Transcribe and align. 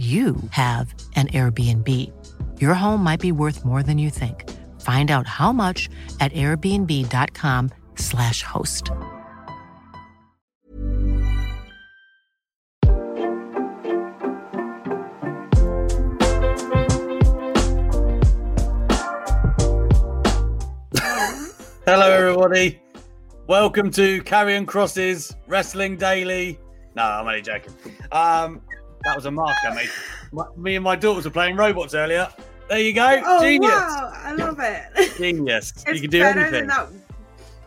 you 0.00 0.36
have 0.52 0.94
an 1.14 1.26
Airbnb. 1.28 1.86
Your 2.58 2.72
home 2.72 3.04
might 3.04 3.20
be 3.20 3.32
worth 3.32 3.66
more 3.66 3.82
than 3.82 3.98
you 3.98 4.08
think. 4.08 4.48
Find 4.80 5.10
out 5.10 5.26
how 5.26 5.52
much 5.52 5.90
at 6.20 6.32
airbnb.com/slash 6.32 8.42
host. 8.42 8.90
Hello, 21.84 22.10
everybody. 22.10 22.80
Welcome 23.46 23.90
to 23.90 24.22
Karrion 24.22 24.64
Kross's 24.64 25.36
Wrestling 25.46 25.98
Daily. 25.98 26.58
No, 26.96 27.02
I'm 27.02 27.26
only 27.26 27.42
joking. 27.42 27.74
Um, 28.12 28.62
that 29.04 29.16
was 29.16 29.24
a 29.24 29.30
mark 29.30 29.56
I 29.64 29.74
made. 29.74 29.90
My, 30.32 30.44
me 30.56 30.76
and 30.76 30.84
my 30.84 30.96
daughters 30.96 31.24
were 31.24 31.30
playing 31.30 31.56
robots 31.56 31.94
earlier. 31.94 32.28
There 32.68 32.78
you 32.78 32.92
go. 32.92 33.20
Oh 33.24 33.42
Genius. 33.42 33.70
wow, 33.70 34.12
I 34.14 34.32
love 34.32 34.58
it. 34.60 35.14
Genius. 35.16 35.72
It's 35.86 35.94
you 35.94 36.00
can 36.02 36.10
do 36.10 36.20
better 36.20 36.40
anything. 36.40 36.68
than 36.68 36.68
that. 36.68 36.88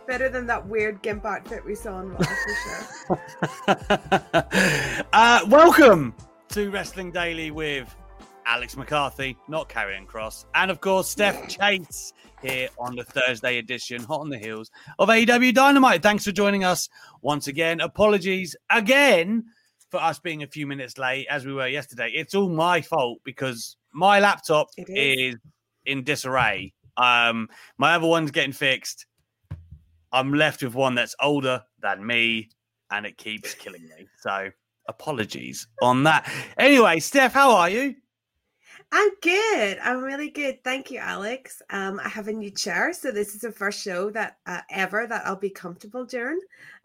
Better 0.08 0.30
than 0.30 0.46
that 0.48 0.66
weird 0.68 1.02
gimp 1.02 1.26
outfit 1.26 1.66
we 1.66 1.76
saw 1.76 1.96
on 1.96 2.10
Raw 2.10 2.18
for 2.18 3.20
sure. 3.68 5.06
uh, 5.14 5.42
welcome 5.48 6.14
to 6.50 6.70
Wrestling 6.72 7.12
Daily 7.12 7.52
with 7.52 7.94
Alex 8.46 8.76
McCarthy, 8.76 9.38
not 9.48 9.70
Karrion 9.70 10.06
Kross, 10.06 10.46
and 10.56 10.70
of 10.70 10.82
course 10.82 11.08
Steph 11.08 11.48
Chase 11.48 12.14
here 12.42 12.68
on 12.78 12.96
the 12.96 13.04
Thursday 13.04 13.58
edition, 13.58 14.04
hot 14.04 14.20
on 14.20 14.30
the 14.30 14.38
heels 14.38 14.70
of 15.00 15.08
AEW 15.08 15.54
Dynamite. 15.54 16.04
Thanks 16.04 16.26
for 16.26 16.32
joining 16.32 16.64
us 16.66 16.90
once 17.22 17.48
again. 17.48 17.80
Apologies 17.80 18.56
again 18.70 19.46
for 19.94 20.02
us 20.02 20.18
being 20.18 20.42
a 20.42 20.48
few 20.48 20.66
minutes 20.66 20.98
late 20.98 21.28
as 21.30 21.46
we 21.46 21.54
were 21.54 21.68
yesterday. 21.68 22.10
It's 22.10 22.34
all 22.34 22.50
my 22.50 22.82
fault 22.82 23.20
because 23.24 23.78
my 23.94 24.20
laptop 24.20 24.70
is. 24.76 25.36
is. 25.36 25.36
in 25.86 26.04
disarray. 26.04 26.74
Um, 26.98 27.48
my 27.78 27.94
other 27.94 28.08
one's 28.08 28.32
getting 28.32 28.54
fixed. 28.54 29.06
I'm 30.12 30.34
left 30.34 30.64
with 30.64 30.74
one 30.74 30.96
that's 30.96 31.16
older 31.22 31.62
than 31.80 32.04
me, 32.04 32.50
and 32.90 33.06
it 33.06 33.18
keeps 33.18 33.54
killing 33.54 33.84
me. 33.84 34.08
So 34.20 34.50
apologies 34.90 35.68
on 35.80 36.02
that. 36.04 36.28
Anyway, 36.58 37.00
Steph, 37.00 37.34
how 37.34 37.52
are 37.56 37.70
you? 37.70 37.94
I'm 38.92 39.12
good. 39.22 39.78
I'm 39.78 40.02
really 40.02 40.32
good. 40.32 40.64
Thank 40.64 40.90
you, 40.90 40.98
Alex. 40.98 41.62
Um, 41.70 42.02
I 42.04 42.10
have 42.10 42.30
a 42.30 42.34
new 42.34 42.50
chair, 42.50 42.94
so 42.94 43.12
this 43.12 43.36
is 43.36 43.42
the 43.42 43.52
first 43.52 43.80
show 43.80 44.10
that 44.10 44.38
uh, 44.48 44.62
ever 44.72 45.06
that 45.06 45.28
I'll 45.28 45.36
be 45.36 45.52
comfortable 45.52 46.04
during. 46.04 46.40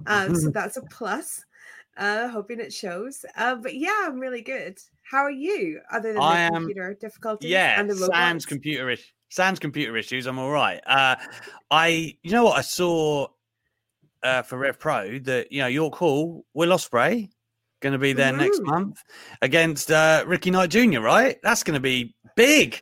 Um, 0.06 0.34
so 0.34 0.50
that's 0.54 0.77
a 0.77 0.83
plus. 0.83 1.47
Uh, 1.98 2.28
hoping 2.28 2.60
it 2.60 2.72
shows. 2.72 3.25
Uh, 3.36 3.56
but 3.56 3.75
yeah, 3.75 4.04
I'm 4.04 4.19
really 4.20 4.41
good. 4.41 4.78
How 5.03 5.19
are 5.19 5.31
you? 5.31 5.81
Other 5.92 6.12
than 6.12 6.22
I 6.22 6.34
the 6.34 6.41
am- 6.42 6.53
computer 6.62 6.94
difficulties 7.00 7.50
Yeah, 7.50 7.78
and 7.78 7.91
the 7.91 7.97
sans 7.97 8.47
computer 8.47 8.88
ish. 8.88 9.12
Sans 9.31 9.59
computer 9.59 9.97
issues. 9.97 10.26
I'm 10.26 10.38
all 10.38 10.50
right. 10.50 10.81
Uh, 10.86 11.16
I, 11.70 12.16
you 12.22 12.31
know 12.31 12.44
what, 12.44 12.56
I 12.56 12.62
saw 12.62 13.26
uh, 14.22 14.42
for 14.42 14.59
Rev 14.59 14.78
Pro 14.78 15.19
that 15.19 15.53
you 15.53 15.60
know 15.60 15.66
York 15.66 15.94
Hall, 15.97 16.44
Will 16.54 16.70
Ospreay, 16.70 17.28
going 17.81 17.92
to 17.92 17.98
be 17.98 18.12
there 18.12 18.32
next 18.32 18.60
Mhm. 18.60 18.66
month 18.66 19.03
against 19.42 19.91
uh, 19.91 20.25
Ricky 20.26 20.50
Knight 20.50 20.70
Jr. 20.70 21.00
Right? 21.00 21.36
That's 21.42 21.62
going 21.62 21.75
to 21.75 21.80
be 21.80 22.15
big. 22.36 22.80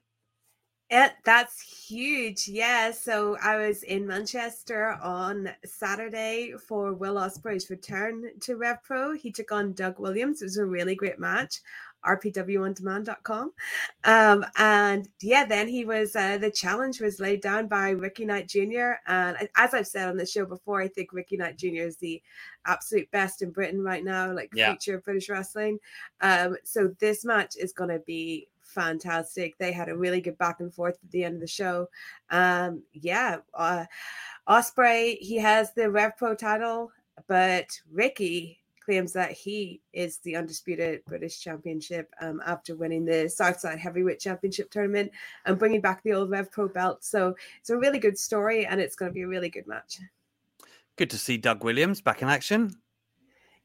It, 0.88 1.12
that's 1.24 1.64
huge. 1.88 2.48
Yeah. 2.48 2.90
So 2.90 3.36
I 3.42 3.56
was 3.56 3.82
in 3.82 4.06
Manchester 4.06 4.98
on 5.02 5.50
Saturday 5.64 6.52
for 6.66 6.92
Will 6.94 7.14
Ospreay's 7.16 7.70
return 7.70 8.24
to 8.40 8.56
Rev 8.56 8.82
Pro. 8.82 9.12
He 9.14 9.30
took 9.30 9.52
on 9.52 9.72
Doug 9.72 9.98
Williams. 9.98 10.42
It 10.42 10.46
was 10.46 10.58
a 10.58 10.64
really 10.66 10.94
great 10.94 11.18
match. 11.18 11.60
rpwondemand.com 12.06 13.52
um 14.04 14.44
and 14.58 15.08
yeah 15.22 15.44
then 15.44 15.66
he 15.66 15.84
was 15.84 16.14
uh, 16.14 16.38
the 16.38 16.50
challenge 16.50 17.00
was 17.00 17.18
laid 17.18 17.40
down 17.40 17.66
by 17.66 17.90
ricky 17.90 18.24
knight 18.24 18.46
jr 18.48 18.92
and 19.08 19.36
as 19.56 19.74
i've 19.74 19.86
said 19.86 20.08
on 20.08 20.16
the 20.16 20.24
show 20.26 20.44
before 20.44 20.80
i 20.80 20.86
think 20.86 21.12
ricky 21.12 21.36
knight 21.36 21.56
jr 21.58 21.82
is 21.90 21.96
the 21.96 22.22
absolute 22.66 23.10
best 23.10 23.42
in 23.42 23.50
britain 23.50 23.82
right 23.82 24.04
now 24.04 24.32
like 24.32 24.50
Yeah. 24.54 24.68
future 24.68 24.96
of 24.96 25.04
british 25.04 25.28
wrestling 25.28 25.78
um 26.20 26.56
so 26.62 26.94
this 27.00 27.24
match 27.24 27.56
is 27.56 27.72
going 27.72 27.90
to 27.90 27.98
be 28.06 28.46
fantastic 28.76 29.56
they 29.58 29.72
had 29.72 29.88
a 29.88 29.96
really 29.96 30.20
good 30.20 30.38
back 30.38 30.60
and 30.60 30.72
forth 30.72 30.98
at 31.02 31.10
the 31.10 31.24
end 31.24 31.34
of 31.34 31.40
the 31.40 31.46
show 31.46 31.88
um 32.30 32.82
yeah 32.92 33.38
uh 33.54 33.84
ospreay 34.48 35.16
he 35.18 35.36
has 35.36 35.72
the 35.72 35.90
rev 35.90 36.16
pro 36.16 36.34
title 36.34 36.92
but 37.26 37.80
ricky 37.90 38.60
claims 38.86 39.12
that 39.12 39.32
he 39.32 39.80
is 39.92 40.18
the 40.18 40.36
undisputed 40.36 41.04
British 41.06 41.40
Championship 41.40 42.08
um, 42.20 42.40
after 42.46 42.76
winning 42.76 43.04
the 43.04 43.28
Southside 43.28 43.80
Heavyweight 43.80 44.20
Championship 44.20 44.70
tournament 44.70 45.10
and 45.44 45.58
bringing 45.58 45.80
back 45.80 46.04
the 46.04 46.12
old 46.12 46.30
Rev 46.30 46.50
Pro 46.52 46.68
belt. 46.68 47.04
So 47.04 47.34
it's 47.58 47.70
a 47.70 47.76
really 47.76 47.98
good 47.98 48.16
story 48.16 48.64
and 48.64 48.80
it's 48.80 48.94
going 48.94 49.10
to 49.10 49.14
be 49.14 49.22
a 49.22 49.28
really 49.28 49.48
good 49.48 49.66
match. 49.66 49.98
Good 50.94 51.10
to 51.10 51.18
see 51.18 51.36
Doug 51.36 51.64
Williams 51.64 52.00
back 52.00 52.22
in 52.22 52.28
action. 52.28 52.76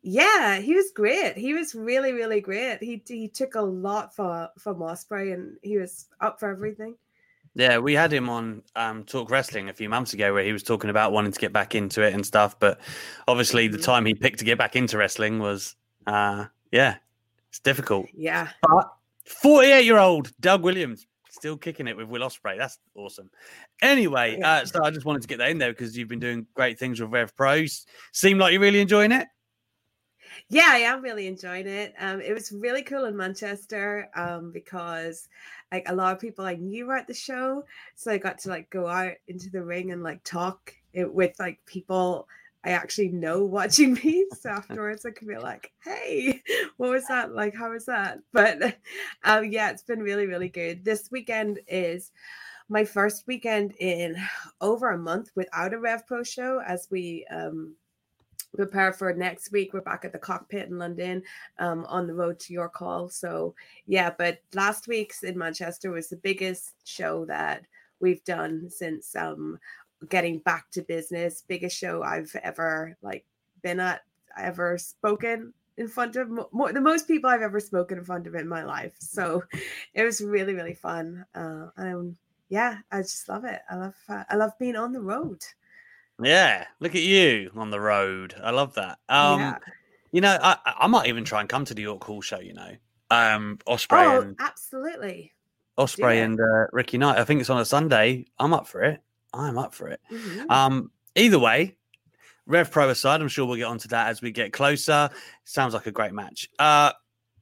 Yeah, 0.03 0.59
he 0.59 0.73
was 0.73 0.91
great. 0.95 1.37
He 1.37 1.53
was 1.53 1.75
really, 1.75 2.11
really 2.13 2.41
great. 2.41 2.81
He 2.81 3.01
he 3.07 3.27
took 3.27 3.55
a 3.55 3.61
lot 3.61 4.15
for 4.15 4.49
from 4.57 4.77
Ospreay 4.77 5.33
and 5.33 5.57
he 5.61 5.77
was 5.77 6.07
up 6.21 6.39
for 6.39 6.49
everything. 6.49 6.95
Yeah, 7.53 7.79
we 7.79 7.93
had 7.93 8.11
him 8.13 8.29
on 8.29 8.63
um, 8.77 9.03
Talk 9.03 9.29
Wrestling 9.29 9.69
a 9.69 9.73
few 9.73 9.89
months 9.89 10.13
ago 10.13 10.33
where 10.33 10.43
he 10.43 10.53
was 10.53 10.63
talking 10.63 10.89
about 10.89 11.11
wanting 11.11 11.33
to 11.33 11.39
get 11.39 11.51
back 11.51 11.75
into 11.75 12.01
it 12.01 12.13
and 12.13 12.25
stuff. 12.25 12.57
But 12.59 12.79
obviously, 13.27 13.67
the 13.67 13.77
Mhm. 13.77 13.83
time 13.83 14.05
he 14.05 14.13
picked 14.15 14.39
to 14.39 14.45
get 14.45 14.57
back 14.57 14.75
into 14.77 14.97
wrestling 14.97 15.37
was, 15.39 15.75
uh, 16.07 16.45
yeah, 16.71 16.95
it's 17.49 17.59
difficult. 17.59 18.07
Yeah, 18.13 18.49
But 18.61 18.89
48 19.25 19.83
year 19.85 19.97
old 19.97 20.31
Doug 20.39 20.63
Williams 20.63 21.05
still 21.29 21.57
kicking 21.57 21.87
it 21.87 21.95
with 21.97 22.07
Will 22.07 22.21
Ospreay. 22.21 22.57
That's 22.57 22.79
awesome. 22.95 23.29
Anyway, 23.81 24.39
uh, 24.41 24.65
so 24.65 24.83
I 24.83 24.89
just 24.89 25.05
wanted 25.05 25.21
to 25.23 25.27
get 25.27 25.37
that 25.39 25.49
in 25.49 25.57
there 25.57 25.73
because 25.73 25.97
you've 25.97 26.07
been 26.09 26.19
doing 26.19 26.47
great 26.55 26.79
things 26.79 26.99
with 27.01 27.11
Rev 27.11 27.35
Pros. 27.35 27.85
Seem 28.13 28.37
like 28.37 28.53
you're 28.53 28.61
really 28.61 28.81
enjoying 28.81 29.11
it. 29.11 29.27
Yeah, 30.49 30.69
I 30.69 30.77
am 30.79 31.01
really 31.01 31.27
enjoying 31.27 31.67
it. 31.67 31.93
Um, 31.99 32.21
it 32.21 32.33
was 32.33 32.51
really 32.51 32.83
cool 32.83 33.05
in 33.05 33.15
Manchester 33.15 34.09
um, 34.15 34.51
because 34.51 35.27
like 35.71 35.83
a 35.87 35.95
lot 35.95 36.13
of 36.13 36.19
people 36.21 36.45
I 36.45 36.55
knew 36.55 36.87
were 36.87 36.97
at 36.97 37.07
the 37.07 37.13
show, 37.13 37.65
so 37.95 38.11
I 38.11 38.17
got 38.17 38.39
to 38.39 38.49
like 38.49 38.69
go 38.69 38.87
out 38.87 39.13
into 39.27 39.49
the 39.49 39.63
ring 39.63 39.91
and 39.91 40.03
like 40.03 40.23
talk 40.23 40.73
it, 40.93 41.11
with 41.11 41.39
like 41.39 41.59
people 41.65 42.27
I 42.63 42.71
actually 42.71 43.09
know 43.09 43.43
watching 43.45 43.93
me. 43.93 44.25
So 44.39 44.49
afterwards, 44.51 45.05
I 45.05 45.11
could 45.11 45.27
be 45.27 45.37
like, 45.37 45.71
"Hey, 45.83 46.41
what 46.77 46.91
was 46.91 47.07
that 47.07 47.33
like? 47.33 47.55
How 47.55 47.71
was 47.71 47.85
that?" 47.85 48.19
But 48.33 48.77
um, 49.23 49.45
yeah, 49.45 49.71
it's 49.71 49.83
been 49.83 50.01
really, 50.01 50.27
really 50.27 50.49
good. 50.49 50.83
This 50.83 51.09
weekend 51.11 51.59
is 51.67 52.11
my 52.69 52.85
first 52.85 53.25
weekend 53.27 53.73
in 53.79 54.15
over 54.61 54.91
a 54.91 54.97
month 54.97 55.31
without 55.35 55.73
a 55.73 55.79
Rev 55.79 56.07
Pro 56.07 56.23
show 56.23 56.61
as 56.65 56.87
we 56.89 57.25
um 57.31 57.75
prepare 58.55 58.93
for 58.93 59.13
next 59.13 59.51
week. 59.51 59.73
We're 59.73 59.81
back 59.81 60.05
at 60.05 60.11
the 60.11 60.19
cockpit 60.19 60.69
in 60.69 60.77
London, 60.77 61.23
um, 61.59 61.85
on 61.87 62.07
the 62.07 62.13
road 62.13 62.39
to 62.39 62.53
York 62.53 62.75
Hall. 62.75 63.09
So 63.09 63.55
yeah, 63.85 64.11
but 64.17 64.39
last 64.53 64.87
week's 64.87 65.23
in 65.23 65.37
Manchester 65.37 65.91
was 65.91 66.09
the 66.09 66.17
biggest 66.17 66.73
show 66.83 67.25
that 67.25 67.65
we've 67.99 68.23
done 68.23 68.69
since 68.69 69.15
um 69.15 69.59
getting 70.09 70.39
back 70.39 70.69
to 70.71 70.81
business. 70.81 71.43
Biggest 71.47 71.77
show 71.77 72.03
I've 72.03 72.35
ever 72.43 72.97
like 73.01 73.25
been 73.61 73.79
at, 73.79 74.01
ever 74.37 74.77
spoken 74.77 75.53
in 75.77 75.87
front 75.87 76.15
of 76.15 76.29
more 76.51 76.73
the 76.73 76.81
most 76.81 77.07
people 77.07 77.29
I've 77.29 77.41
ever 77.41 77.59
spoken 77.59 77.97
in 77.97 78.03
front 78.03 78.27
of 78.27 78.35
in 78.35 78.47
my 78.47 78.63
life. 78.63 78.95
So 78.99 79.43
it 79.93 80.03
was 80.03 80.21
really 80.21 80.53
really 80.53 80.75
fun. 80.75 81.25
Uh, 81.33 81.67
and 81.77 82.15
yeah, 82.49 82.79
I 82.91 83.01
just 83.01 83.29
love 83.29 83.45
it. 83.45 83.61
I 83.69 83.75
love 83.75 83.95
uh, 84.09 84.23
I 84.29 84.35
love 84.35 84.51
being 84.59 84.75
on 84.75 84.91
the 84.91 85.01
road. 85.01 85.41
Yeah, 86.23 86.65
look 86.79 86.95
at 86.95 87.01
you 87.01 87.51
on 87.55 87.69
the 87.71 87.79
road. 87.79 88.35
I 88.41 88.51
love 88.51 88.73
that. 88.75 88.99
Um, 89.09 89.39
yeah. 89.39 89.57
You 90.11 90.21
know, 90.21 90.37
I, 90.41 90.57
I- 90.65 90.87
might 90.87 91.07
even 91.07 91.23
try 91.23 91.39
and 91.39 91.47
come 91.49 91.65
to 91.65 91.73
the 91.73 91.81
York 91.83 92.03
Hall 92.03 92.21
show. 92.21 92.39
You 92.39 92.53
know, 92.53 92.71
Um, 93.09 93.59
Ospreay 93.67 94.17
Oh, 94.17 94.21
and 94.21 94.35
absolutely. 94.39 95.33
Ospreay 95.77 96.23
and 96.23 96.39
uh, 96.39 96.67
Ricky 96.71 96.97
Knight. 96.97 97.17
I 97.17 97.23
think 97.23 97.39
it's 97.41 97.49
on 97.49 97.59
a 97.59 97.65
Sunday. 97.65 98.25
I'm 98.39 98.53
up 98.53 98.67
for 98.67 98.83
it. 98.83 99.01
I'm 99.33 99.57
up 99.57 99.73
for 99.73 99.87
it. 99.87 100.01
Mhm. 100.11 100.49
Um, 100.51 100.91
either 101.15 101.39
way, 101.39 101.77
Rev 102.45 102.69
Pro 102.69 102.89
aside, 102.89 103.21
I'm 103.21 103.29
sure 103.29 103.45
we'll 103.45 103.55
get 103.57 103.63
onto 103.67 103.87
that 103.89 104.07
as 104.09 104.21
we 104.21 104.31
get 104.31 104.51
closer. 104.51 105.09
Sounds 105.45 105.73
like 105.73 105.87
a 105.87 105.91
great 105.91 106.11
match. 106.11 106.49
Uh, 106.59 106.91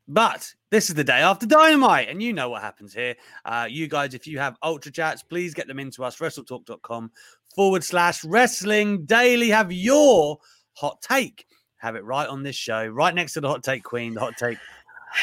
but 0.10 0.52
this 0.72 0.90
is 0.90 0.96
the 0.96 1.04
day 1.04 1.20
after 1.20 1.46
Dynamite, 1.46 2.10
and 2.10 2.22
you 2.22 2.34
know 2.34 2.50
what 2.50 2.64
happens 2.64 2.94
here. 2.96 3.16
Uh, 3.46 3.68
you 3.70 3.88
guys, 3.88 4.16
if 4.16 4.26
you 4.26 4.40
have 4.40 4.58
Ultra 4.64 4.92
Chats, 4.92 5.22
please 5.22 5.54
get 5.54 5.68
them 5.68 5.80
into 5.80 6.04
us, 6.04 6.18
WrestleTalk.com 6.18 7.12
forward 7.56 7.84
slash 7.84 8.24
wrestling 8.26 9.06
daily. 9.06 9.50
Have 9.50 9.72
your 9.72 10.40
hot 10.74 11.00
take. 11.04 11.46
Have 11.78 11.96
it 11.96 12.04
right 12.04 12.28
on 12.28 12.42
this 12.42 12.56
show, 12.56 12.88
right 12.88 13.14
next 13.14 13.34
to 13.34 13.42
the 13.42 13.48
hot 13.48 13.64
take 13.64 13.84
queen, 13.84 14.16
the 14.16 14.20
hot 14.20 14.36
take. 14.36 14.58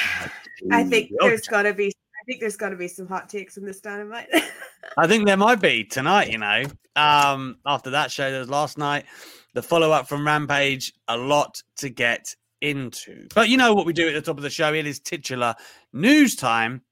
I 0.71 0.85
think 0.85 1.11
Ultra 1.21 1.31
there's 1.31 1.43
Chat. 1.43 1.51
gotta 1.51 1.75
be 1.75 1.89
I 1.89 2.25
think 2.27 2.41
there's 2.41 2.57
gotta 2.57 2.77
be 2.77 2.89
some 2.89 3.09
hot 3.09 3.29
takes 3.29 3.57
in 3.57 3.65
this 3.65 3.81
dynamite. 3.81 4.29
I 4.97 5.09
think 5.09 5.27
there 5.27 5.37
might 5.37 5.61
be 5.61 5.85
tonight, 5.85 6.31
you 6.31 6.39
know. 6.39 6.63
Um, 6.95 7.59
after 7.67 7.91
that 7.91 8.11
show 8.13 8.31
that 8.31 8.39
was 8.39 8.49
last 8.49 8.79
night, 8.79 9.05
the 9.53 9.63
follow 9.63 9.91
up 9.91 10.09
from 10.09 10.25
Rampage, 10.25 10.93
a 11.09 11.17
lot 11.17 11.61
to 11.79 11.89
get 11.89 12.35
into. 12.61 13.27
But 13.35 13.49
you 13.49 13.57
know 13.57 13.75
what 13.75 13.87
we 13.87 13.93
do 13.93 14.09
at 14.09 14.15
the 14.15 14.23
top 14.23 14.37
of 14.37 14.43
the 14.43 14.51
show? 14.51 14.73
It 14.73 14.87
is 14.87 15.01
titular 15.01 15.55
news 15.93 16.37
time. 16.37 16.83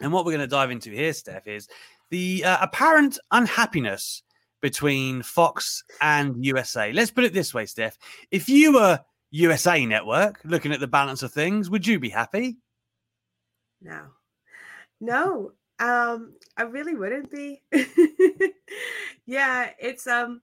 And 0.00 0.12
what 0.12 0.24
we're 0.24 0.32
going 0.32 0.40
to 0.40 0.46
dive 0.46 0.70
into 0.70 0.90
here, 0.90 1.12
Steph, 1.12 1.46
is 1.46 1.68
the 2.10 2.44
uh, 2.44 2.58
apparent 2.60 3.18
unhappiness 3.30 4.22
between 4.60 5.22
Fox 5.22 5.82
and 6.00 6.44
USA. 6.44 6.92
Let's 6.92 7.10
put 7.10 7.24
it 7.24 7.32
this 7.32 7.52
way, 7.52 7.66
Steph. 7.66 7.98
If 8.30 8.48
you 8.48 8.74
were 8.74 9.00
USA 9.30 9.84
Network 9.84 10.40
looking 10.44 10.72
at 10.72 10.80
the 10.80 10.86
balance 10.86 11.22
of 11.22 11.32
things, 11.32 11.70
would 11.70 11.86
you 11.86 11.98
be 11.98 12.08
happy? 12.08 12.58
no. 13.80 14.06
No. 15.00 15.52
Um, 15.78 16.34
I 16.56 16.62
really 16.62 16.96
wouldn't 16.96 17.30
be. 17.30 17.62
yeah, 19.26 19.70
it's 19.78 20.08
um 20.08 20.40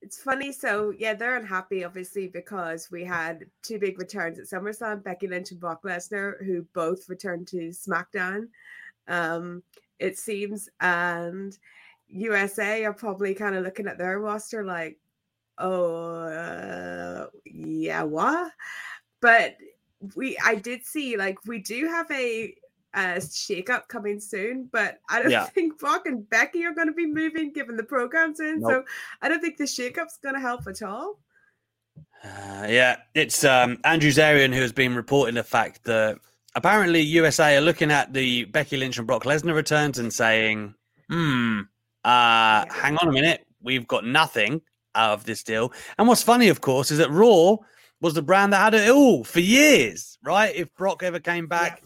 it's 0.00 0.22
funny. 0.22 0.52
So 0.52 0.92
yeah, 0.96 1.14
they're 1.14 1.36
unhappy 1.36 1.84
obviously 1.84 2.28
because 2.28 2.90
we 2.90 3.04
had 3.04 3.46
two 3.62 3.78
big 3.78 3.98
returns 3.98 4.38
at 4.38 4.46
SummerSlam, 4.46 5.02
Becky 5.02 5.26
Lynch 5.26 5.50
and 5.50 5.60
Brock 5.60 5.82
Lesnar, 5.82 6.44
who 6.44 6.66
both 6.72 7.08
returned 7.08 7.48
to 7.48 7.68
SmackDown. 7.68 8.48
Um, 9.08 9.62
it 9.98 10.18
seems, 10.18 10.68
and 10.80 11.56
USA 12.08 12.84
are 12.84 12.92
probably 12.92 13.34
kind 13.34 13.56
of 13.56 13.64
looking 13.64 13.86
at 13.86 13.98
their 13.98 14.20
roster 14.20 14.64
like, 14.64 14.98
oh 15.58 16.22
uh, 16.22 17.26
yeah, 17.44 18.02
what? 18.04 18.52
But 19.20 19.56
we 20.14 20.38
I 20.44 20.54
did 20.54 20.86
see 20.86 21.16
like 21.16 21.44
we 21.46 21.58
do 21.58 21.86
have 21.86 22.10
a 22.12 22.54
uh 22.94 23.16
shakeup 23.16 23.88
coming 23.88 24.18
soon, 24.20 24.68
but 24.72 24.98
I 25.08 25.20
don't 25.22 25.30
Yeah. 25.30 25.44
think 25.54 25.78
Brock 25.78 26.06
and 26.06 26.28
Becky 26.30 26.64
are 26.64 26.72
going 26.74 26.88
to 26.88 26.94
be 26.94 27.06
moving 27.06 27.52
given 27.52 27.76
the 27.76 27.82
programs 27.84 28.40
in. 28.40 28.62
So 28.62 28.84
I 29.22 29.28
don't 29.28 29.40
think 29.40 29.56
the 29.58 29.64
shakeup's 29.64 30.18
going 30.22 30.34
to 30.34 30.40
help 30.40 30.66
at 30.66 30.82
all. 30.82 31.18
Uh, 32.24 32.66
yeah, 32.68 32.96
it's 33.14 33.44
um, 33.44 33.78
Andrew 33.84 34.10
Zarian 34.10 34.52
who 34.52 34.60
has 34.60 34.72
been 34.72 34.94
reporting 34.94 35.36
the 35.36 35.44
fact 35.44 35.84
that 35.84 36.18
apparently 36.54 37.00
USA 37.00 37.56
are 37.56 37.60
looking 37.60 37.90
at 37.92 38.12
the 38.12 38.44
Becky 38.46 38.76
Lynch 38.76 38.98
and 38.98 39.06
Brock 39.06 39.24
Lesnar 39.24 39.54
returns 39.54 39.98
and 39.98 40.12
saying, 40.12 40.74
"Hmm, 41.08 41.60
uh, 42.04 42.64
hang 42.70 42.96
on 42.96 43.08
a 43.08 43.12
minute, 43.12 43.46
we've 43.62 43.86
got 43.86 44.04
nothing 44.04 44.60
out 44.96 45.12
of 45.12 45.24
this 45.24 45.44
deal." 45.44 45.72
And 45.96 46.08
what's 46.08 46.22
funny, 46.22 46.48
of 46.48 46.60
course, 46.60 46.90
is 46.90 46.98
that 46.98 47.10
Raw 47.10 47.56
was 48.00 48.14
the 48.14 48.22
brand 48.22 48.52
that 48.52 48.58
had 48.62 48.74
it 48.74 48.90
all 48.90 49.22
for 49.22 49.40
years, 49.40 50.18
right? 50.24 50.54
If 50.56 50.74
Brock 50.74 51.02
ever 51.04 51.20
came 51.20 51.46
back, 51.46 51.82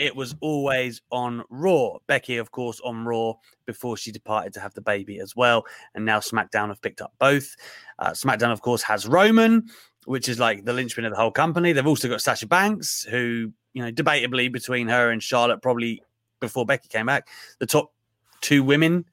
it 0.00 0.16
was 0.16 0.34
always 0.40 1.02
on 1.12 1.44
Raw. 1.50 1.98
Becky, 2.06 2.38
of 2.38 2.50
course, 2.50 2.80
on 2.80 3.04
Raw 3.04 3.34
before 3.66 3.98
she 3.98 4.10
departed 4.10 4.54
to 4.54 4.60
have 4.60 4.72
the 4.72 4.80
baby 4.80 5.20
as 5.20 5.36
well. 5.36 5.66
And 5.94 6.06
now 6.06 6.20
SmackDown 6.20 6.68
have 6.68 6.80
picked 6.80 7.02
up 7.02 7.12
both. 7.18 7.54
Uh, 7.98 8.12
SmackDown, 8.12 8.50
of 8.50 8.62
course, 8.62 8.82
has 8.82 9.06
Roman, 9.06 9.68
which 10.06 10.26
is 10.28 10.38
like 10.38 10.64
the 10.64 10.72
linchpin 10.72 11.04
of 11.04 11.12
the 11.12 11.18
whole 11.18 11.30
company. 11.30 11.72
They've 11.72 11.86
also 11.86 12.08
got 12.08 12.22
Sasha 12.22 12.46
Banks, 12.46 13.02
who, 13.02 13.52
you 13.74 13.82
know, 13.82 13.92
debatably 13.92 14.50
between 14.50 14.88
her 14.88 15.10
and 15.10 15.22
Charlotte, 15.22 15.60
probably 15.60 16.02
before 16.40 16.64
Becky 16.64 16.88
came 16.88 17.04
back, 17.04 17.28
the 17.58 17.66
top 17.66 17.92
two 18.40 18.64
women 18.64 19.04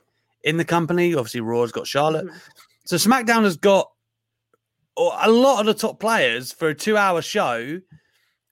in 0.44 0.56
the 0.56 0.64
company. 0.64 1.14
Obviously, 1.14 1.42
Raw's 1.42 1.74
got 1.74 1.86
Charlotte. 1.86 2.28
Mhm. 2.28 2.40
So 2.86 2.96
SmackDown 2.96 3.44
has 3.44 3.58
got 3.58 3.92
a 4.98 5.30
lot 5.30 5.60
of 5.60 5.66
the 5.66 5.74
top 5.74 6.00
players 6.00 6.54
for 6.54 6.70
a 6.70 6.74
two 6.74 6.96
hour 6.96 7.22
show, 7.22 7.82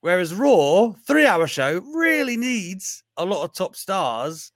whereas 0.05 0.35
Raw, 0.35 0.91
three 1.07 1.25
hour 1.25 1.47
show, 1.47 1.79
really 1.95 2.37
needs 2.37 3.03
a 3.17 3.25
lot 3.25 3.43
of 3.43 3.53
top 3.53 3.75
stars. 3.75 4.51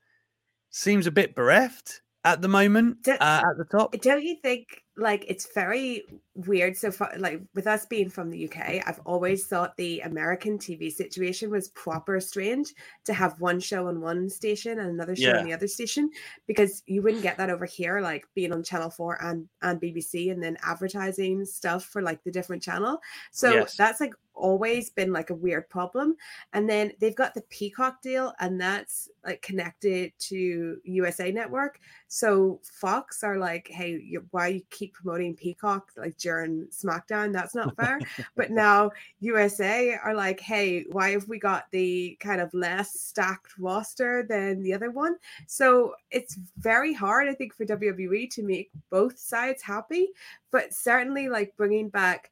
Seems 0.69 1.07
a 1.07 1.11
bit 1.11 1.33
bereft 1.33 2.03
at 2.23 2.41
the 2.43 2.47
moment 2.47 2.97
uh, 3.07 3.17
at 3.19 3.57
the 3.57 3.65
top. 3.71 3.99
Don't 3.99 4.23
you 4.23 4.35
think 4.35 4.83
like 4.95 5.25
it's 5.27 5.47
very 5.55 6.03
weird 6.35 6.75
so 6.75 6.91
far 6.91 7.11
like 7.17 7.41
with 7.55 7.65
us 7.67 7.85
being 7.85 8.09
from 8.09 8.29
the 8.29 8.49
UK 8.49 8.81
I've 8.85 8.99
always 9.05 9.45
thought 9.45 9.77
the 9.77 10.01
American 10.01 10.57
TV 10.57 10.91
situation 10.91 11.49
was 11.49 11.69
proper 11.69 12.19
strange 12.19 12.73
to 13.05 13.13
have 13.13 13.39
one 13.39 13.61
show 13.61 13.87
on 13.87 14.01
one 14.01 14.29
station 14.29 14.79
and 14.79 14.89
another 14.89 15.15
show 15.15 15.29
Yeah. 15.29 15.37
on 15.39 15.45
the 15.45 15.53
other 15.53 15.67
station 15.69 16.09
because 16.47 16.83
you 16.85 17.01
wouldn't 17.01 17.23
get 17.23 17.37
that 17.37 17.49
over 17.49 17.65
here 17.65 18.01
like 18.01 18.25
being 18.35 18.51
on 18.51 18.61
channel 18.61 18.89
4 18.89 19.23
and 19.23 19.47
and 19.61 19.81
BBC 19.81 20.31
and 20.31 20.43
then 20.43 20.57
advertising 20.63 21.45
stuff 21.45 21.85
for 21.85 22.01
like 22.01 22.21
the 22.25 22.31
different 22.31 22.61
channel 22.61 22.99
so 23.31 23.53
Yes. 23.53 23.77
that's 23.77 24.01
like 24.01 24.13
always 24.39 24.89
been 24.89 25.11
like 25.11 25.29
a 25.29 25.35
weird 25.35 25.69
problem 25.69 26.15
and 26.53 26.69
then 26.69 26.91
they've 26.99 27.15
got 27.15 27.33
the 27.33 27.41
Peacock 27.49 28.01
deal 28.01 28.33
and 28.39 28.59
that's 28.59 29.09
like 29.25 29.41
connected 29.41 30.11
to 30.19 30.77
USA 30.83 31.31
Network 31.31 31.79
so 32.11 32.59
Fox 32.63 33.23
are 33.23 33.37
like, 33.37 33.67
hey, 33.67 34.01
you, 34.03 34.25
why 34.31 34.47
you 34.47 34.61
keep 34.71 34.95
promoting 34.95 35.35
Peacock 35.35 35.91
like 35.95 36.17
during 36.17 36.65
SmackDown? 36.71 37.31
That's 37.31 37.53
not 37.53 37.75
fair. 37.75 37.99
but 38.35 38.49
now 38.49 38.89
USA 39.19 39.93
are 39.93 40.15
like, 40.15 40.39
hey, 40.39 40.85
why 40.89 41.11
have 41.11 41.27
we 41.27 41.37
got 41.37 41.65
the 41.69 42.17
kind 42.19 42.41
of 42.41 42.51
less 42.55 42.99
stacked 42.99 43.59
roster 43.59 44.25
than 44.27 44.63
the 44.63 44.73
other 44.73 44.89
one? 44.89 45.17
So 45.45 45.93
it's 46.09 46.35
very 46.57 46.93
hard, 46.93 47.29
I 47.29 47.35
think, 47.35 47.53
for 47.53 47.63
WWE 47.63 48.27
to 48.31 48.43
make 48.43 48.71
both 48.89 49.19
sides 49.19 49.61
happy. 49.61 50.07
But 50.49 50.73
certainly, 50.73 51.29
like 51.29 51.55
bringing 51.57 51.89
back 51.89 52.31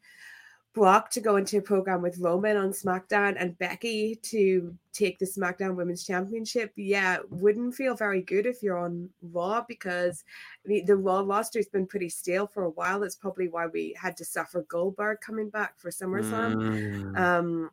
Brock 0.77 1.09
to 1.09 1.19
go 1.19 1.37
into 1.37 1.57
a 1.57 1.61
program 1.61 2.03
with 2.03 2.19
Roman 2.19 2.55
on 2.55 2.69
SmackDown 2.69 3.35
and 3.39 3.57
Becky 3.57 4.13
to 4.21 4.77
take 4.93 5.17
the 5.17 5.25
SmackDown 5.25 5.75
Women's 5.75 6.05
Championship, 6.05 6.71
yeah, 6.75 7.17
wouldn't 7.31 7.73
feel 7.73 7.95
very 7.95 8.21
good 8.21 8.45
if 8.45 8.61
you're 8.61 8.77
on 8.77 9.09
Raw 9.23 9.65
because 9.67 10.23
I 10.63 10.69
mean, 10.69 10.85
the 10.85 10.95
Raw 10.95 11.21
roster 11.21 11.57
has 11.57 11.65
been 11.65 11.87
pretty 11.87 12.09
stale 12.09 12.45
for 12.45 12.65
a 12.65 12.69
while. 12.69 12.99
That's 12.99 13.15
probably 13.15 13.47
why 13.47 13.65
we 13.65 13.95
had 13.99 14.15
to 14.17 14.25
suffer 14.25 14.67
Goldberg 14.69 15.19
coming 15.19 15.49
back 15.49 15.79
for 15.79 15.89
SummerSlam. 15.89 16.53
Mm. 16.55 17.17
Um, 17.17 17.71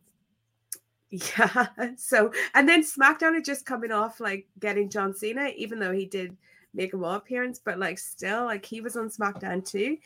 yeah. 1.11 1.67
So, 1.99 2.33
and 2.55 2.67
then 2.67 2.83
SmackDown 2.83 3.35
had 3.35 3.45
just 3.45 3.67
coming 3.67 3.93
off 3.93 4.19
like 4.19 4.47
getting 4.61 4.89
John 4.89 5.15
Cena, 5.15 5.51
even 5.59 5.79
though 5.79 5.93
he 5.93 6.07
did 6.07 6.35
make 6.73 6.95
a 6.95 6.97
Raw 6.97 7.17
appearance, 7.17 7.61
but 7.63 7.79
like 7.79 7.99
still, 7.99 8.47
like 8.47 8.65
he 8.65 8.81
was 8.81 8.97
on 8.97 9.11
SmackDown 9.11 9.63
too. 9.63 9.99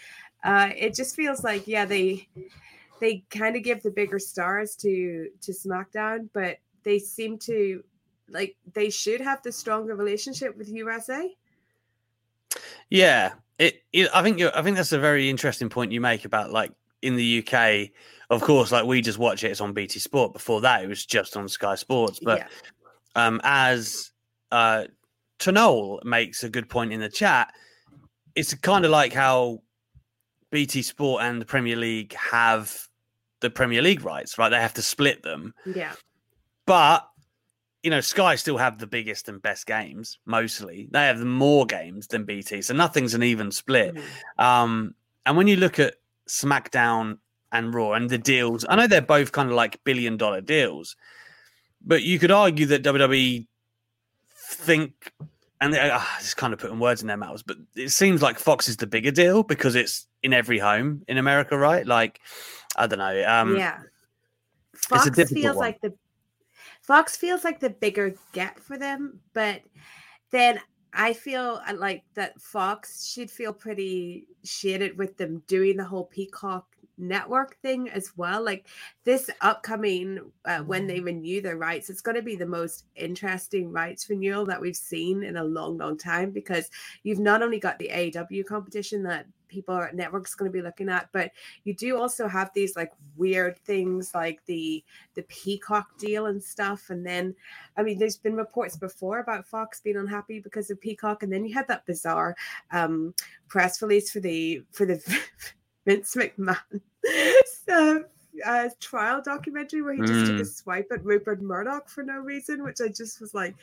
Uh, 0.43 0.71
it 0.77 0.97
just 0.97 1.15
feels 1.15 1.45
like 1.45 1.69
yeah, 1.69 1.85
they 1.85 2.27
they 3.01 3.25
kind 3.31 3.57
of 3.57 3.63
give 3.63 3.83
the 3.83 3.91
bigger 3.91 4.19
stars 4.19 4.77
to 4.77 5.29
to 5.43 5.53
SmackDown, 5.53 6.29
but 6.33 6.59
they 6.85 6.99
seem 6.99 7.39
to 7.41 7.83
like 8.31 8.57
they 8.73 8.91
should 8.91 9.21
have 9.21 9.43
the 9.43 9.53
stronger 9.53 9.95
relationship 9.95 10.57
with 10.57 10.69
USA. 10.69 11.35
Yeah, 12.91 13.33
it, 13.59 13.83
it. 13.93 14.09
I 14.15 14.23
think 14.23 14.39
you're, 14.39 14.57
I 14.57 14.63
think 14.63 14.77
that's 14.77 14.93
a 14.93 14.99
very 14.99 15.29
interesting 15.29 15.69
point 15.69 15.93
you 15.93 16.01
make 16.01 16.25
about 16.25 16.51
like 16.51 16.73
in 17.03 17.17
the 17.17 17.47
UK. 17.47 17.91
Of 18.31 18.43
course, 18.43 18.73
like 18.73 18.85
we 18.85 19.01
just 19.01 19.19
watch 19.19 19.45
it. 19.45 19.51
It's 19.51 19.61
on 19.61 19.73
BT 19.73 20.01
Sport. 20.01 20.33
Before 20.33 20.61
that, 20.61 20.85
it 20.85 20.89
was 20.89 21.05
just 21.05 21.37
on 21.37 21.49
Sky 21.49 21.75
Sports. 21.75 22.21
But 22.23 22.41
yeah. 22.41 23.27
um, 23.27 23.41
as 23.43 24.11
uh, 24.53 24.85
Tanol 25.39 26.03
makes 26.05 26.45
a 26.45 26.51
good 26.51 26.69
point 26.69 26.93
in 26.93 27.01
the 27.01 27.09
chat, 27.09 27.53
it's 28.35 28.53
kind 28.55 28.85
of 28.85 28.91
like 28.91 29.13
how 29.13 29.63
BT 30.51 30.83
Sport 30.83 31.23
and 31.23 31.41
the 31.41 31.47
Premier 31.47 31.77
League 31.77 32.15
have 32.15 32.88
the 33.41 33.51
Premier 33.51 33.83
League 33.83 34.05
rights, 34.05 34.39
right? 34.39 34.49
They 34.49 34.61
have 34.61 34.75
to 34.75 34.83
split 34.83 35.23
them, 35.23 35.55
Yeah. 35.67 35.93
but 36.67 37.09
you 37.85 37.91
know, 37.91 38.01
Sky 38.01 38.35
still 38.35 38.57
have 38.59 38.79
the 38.79 38.89
biggest 38.89 39.29
and 39.29 39.41
best 39.41 39.65
games. 39.65 40.19
Mostly, 40.27 40.89
they 40.91 41.07
have 41.07 41.21
more 41.21 41.65
games 41.65 42.09
than 42.09 42.25
BT, 42.25 42.61
so 42.63 42.75
nothing's 42.75 43.15
an 43.15 43.23
even 43.23 43.53
split. 43.53 43.95
Mhm. 43.95 44.45
Um, 44.45 44.95
and 45.25 45.37
when 45.37 45.47
you 45.47 45.57
look 45.57 45.79
at 45.79 45.95
SmackDown 46.29 47.19
and 47.53 47.73
Raw 47.73 47.93
and 47.93 48.11
the 48.11 48.19
deals, 48.19 48.67
I 48.69 48.75
know 48.75 48.89
they're 48.89 49.01
both 49.01 49.31
kind 49.31 49.49
of 49.49 49.55
like 49.55 49.83
billion 49.85 50.17
dollar 50.17 50.41
deals, 50.41 50.97
but 51.81 52.03
you 52.03 52.19
could 52.19 52.33
argue 52.33 52.67
that 52.67 52.83
WWE 52.83 53.47
think, 54.51 55.13
and 55.61 55.73
they, 55.73 55.79
uh, 55.91 56.01
just 56.19 56.37
kind 56.37 56.53
of 56.53 56.59
putting 56.59 56.81
words 56.81 57.01
in 57.01 57.07
their 57.07 57.17
mouths, 57.17 57.43
but 57.43 57.57
it 57.77 57.91
seems 57.91 58.23
like 58.23 58.39
Fox 58.39 58.69
is 58.69 58.79
the 58.79 58.87
bigger 58.87 59.11
deal 59.13 59.43
because 59.45 59.75
it's 59.77 60.07
in 60.23 60.33
every 60.33 60.59
home 60.59 61.03
in 61.09 61.17
America, 61.17 61.57
right? 61.57 61.87
Like, 61.87 62.21
I 62.79 62.87
don't 62.87 62.99
know. 62.99 63.25
Um, 63.27 63.57
yeah. 63.57 63.81
Fox 64.75 65.09
feels 65.31 65.57
one. 65.57 65.57
like 65.57 65.81
the 65.81 65.93
Fox 66.83 67.17
feels 67.17 67.45
like 67.45 67.61
the 67.61 67.71
bigger 67.71 68.15
get 68.33 68.59
for 68.59 68.79
them, 68.79 69.21
but 69.35 69.63
then 70.31 70.61
I 70.93 71.13
feel 71.13 71.61
uh, 71.69 71.75
like 71.75 72.05
that 72.15 72.41
Fox 72.41 73.07
should 73.07 73.31
feel 73.31 73.53
pretty 73.53 74.27
shaded 74.45 74.97
with 74.97 75.17
them 75.17 75.43
doing 75.47 75.77
the 75.77 75.85
whole 75.85 76.05
Peacock 76.05 76.67
network 76.97 77.57
thing 77.61 77.89
as 77.91 78.13
well. 78.17 78.45
Like 78.45 78.67
this 79.05 79.31
upcoming, 79.41 80.21
uh, 80.45 80.61
when 80.61 80.87
they 80.87 81.01
renew 81.01 81.41
their 81.41 81.57
rights, 81.57 81.91
it's 81.91 82.01
going 82.01 82.17
to 82.17 82.23
be 82.23 82.37
the 82.37 82.47
most 82.47 82.87
interesting 82.97 83.71
rights 83.71 84.09
renewal 84.09 84.47
that 84.47 84.61
we've 84.61 84.77
seen 84.77 85.23
in 85.23 85.37
a 85.37 85.45
long, 85.45 85.79
long 85.79 85.97
time 85.97 86.31
because 86.31 86.71
you've 87.03 87.21
not 87.21 87.43
only 87.43 87.61
got 87.61 87.79
the 87.79 87.91
AEW 87.93 88.47
competition 88.47 89.03
that 89.05 89.27
people 89.49 89.77
at 89.77 89.95
networks 89.95 90.35
going 90.35 90.51
to 90.51 90.57
be 90.57 90.63
looking 90.63 90.89
at 90.89 91.09
but 91.13 91.31
you 91.65 91.75
do 91.75 91.99
also 91.99 92.29
have 92.29 92.51
these 92.55 92.77
like 92.77 92.93
weird 93.17 93.59
things 93.61 94.13
like 94.15 94.45
the 94.47 94.83
the 95.15 95.23
peacock 95.23 95.97
deal 95.99 96.27
and 96.27 96.43
stuff 96.43 96.91
and 96.91 97.05
then 97.05 97.35
i 97.77 97.83
mean 97.83 97.99
there's 97.99 98.17
been 98.17 98.37
reports 98.37 98.77
before 98.77 99.21
about 99.21 99.47
fox 99.47 99.81
being 99.81 99.97
unhappy 99.97 100.41
because 100.41 100.71
of 100.71 100.81
peacock 100.81 101.23
and 101.23 101.33
then 101.33 101.45
you 101.45 101.55
had 101.55 101.69
that 101.69 101.87
bizarre 101.87 102.37
um 102.73 103.15
press 103.49 103.83
release 103.83 104.11
for 104.11 104.21
the 104.21 104.63
for 104.73 104.87
the 104.87 104.97
vince 105.87 106.15
mcmahon 106.15 106.81
so, 107.67 108.05
uh, 108.45 108.69
trial 108.81 109.23
documentary 109.23 109.83
where 109.83 109.95
he 109.95 110.01
just 110.01 110.13
mm. 110.13 110.27
took 110.27 110.41
a 110.41 110.43
mm. 110.43 110.47
swipe 110.47 110.89
at 110.93 111.05
Rupert 111.05 111.43
Murdoch 111.43 111.89
for 111.89 112.03
no 112.03 112.19
reason, 112.19 112.63
which 112.63 112.81
I 112.81 112.89
just 112.89 113.21
was 113.21 113.35
like, 113.35 113.55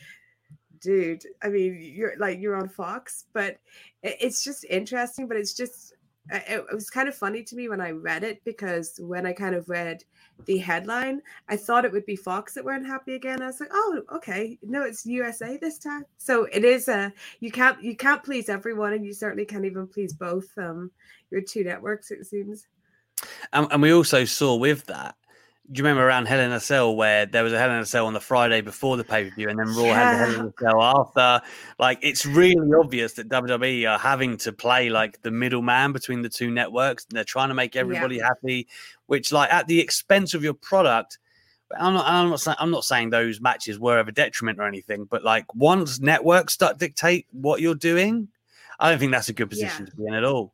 dude 0.85 1.25
i 1.43 1.49
mean 1.49 1.75
you're 1.81 2.13
like 2.19 2.39
you're 2.39 2.55
on 2.55 2.69
fox 2.69 3.25
but 3.33 3.57
it's 4.03 4.43
just 4.43 4.63
interesting 4.65 5.27
but 5.27 5.35
it's 5.35 5.55
just 5.55 5.93
it, 6.31 6.63
was 6.71 6.89
kind 6.89 7.07
of 7.07 7.15
funny 7.15 7.41
to 7.41 7.55
me 7.55 7.69
when 7.69 7.81
i 7.81 7.89
read 7.89 8.23
it 8.23 8.39
because 8.45 8.99
when 8.99 9.25
i 9.25 9.33
kind 9.33 9.55
of 9.55 9.67
read 9.67 10.03
the 10.45 10.59
headline 10.59 11.21
i 11.49 11.57
thought 11.57 11.85
it 11.85 11.91
would 11.91 12.05
be 12.05 12.15
fox 12.15 12.53
that 12.53 12.63
weren't 12.63 12.85
happy 12.85 13.15
again. 13.15 13.41
I 13.41 13.47
was 13.47 13.59
like 13.59 13.71
oh 13.73 14.01
okay 14.13 14.59
no 14.61 14.83
it's 14.83 15.05
usa 15.05 15.57
this 15.57 15.79
time. 15.79 16.03
So 16.17 16.45
it 16.51 16.63
is 16.63 16.87
a 16.87 17.11
you 17.39 17.51
can't 17.51 17.81
you 17.81 17.95
can't 17.95 18.23
please 18.23 18.47
everyone 18.47 18.93
and 18.93 19.03
you 19.03 19.13
certainly 19.13 19.45
can't 19.45 19.65
even 19.65 19.87
please 19.87 20.13
both 20.13 20.47
um 20.57 20.91
your 21.31 21.41
two 21.41 21.63
networks 21.63 22.11
it 22.11 22.25
seems. 22.25 22.67
And, 23.53 23.67
and 23.71 23.81
we 23.81 23.93
also 23.93 24.25
saw 24.25 24.55
with 24.55 24.85
that 24.85 25.15
you 25.71 25.83
remember 25.83 26.07
around 26.07 26.27
Hell 26.27 26.39
in 26.39 26.51
a 26.51 26.59
Cell 26.59 26.95
where 26.95 27.25
there 27.25 27.43
was 27.43 27.51
a 27.51 27.59
Hell 27.59 27.71
in 27.71 27.77
a 27.77 27.85
Cell 27.85 28.05
on 28.05 28.13
the 28.13 28.19
Friday 28.19 28.61
before 28.61 28.97
the 28.97 29.03
pay 29.03 29.29
per 29.29 29.35
view, 29.35 29.49
and 29.49 29.57
then 29.57 29.67
Raw 29.67 29.83
yeah. 29.83 29.93
had 29.93 30.13
the 30.13 30.17
Hell 30.17 30.39
in 30.41 30.47
a 30.47 30.53
Cell 30.59 30.81
after? 30.81 31.45
Like, 31.79 31.99
it's 32.01 32.25
really 32.25 32.71
obvious 32.73 33.13
that 33.13 33.29
WWE 33.29 33.89
are 33.89 33.97
having 33.97 34.37
to 34.37 34.51
play 34.51 34.89
like 34.89 35.21
the 35.21 35.31
middleman 35.31 35.91
between 35.91 36.21
the 36.21 36.29
two 36.29 36.51
networks. 36.51 37.05
And 37.05 37.17
they're 37.17 37.23
trying 37.23 37.49
to 37.49 37.55
make 37.55 37.75
everybody 37.75 38.17
yeah. 38.17 38.27
happy, 38.27 38.67
which, 39.07 39.31
like, 39.31 39.51
at 39.51 39.67
the 39.67 39.79
expense 39.79 40.33
of 40.33 40.43
your 40.43 40.53
product. 40.53 41.17
I'm 41.77 41.95
not. 41.95 42.07
I'm 42.07 42.29
not 42.29 42.39
saying. 42.39 42.57
I'm 42.59 42.71
not 42.71 42.85
saying 42.85 43.09
those 43.09 43.41
matches 43.41 43.79
were 43.79 43.99
of 43.99 44.07
a 44.07 44.11
detriment 44.11 44.59
or 44.59 44.67
anything. 44.67 45.05
But 45.05 45.23
like, 45.23 45.53
once 45.55 45.99
networks 45.99 46.53
start 46.53 46.77
dictate 46.77 47.25
what 47.31 47.59
you're 47.59 47.73
doing, 47.73 48.27
I 48.79 48.89
don't 48.89 48.99
think 48.99 49.11
that's 49.11 49.29
a 49.29 49.33
good 49.33 49.49
position 49.49 49.85
yeah. 49.85 49.89
to 49.89 49.95
be 49.95 50.05
in 50.05 50.13
at 50.13 50.23
all. 50.23 50.53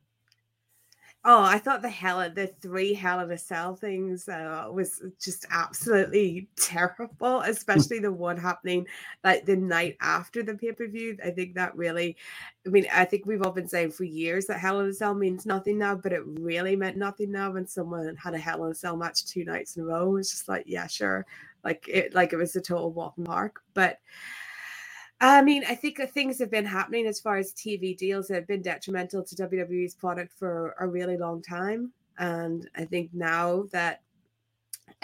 Oh, 1.23 1.43
I 1.43 1.59
thought 1.59 1.83
the 1.83 1.89
hell 1.89 2.19
of 2.19 2.33
the 2.33 2.47
three 2.47 2.95
hell 2.95 3.19
of 3.19 3.29
a 3.29 3.37
cell 3.37 3.75
things 3.75 4.27
uh, 4.27 4.67
was 4.73 5.03
just 5.19 5.45
absolutely 5.51 6.49
terrible, 6.55 7.41
especially 7.41 7.99
the 7.99 8.11
one 8.11 8.37
happening 8.37 8.87
like 9.23 9.45
the 9.45 9.55
night 9.55 9.97
after 10.01 10.41
the 10.41 10.55
pay 10.55 10.71
per 10.71 10.87
view. 10.87 11.15
I 11.23 11.29
think 11.29 11.53
that 11.53 11.75
really, 11.75 12.17
I 12.65 12.69
mean, 12.69 12.87
I 12.91 13.05
think 13.05 13.27
we've 13.27 13.43
all 13.43 13.51
been 13.51 13.67
saying 13.67 13.91
for 13.91 14.03
years 14.03 14.47
that 14.47 14.59
hell 14.59 14.79
of 14.79 14.87
a 14.87 14.93
cell 14.95 15.13
means 15.13 15.45
nothing 15.45 15.77
now, 15.77 15.93
but 15.93 16.11
it 16.11 16.23
really 16.25 16.75
meant 16.75 16.97
nothing 16.97 17.31
now 17.31 17.51
when 17.51 17.67
someone 17.67 18.15
had 18.15 18.33
a 18.33 18.39
hell 18.39 18.63
of 18.65 18.71
a 18.71 18.75
cell 18.75 18.97
match 18.97 19.23
two 19.25 19.45
nights 19.45 19.77
in 19.77 19.83
a 19.83 19.85
row. 19.85 20.09
It 20.09 20.13
was 20.13 20.31
just 20.31 20.47
like, 20.49 20.63
yeah, 20.65 20.87
sure, 20.87 21.27
like 21.63 21.87
it, 21.87 22.15
like 22.15 22.33
it 22.33 22.37
was 22.37 22.55
a 22.55 22.61
total 22.61 22.91
walk 22.91 23.13
park, 23.23 23.61
but. 23.75 23.99
I 25.21 25.43
mean, 25.43 25.63
I 25.69 25.75
think 25.75 25.99
things 26.09 26.39
have 26.39 26.49
been 26.49 26.65
happening 26.65 27.05
as 27.05 27.19
far 27.19 27.37
as 27.37 27.53
TV 27.53 27.95
deals 27.95 28.27
that 28.27 28.35
have 28.35 28.47
been 28.47 28.63
detrimental 28.63 29.23
to 29.23 29.35
WWE's 29.35 29.93
product 29.93 30.33
for 30.33 30.75
a 30.79 30.87
really 30.87 31.15
long 31.15 31.43
time. 31.43 31.91
And 32.17 32.67
I 32.75 32.85
think 32.85 33.11
now 33.13 33.65
that 33.71 34.01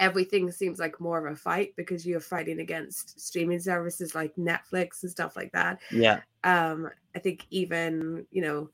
everything 0.00 0.50
seems 0.50 0.80
like 0.80 1.00
more 1.00 1.24
of 1.24 1.32
a 1.32 1.36
fight 1.36 1.72
because 1.76 2.04
you're 2.04 2.20
fighting 2.20 2.58
against 2.60 3.20
streaming 3.20 3.60
services 3.60 4.14
like 4.14 4.34
Netflix 4.36 5.02
and 5.02 5.10
stuff 5.10 5.36
like 5.36 5.52
that. 5.52 5.80
Yeah. 5.90 6.20
Um, 6.42 6.90
I 7.14 7.20
think 7.20 7.46
even, 7.50 8.26
you 8.32 8.42
know, 8.42 8.70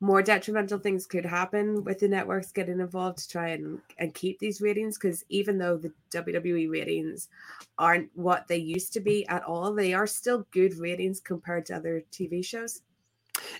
more 0.00 0.22
detrimental 0.22 0.78
things 0.78 1.06
could 1.06 1.24
happen 1.24 1.82
with 1.82 1.98
the 1.98 2.08
networks 2.08 2.52
getting 2.52 2.80
involved 2.80 3.18
to 3.18 3.28
try 3.28 3.48
and, 3.48 3.80
and 3.98 4.14
keep 4.14 4.38
these 4.38 4.60
ratings 4.60 4.96
because 4.96 5.24
even 5.28 5.58
though 5.58 5.76
the 5.76 5.92
WWE 6.12 6.70
ratings 6.70 7.28
aren't 7.78 8.08
what 8.14 8.46
they 8.46 8.56
used 8.56 8.92
to 8.92 9.00
be 9.00 9.26
at 9.26 9.42
all, 9.42 9.74
they 9.74 9.94
are 9.94 10.06
still 10.06 10.46
good 10.52 10.78
ratings 10.78 11.18
compared 11.20 11.66
to 11.66 11.76
other 11.76 12.04
TV 12.12 12.44
shows. 12.44 12.82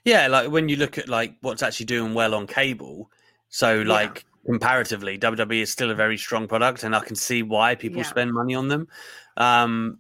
Yeah, 0.05 0.29
like 0.29 0.51
when 0.51 0.69
you 0.69 0.77
look 0.77 0.99
at 0.99 1.09
like 1.09 1.35
what's 1.41 1.63
actually 1.63 1.87
doing 1.87 2.15
well 2.15 2.35
on 2.35 2.47
cable, 2.47 3.11
so 3.49 3.83
like 3.83 4.25
yeah. 4.45 4.53
comparatively, 4.53 5.19
WWE 5.19 5.63
is 5.63 5.73
still 5.73 5.91
a 5.91 5.95
very 5.95 6.17
strong 6.17 6.47
product, 6.49 6.85
and 6.85 6.95
I 6.95 7.01
can 7.01 7.17
see 7.17 7.43
why 7.43 7.75
people 7.75 7.99
yeah. 7.99 8.09
spend 8.09 8.33
money 8.33 8.55
on 8.55 8.69
them. 8.69 8.89
Um, 9.37 9.99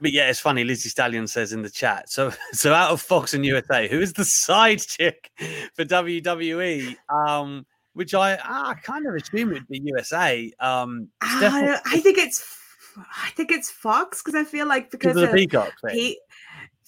but 0.00 0.12
yeah, 0.12 0.28
it's 0.28 0.40
funny. 0.40 0.64
Lizzie 0.64 0.88
Stallion 0.88 1.26
says 1.26 1.52
in 1.52 1.62
the 1.62 1.70
chat. 1.70 2.10
So, 2.10 2.32
so 2.52 2.72
out 2.72 2.90
of 2.90 3.00
Fox 3.00 3.34
and 3.34 3.44
USA, 3.44 3.88
who 3.88 4.00
is 4.00 4.12
the 4.12 4.24
side 4.24 4.80
chick 4.80 5.30
for 5.74 5.84
WWE? 5.84 6.96
Um, 7.08 7.66
which 7.94 8.14
I 8.14 8.34
I 8.42 8.74
kind 8.82 9.06
of 9.06 9.14
assume 9.14 9.52
it'd 9.52 9.68
be 9.68 9.80
USA. 9.84 10.50
Um, 10.60 11.08
uh, 11.22 11.78
I 11.86 12.00
think 12.00 12.18
it's 12.18 12.56
I 12.96 13.30
think 13.36 13.50
it's 13.50 13.70
Fox 13.70 14.22
because 14.22 14.40
I 14.40 14.44
feel 14.44 14.66
like 14.66 14.90
because 14.90 15.16
of 15.16 15.22
the 15.22 15.34
Peacock 15.34 15.72
thing. 15.84 16.16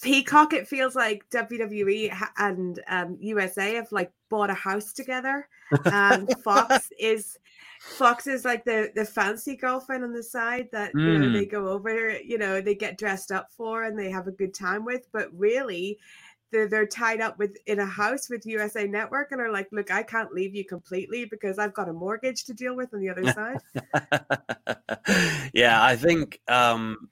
Peacock, 0.02 0.52
it 0.52 0.66
feels 0.66 0.96
like 0.96 1.24
WWE 1.30 2.12
and 2.36 2.80
um, 2.88 3.16
USA 3.20 3.74
have 3.74 3.90
like 3.92 4.10
bought 4.28 4.50
a 4.50 4.54
house 4.54 4.92
together, 4.92 5.48
and 5.84 6.28
Fox 6.42 6.90
is 6.98 7.38
Fox 7.80 8.26
is 8.26 8.44
like 8.44 8.64
the 8.64 8.90
the 8.94 9.04
fancy 9.04 9.56
girlfriend 9.56 10.04
on 10.04 10.12
the 10.12 10.22
side 10.22 10.68
that 10.72 10.92
mm. 10.92 11.00
you 11.00 11.18
know 11.18 11.32
they 11.32 11.46
mm. 11.46 11.50
go 11.50 11.68
over, 11.68 12.18
you 12.18 12.36
know, 12.36 12.60
they 12.60 12.74
get 12.74 12.98
dressed 12.98 13.30
up 13.30 13.48
for 13.56 13.84
and 13.84 13.98
they 13.98 14.10
have 14.10 14.26
a 14.26 14.32
good 14.32 14.52
time 14.52 14.84
with, 14.84 15.06
but 15.12 15.28
really 15.32 15.98
they're, 16.52 16.68
they're 16.68 16.86
tied 16.86 17.20
up 17.20 17.38
with 17.38 17.56
in 17.66 17.80
a 17.80 17.86
house 17.86 18.28
with 18.28 18.46
USA 18.46 18.86
Network 18.86 19.32
and 19.32 19.40
are 19.40 19.50
like, 19.50 19.68
look, 19.72 19.90
I 19.90 20.02
can't 20.02 20.32
leave 20.32 20.54
you 20.54 20.64
completely 20.64 21.24
because 21.24 21.58
I've 21.58 21.74
got 21.74 21.88
a 21.88 21.92
mortgage 21.92 22.44
to 22.44 22.54
deal 22.54 22.76
with 22.76 22.92
on 22.92 23.00
the 23.00 23.08
other 23.08 23.32
side. 23.32 23.58
yeah, 25.54 25.82
I 25.82 25.96
think 25.96 26.40
um 26.48 27.08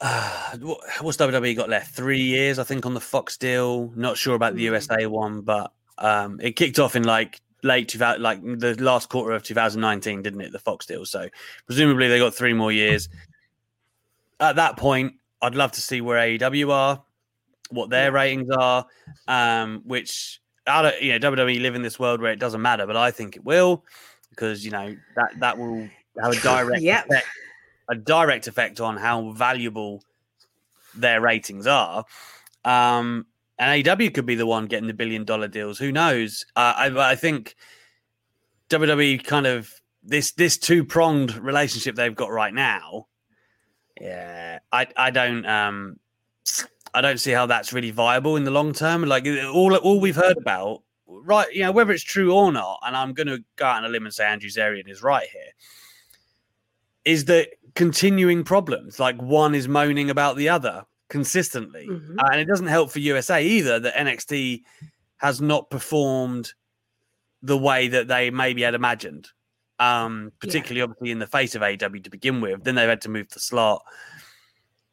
uh, 0.02 0.56
what's 1.00 1.18
WWE 1.18 1.56
got 1.56 1.68
left? 1.68 1.94
Three 1.94 2.22
years, 2.22 2.58
I 2.58 2.64
think, 2.64 2.86
on 2.86 2.94
the 2.94 3.00
Fox 3.00 3.36
deal. 3.36 3.92
Not 3.94 4.16
sure 4.16 4.34
about 4.34 4.54
the 4.54 4.60
mm. 4.60 4.64
USA 4.64 5.06
one, 5.06 5.42
but 5.42 5.72
um, 5.98 6.40
it 6.40 6.56
kicked 6.56 6.78
off 6.78 6.96
in 6.96 7.04
like 7.04 7.40
late 7.62 7.88
2000, 7.88 8.22
like 8.22 8.42
the 8.42 8.74
last 8.82 9.08
quarter 9.08 9.32
of 9.32 9.42
2019, 9.42 10.22
didn't 10.22 10.40
it? 10.40 10.52
The 10.52 10.58
Fox 10.58 10.86
deal. 10.86 11.04
So 11.04 11.28
presumably 11.66 12.08
they 12.08 12.18
got 12.18 12.34
three 12.34 12.54
more 12.54 12.72
years. 12.72 13.08
At 14.38 14.56
that 14.56 14.76
point, 14.78 15.14
I'd 15.42 15.54
love 15.54 15.72
to 15.72 15.80
see 15.82 16.00
where 16.00 16.18
AEW 16.18 16.70
are, 16.70 17.02
what 17.70 17.90
their 17.90 18.10
ratings 18.10 18.48
are, 18.50 18.86
um, 19.28 19.82
which 19.84 20.40
I 20.66 20.82
don't, 20.82 21.02
you 21.02 21.18
know, 21.18 21.30
WWE 21.30 21.60
live 21.60 21.74
in 21.74 21.82
this 21.82 21.98
world 21.98 22.20
where 22.22 22.32
it 22.32 22.38
doesn't 22.38 22.62
matter, 22.62 22.86
but 22.86 22.96
I 22.96 23.10
think 23.10 23.36
it 23.36 23.44
will 23.44 23.84
because 24.30 24.64
you 24.64 24.70
know 24.70 24.96
that 25.16 25.38
that 25.40 25.58
will 25.58 25.88
have 26.22 26.32
a 26.32 26.40
direct 26.40 26.82
yep. 26.82 27.06
effect, 27.06 27.26
a 27.90 27.96
direct 27.96 28.46
effect 28.46 28.80
on 28.80 28.96
how 28.96 29.32
valuable 29.32 30.02
their 30.94 31.20
ratings 31.20 31.66
are. 31.66 32.04
Um, 32.64 33.26
and 33.58 33.84
AEW 33.84 34.14
could 34.14 34.26
be 34.26 34.34
the 34.34 34.46
one 34.46 34.66
getting 34.66 34.86
the 34.86 34.94
billion 34.94 35.24
dollar 35.24 35.48
deals. 35.48 35.78
Who 35.78 35.92
knows? 35.92 36.46
Uh, 36.56 36.72
I, 36.76 37.10
I 37.10 37.16
think 37.16 37.56
WWE 38.70 39.22
kind 39.24 39.46
of 39.46 39.70
this 40.02 40.32
this 40.32 40.56
two 40.56 40.84
pronged 40.84 41.36
relationship 41.36 41.94
they've 41.94 42.14
got 42.14 42.30
right 42.30 42.54
now. 42.54 43.06
Yeah, 44.00 44.60
I 44.72 44.86
I 44.96 45.10
don't 45.10 45.44
um 45.44 45.96
I 46.94 47.00
don't 47.00 47.20
see 47.20 47.32
how 47.32 47.46
that's 47.46 47.72
really 47.72 47.90
viable 47.90 48.36
in 48.36 48.44
the 48.44 48.50
long 48.50 48.72
term. 48.72 49.04
Like 49.04 49.26
all 49.26 49.76
all 49.76 50.00
we've 50.00 50.16
heard 50.16 50.38
about, 50.38 50.82
right? 51.06 51.52
You 51.52 51.64
know, 51.64 51.72
whether 51.72 51.92
it's 51.92 52.02
true 52.02 52.32
or 52.32 52.50
not, 52.52 52.80
and 52.84 52.96
I'm 52.96 53.12
going 53.12 53.26
to 53.26 53.44
go 53.56 53.66
out 53.66 53.76
on 53.78 53.84
a 53.84 53.88
limb 53.88 54.06
and 54.06 54.14
say 54.14 54.24
Andrew 54.24 54.48
Zarian 54.48 54.88
is 54.88 55.02
right 55.02 55.28
here. 55.30 55.52
Is 57.04 57.26
that 57.26 57.48
continuing 57.74 58.44
problems? 58.44 58.98
Like 58.98 59.20
one 59.20 59.54
is 59.54 59.68
moaning 59.68 60.10
about 60.10 60.36
the 60.36 60.48
other 60.48 60.84
consistently. 61.10 61.86
Mm-hmm. 61.88 62.18
Uh, 62.18 62.28
and 62.32 62.40
it 62.40 62.46
doesn't 62.46 62.68
help 62.68 62.90
for 62.90 63.00
USA 63.00 63.44
either 63.44 63.78
that 63.80 63.94
NXT 63.94 64.62
has 65.18 65.40
not 65.42 65.68
performed 65.68 66.54
the 67.42 67.58
way 67.58 67.88
that 67.88 68.08
they 68.08 68.30
maybe 68.30 68.62
had 68.62 68.74
imagined. 68.74 69.28
Um, 69.78 70.32
particularly 70.40 70.78
yeah. 70.78 70.84
obviously 70.84 71.10
in 71.10 71.18
the 71.18 71.26
face 71.26 71.54
of 71.54 71.62
AW 71.62 71.76
to 71.76 72.10
begin 72.10 72.40
with. 72.40 72.64
Then 72.64 72.74
they've 72.74 72.88
had 72.88 73.00
to 73.02 73.08
move 73.08 73.28
the 73.30 73.40
slot. 73.40 73.82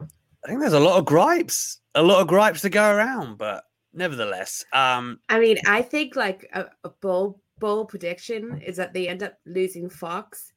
I 0.01 0.47
think 0.47 0.61
there's 0.61 0.73
a 0.73 0.79
lot 0.79 0.97
of 0.97 1.05
gripes, 1.05 1.81
a 1.93 2.01
lot 2.01 2.21
of 2.21 2.27
gripes 2.27 2.61
to 2.61 2.69
go 2.69 2.89
around, 2.89 3.37
but 3.37 3.65
nevertheless. 3.93 4.63
Um, 4.71 5.19
I 5.27 5.39
mean, 5.39 5.57
I 5.65 5.81
think 5.81 6.15
like 6.15 6.49
a, 6.53 6.67
a 6.85 6.89
bold, 7.01 7.37
bold 7.59 7.89
prediction 7.89 8.61
is 8.65 8.77
that 8.77 8.93
they 8.93 9.09
end 9.09 9.23
up 9.23 9.33
losing 9.45 9.89
Fox 9.89 10.53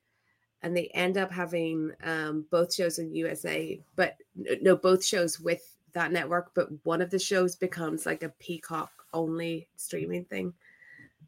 and 0.62 0.76
they 0.76 0.86
end 0.88 1.16
up 1.16 1.30
having 1.30 1.92
um, 2.02 2.44
both 2.50 2.74
shows 2.74 2.98
in 2.98 3.14
USA, 3.14 3.80
but 3.96 4.16
no, 4.60 4.76
both 4.76 5.04
shows 5.04 5.40
with 5.40 5.76
that 5.92 6.12
network, 6.12 6.52
but 6.54 6.68
one 6.84 7.00
of 7.00 7.10
the 7.10 7.18
shows 7.18 7.56
becomes 7.56 8.06
like 8.06 8.22
a 8.22 8.28
Peacock 8.28 8.90
only 9.12 9.68
streaming 9.76 10.24
thing. 10.24 10.54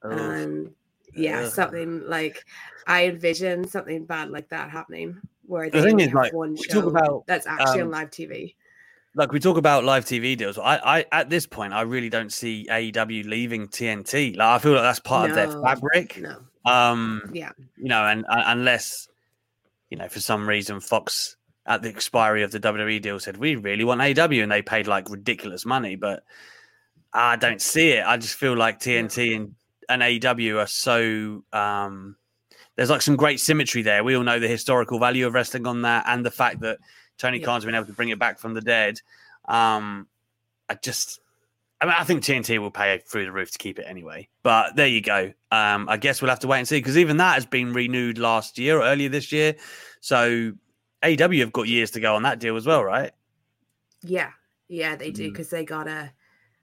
Oh, 0.04 0.10
And 0.10 0.74
yeah, 1.14 1.48
something 1.48 2.06
like 2.06 2.44
I 2.86 3.06
envision 3.06 3.66
something 3.68 4.04
bad 4.04 4.30
like 4.30 4.48
that 4.50 4.70
happening 4.70 5.20
where 5.46 5.68
The 5.70 5.82
thing 5.82 6.00
is, 6.00 6.12
like, 6.12 6.32
one 6.32 6.56
show 6.56 6.88
about, 6.88 7.26
that's 7.26 7.46
actually 7.46 7.82
um, 7.82 7.88
on 7.88 7.92
live 7.92 8.10
TV. 8.10 8.54
like 9.14 9.32
we 9.32 9.40
talk 9.40 9.56
about 9.56 9.84
live 9.84 10.04
TV 10.04 10.36
deals. 10.36 10.58
I, 10.58 10.76
I 11.00 11.04
at 11.12 11.28
this 11.28 11.46
point, 11.46 11.72
I 11.72 11.82
really 11.82 12.08
don't 12.08 12.32
see 12.32 12.66
AEW 12.70 13.26
leaving 13.26 13.68
TNT. 13.68 14.36
Like 14.36 14.48
I 14.48 14.58
feel 14.58 14.72
like 14.72 14.82
that's 14.82 15.00
part 15.00 15.30
of 15.30 15.36
their 15.36 15.50
fabric. 15.50 16.18
No, 16.20 16.38
Um, 16.64 17.22
yeah, 17.32 17.52
you 17.76 17.88
know, 17.88 18.04
and, 18.04 18.24
and 18.28 18.42
unless 18.60 19.08
you 19.92 19.98
know 19.98 20.08
for 20.08 20.20
some 20.20 20.48
reason 20.48 20.80
Fox 20.80 21.36
at 21.66 21.82
the 21.82 21.90
expiry 21.90 22.42
of 22.42 22.50
the 22.50 22.58
WWE 22.58 23.02
deal 23.02 23.20
said 23.20 23.36
we 23.36 23.56
really 23.56 23.84
want 23.84 24.00
AW, 24.00 24.40
and 24.40 24.50
they 24.50 24.62
paid 24.62 24.86
like 24.86 25.10
ridiculous 25.10 25.66
money, 25.66 25.96
but 25.96 26.24
I 27.12 27.36
don't 27.36 27.60
see 27.60 27.90
it. 27.90 28.06
I 28.06 28.16
just 28.16 28.36
feel 28.36 28.56
like 28.56 28.80
TNT 28.80 29.36
and 29.36 29.54
and 29.90 30.00
AEW 30.00 30.62
are 30.62 30.66
so 30.66 31.44
um 31.52 32.16
there's 32.74 32.88
like 32.88 33.02
some 33.02 33.16
great 33.16 33.38
symmetry 33.38 33.82
there. 33.82 34.02
We 34.02 34.16
all 34.16 34.22
know 34.22 34.40
the 34.40 34.48
historical 34.48 34.98
value 34.98 35.26
of 35.26 35.34
wrestling 35.34 35.66
on 35.66 35.82
that 35.82 36.04
and 36.08 36.24
the 36.24 36.30
fact 36.30 36.60
that 36.60 36.78
Tony 37.18 37.38
Yeah. 37.38 37.44
Khan's 37.44 37.66
been 37.66 37.74
able 37.74 37.84
to 37.84 37.92
bring 37.92 38.08
it 38.08 38.18
back 38.18 38.38
from 38.38 38.54
the 38.54 38.62
dead. 38.62 38.98
Um 39.44 40.08
I 40.70 40.74
just 40.76 41.20
I 41.82 41.84
mean, 41.84 41.94
I 41.98 42.04
think 42.04 42.22
TNT 42.22 42.58
will 42.58 42.70
pay 42.70 42.98
through 43.06 43.24
the 43.24 43.32
roof 43.32 43.50
to 43.50 43.58
keep 43.58 43.78
it 43.80 43.86
anyway. 43.88 44.28
But 44.44 44.76
there 44.76 44.86
you 44.86 45.00
go. 45.00 45.32
Um, 45.50 45.88
I 45.88 45.96
guess 45.96 46.22
we'll 46.22 46.28
have 46.30 46.38
to 46.40 46.46
wait 46.46 46.58
and 46.60 46.68
see 46.68 46.78
because 46.78 46.96
even 46.96 47.16
that 47.16 47.34
has 47.34 47.44
been 47.44 47.72
renewed 47.72 48.18
last 48.18 48.56
year 48.56 48.78
or 48.78 48.84
earlier 48.84 49.08
this 49.08 49.32
year. 49.32 49.56
So 50.00 50.52
AW 51.02 51.32
have 51.40 51.52
got 51.52 51.66
years 51.66 51.90
to 51.90 52.00
go 52.00 52.14
on 52.14 52.22
that 52.22 52.38
deal 52.38 52.56
as 52.56 52.64
well, 52.66 52.84
right? 52.84 53.10
yeah, 54.02 54.30
yeah. 54.68 54.94
They 54.96 55.10
do 55.10 55.24
Mm. 55.28 55.32
because 55.32 55.50
they 55.50 55.64
got 55.64 55.88
a 55.88 56.12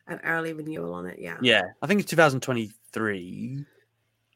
an 0.07 0.19
early 0.23 0.53
renewal 0.53 0.93
on 0.93 1.05
it. 1.05 1.19
Yeah, 1.19 1.37
Yeah, 1.41 1.61
I 1.83 1.87
think 1.87 1.99
it's 2.01 2.09
2023. 2.09 3.65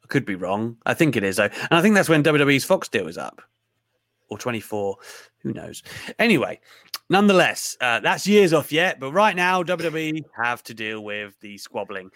I 0.04 0.08
could 0.08 0.26
be 0.26 0.36
wrong. 0.36 0.78
I 0.86 0.94
think 0.94 1.16
it 1.16 1.24
is 1.24 1.38
though, 1.38 1.46
and 1.46 1.68
I 1.72 1.82
think 1.82 1.96
that's 1.96 2.10
when 2.10 2.24
WWE's 2.24 2.64
Fox 2.66 2.88
deal 2.90 3.08
is 3.08 3.18
up, 3.18 3.42
or 4.34 4.38
24. 4.38 4.98
Who 5.40 5.54
knows? 5.54 5.84
Anyway, 6.20 6.60
nonetheless, 7.10 7.78
uh, 7.82 8.00
that's 8.00 8.28
years 8.28 8.54
off 8.54 8.72
yet. 8.72 9.00
But 9.00 9.12
right 9.12 9.36
now, 9.36 9.64
WWE 9.64 10.24
have 10.42 10.64
to 10.64 10.74
deal 10.74 11.04
with 11.04 11.40
the 11.40 11.58
squabbling. 11.58 12.10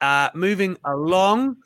Uh, 0.00 0.30
moving 0.34 0.76
along, 0.84 1.56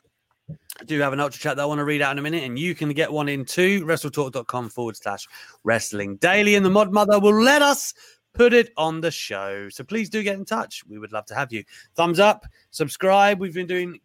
I 0.80 0.84
do 0.84 1.00
have 1.00 1.12
an 1.12 1.20
ultra 1.20 1.40
chat 1.40 1.56
that 1.56 1.62
I 1.62 1.66
want 1.66 1.78
to 1.78 1.84
read 1.84 2.02
out 2.02 2.12
in 2.12 2.18
a 2.18 2.22
minute, 2.22 2.44
and 2.44 2.58
you 2.58 2.74
can 2.74 2.92
get 2.92 3.12
one 3.12 3.28
in 3.28 3.44
too. 3.44 3.84
WrestleTalk.com 3.84 4.70
forward 4.70 4.96
slash 4.96 5.26
wrestling 5.64 6.16
daily, 6.16 6.54
and 6.54 6.64
the 6.64 6.70
mod 6.70 6.92
mother 6.92 7.18
will 7.18 7.42
let 7.42 7.62
us 7.62 7.94
put 8.34 8.52
it 8.52 8.72
on 8.76 9.00
the 9.00 9.10
show. 9.10 9.68
So 9.68 9.82
please 9.82 10.08
do 10.08 10.22
get 10.22 10.36
in 10.36 10.44
touch. 10.44 10.84
We 10.86 10.98
would 10.98 11.12
love 11.12 11.26
to 11.26 11.34
have 11.34 11.52
you. 11.52 11.64
Thumbs 11.96 12.20
up, 12.20 12.46
subscribe. 12.70 13.40
We've 13.40 13.54
been 13.54 13.66
doing 13.66 13.98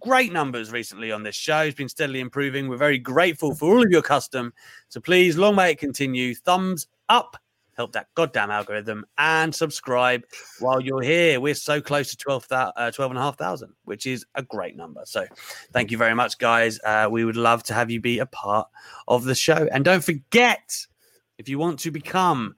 great 0.00 0.32
numbers 0.32 0.72
recently 0.72 1.12
on 1.12 1.22
this 1.22 1.34
show. 1.34 1.60
It's 1.60 1.76
been 1.76 1.88
steadily 1.88 2.20
improving. 2.20 2.68
We're 2.68 2.76
very 2.76 2.98
grateful 2.98 3.54
for 3.54 3.74
all 3.74 3.82
of 3.82 3.90
your 3.90 4.02
custom. 4.02 4.52
So 4.88 5.00
please, 5.00 5.36
long 5.36 5.56
may 5.56 5.72
it 5.72 5.78
continue. 5.78 6.34
Thumbs 6.34 6.88
up. 7.08 7.36
Help 7.76 7.92
that 7.92 8.08
goddamn 8.16 8.50
algorithm 8.50 9.06
and 9.18 9.54
subscribe 9.54 10.24
while 10.58 10.80
you're 10.80 11.00
here. 11.00 11.40
We're 11.40 11.54
so 11.54 11.80
close 11.80 12.10
to 12.10 12.16
12, 12.16 12.46
uh, 12.50 12.90
12,500, 12.90 13.70
which 13.84 14.04
is 14.04 14.26
a 14.34 14.42
great 14.42 14.76
number. 14.76 15.02
So 15.04 15.24
thank 15.72 15.92
you 15.92 15.98
very 15.98 16.14
much, 16.14 16.38
guys. 16.38 16.80
Uh, 16.84 17.06
we 17.08 17.24
would 17.24 17.36
love 17.36 17.62
to 17.64 17.74
have 17.74 17.88
you 17.88 18.00
be 18.00 18.18
a 18.18 18.26
part 18.26 18.66
of 19.06 19.22
the 19.22 19.34
show. 19.36 19.68
And 19.70 19.84
don't 19.84 20.02
forget, 20.02 20.86
if 21.38 21.48
you 21.48 21.60
want 21.60 21.78
to 21.80 21.92
become 21.92 22.56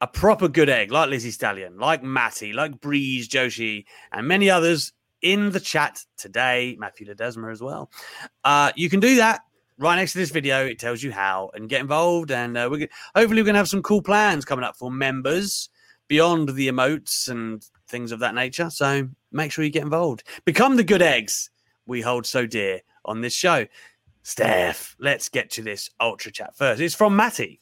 a 0.00 0.06
proper 0.06 0.48
good 0.48 0.68
egg 0.68 0.90
like 0.90 1.10
Lizzie 1.10 1.30
Stallion, 1.30 1.78
like 1.78 2.02
Matty, 2.02 2.54
like 2.54 2.80
Breeze 2.80 3.28
Joshi, 3.28 3.84
and 4.12 4.26
many 4.26 4.48
others 4.48 4.92
in 5.22 5.50
the 5.50 5.60
chat 5.60 6.04
today, 6.16 6.76
Matthew 6.78 7.06
Ledesma 7.06 7.50
as 7.50 7.60
well. 7.60 7.90
Uh, 8.44 8.72
you 8.76 8.90
can 8.90 9.00
do 9.00 9.16
that 9.16 9.42
right 9.78 9.96
next 9.96 10.12
to 10.12 10.18
this 10.18 10.30
video. 10.30 10.64
It 10.66 10.78
tells 10.78 11.02
you 11.02 11.12
how 11.12 11.50
and 11.54 11.68
get 11.68 11.80
involved. 11.80 12.30
And 12.30 12.56
uh, 12.56 12.68
we're 12.70 12.78
gonna, 12.78 12.90
hopefully 13.14 13.40
we're 13.40 13.46
going 13.46 13.54
to 13.54 13.58
have 13.58 13.68
some 13.68 13.82
cool 13.82 14.02
plans 14.02 14.44
coming 14.44 14.64
up 14.64 14.76
for 14.76 14.90
members 14.90 15.68
beyond 16.08 16.50
the 16.50 16.68
emotes 16.68 17.28
and 17.28 17.64
things 17.88 18.12
of 18.12 18.20
that 18.20 18.34
nature. 18.34 18.70
So 18.70 19.08
make 19.32 19.52
sure 19.52 19.64
you 19.64 19.70
get 19.70 19.82
involved. 19.82 20.24
Become 20.44 20.76
the 20.76 20.84
good 20.84 21.02
eggs 21.02 21.50
we 21.86 22.00
hold 22.00 22.26
so 22.26 22.46
dear 22.46 22.80
on 23.04 23.20
this 23.20 23.34
show. 23.34 23.66
Steph, 24.22 24.96
let's 24.98 25.28
get 25.28 25.50
to 25.50 25.62
this 25.62 25.90
ultra 26.00 26.32
chat 26.32 26.56
first. 26.56 26.80
It's 26.80 26.96
from 26.96 27.14
Matty, 27.14 27.60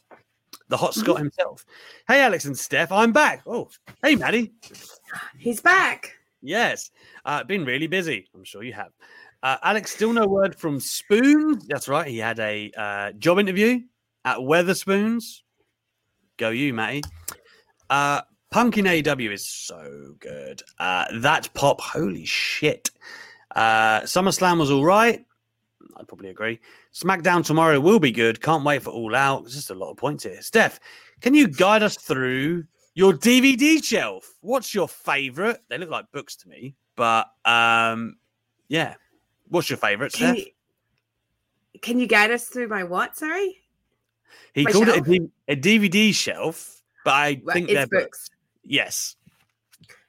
the 0.69 0.79
hot 0.79 0.95
Scot 0.95 1.19
himself. 1.19 1.67
Hey, 2.09 2.23
Alex 2.23 2.47
and 2.47 2.57
Steph, 2.57 2.91
I'm 2.91 3.13
back. 3.13 3.43
Oh, 3.47 3.69
hey, 4.03 4.17
Matty. 4.17 4.55
he's 5.39 5.61
back. 5.61 6.17
Yes, 6.45 6.91
uh, 7.25 7.43
been 7.43 7.65
really 7.65 7.87
busy. 7.87 8.29
I'm 8.35 8.45
sure 8.45 8.63
you 8.63 8.75
have. 8.75 8.93
Uh, 9.43 9.57
Alex, 9.63 9.93
still 9.93 10.13
no 10.13 10.27
word 10.27 10.55
from 10.55 10.79
Spoon. 10.79 11.59
That's 11.69 11.89
right. 11.89 12.07
He 12.07 12.19
had 12.19 12.39
a 12.39 12.71
uh, 12.77 13.13
job 13.13 13.39
interview 13.39 13.81
at 14.27 14.39
Wetherspoons. 14.39 15.41
Go 16.37 16.51
you, 16.51 16.75
Matty. 16.75 17.03
Uh, 17.89 18.21
Punk 18.51 18.77
in 18.77 18.87
AW 18.87 19.31
is 19.33 19.49
so 19.49 20.15
good. 20.21 20.63
Uh, 20.79 21.07
that 21.21 21.53
pop, 21.55 21.81
holy 21.81 22.27
shit. 22.27 22.91
Uh, 23.57 24.03
SummerSlam 24.03 24.59
was 24.59 24.71
all 24.71 24.85
right. 24.85 25.25
I'd 25.97 26.09
probably 26.09 26.29
agree. 26.29 26.61
SmackDown 26.93 27.45
tomorrow 27.45 27.81
will 27.81 27.99
be 27.99 28.13
good. 28.13 28.43
Can't 28.43 28.65
wait 28.65 28.83
for 28.83 28.91
All 28.91 29.15
Out. 29.15 29.49
Just 29.49 29.71
a 29.71 29.75
lot 29.75 29.91
of 29.91 29.97
points 29.97 30.25
here. 30.25 30.43
Steph, 30.43 30.79
can 31.21 31.35
you 31.35 31.49
guide 31.49 31.83
us 31.83 31.97
through 31.97 32.65
your 32.95 33.13
DVD 33.13 33.83
shelf? 33.83 34.35
What's 34.41 34.75
your 34.75 34.89
favorite? 34.89 35.61
They 35.69 35.79
look 35.79 35.91
like 35.91 36.11
books 36.13 36.37
to 36.37 36.49
me, 36.49 36.77
but 36.97 37.27
um, 37.45 38.17
yeah. 38.69 38.95
What's 39.49 39.69
your 39.69 39.77
favorite, 39.77 40.13
Can 40.13 40.35
Steph? 40.37 40.47
you, 40.47 41.81
can 41.81 41.99
you 42.01 42.07
guide 42.07 42.31
us 42.31 42.47
through 42.47 42.69
my 42.69 42.85
what? 42.85 43.17
Sorry, 43.17 43.61
He 44.55 44.65
my 44.65 44.73
called 44.73 44.87
shelf? 44.89 45.07
it 45.09 45.23
a 45.49 45.57
DVD 45.57 46.15
shelf, 46.15 46.83
but 47.05 47.13
I 47.13 47.41
Right, 47.45 47.55
think 47.55 47.69
they're 47.69 47.87
books. 47.87 48.05
books. 48.05 48.31
Yes. 48.65 49.17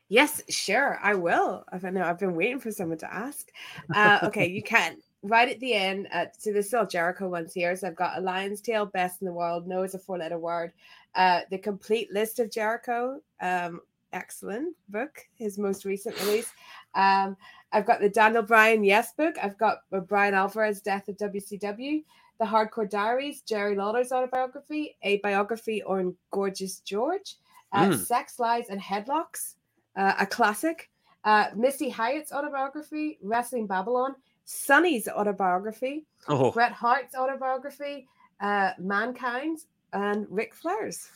Yes, 0.08 0.42
sure, 0.50 1.00
I 1.02 1.16
will. 1.16 1.66
I 1.72 1.90
know 1.90 2.04
I've 2.04 2.20
been 2.20 2.36
waiting 2.36 2.60
for 2.60 2.72
someone 2.72 3.00
to 3.00 3.12
ask. 3.14 3.50
Uh, 3.94 4.20
okay, 4.26 4.48
you 4.48 4.62
can. 4.64 4.98
Right 5.24 5.50
at 5.50 5.60
the 5.60 5.74
end, 5.74 6.08
uh, 6.14 6.28
so 6.38 6.54
there's 6.54 6.68
still 6.68 6.86
Jericho 6.86 7.28
ones 7.28 7.52
here. 7.54 7.76
So 7.76 7.88
I've 7.88 7.96
got 7.96 8.20
a 8.20 8.22
lion's 8.22 8.62
tale, 8.62 8.86
best 8.86 9.22
in 9.22 9.26
the 9.26 9.34
world. 9.34 9.68
No 9.68 9.82
is 9.82 9.96
a 9.96 10.00
four 10.00 10.20
letter 10.20 10.38
word. 10.38 10.72
Uh, 11.16 11.42
the 11.50 11.58
complete 11.58 12.12
list 12.12 12.40
of 12.40 12.52
Jericho, 12.52 13.22
um, 13.42 13.80
excellent 14.14 14.76
book, 14.90 15.26
his 15.36 15.58
most 15.58 15.86
recent 15.86 16.20
release. 16.22 16.52
Um, 16.94 17.38
I've 17.72 17.86
got 17.86 18.00
the 18.00 18.10
Daniel 18.10 18.44
Bryan 18.44 18.84
Yes 18.84 19.14
book. 19.14 19.36
I've 19.42 19.58
got 19.58 19.80
Bryan 20.08 20.34
Alvarez 20.34 20.82
Death 20.82 21.08
of 21.10 21.18
WCW, 21.18 22.04
the 22.40 22.46
Hardcore 22.46 22.90
Diaries, 22.90 23.42
Jerry 23.42 23.76
Lawler's 23.76 24.12
autobiography, 24.12 24.98
a 25.04 25.18
biography 25.20 25.84
on 25.84 26.16
Gorgeous 26.32 26.80
George, 26.80 27.36
uh, 27.72 27.86
Mm. 27.88 27.98
Sex 27.98 28.40
Lies 28.40 28.70
and 28.70 28.82
Headlocks, 28.82 29.56
uh, 29.96 30.14
a 30.20 30.26
classic. 30.26 30.90
Uh, 31.24 31.48
Missy 31.56 31.90
Hyatt's 31.90 32.32
autobiography, 32.32 33.18
Wrestling 33.22 33.68
Babylon, 33.68 34.16
Sonny's 34.46 35.08
autobiography, 35.08 36.06
Oh, 36.28 36.52
Bret 36.52 36.72
Hart's 36.72 37.16
autobiography, 37.16 38.08
uh, 38.42 38.72
Mankind, 38.78 39.60
and 39.96 40.28
Ric 40.30 40.54
Flair's. 40.54 41.10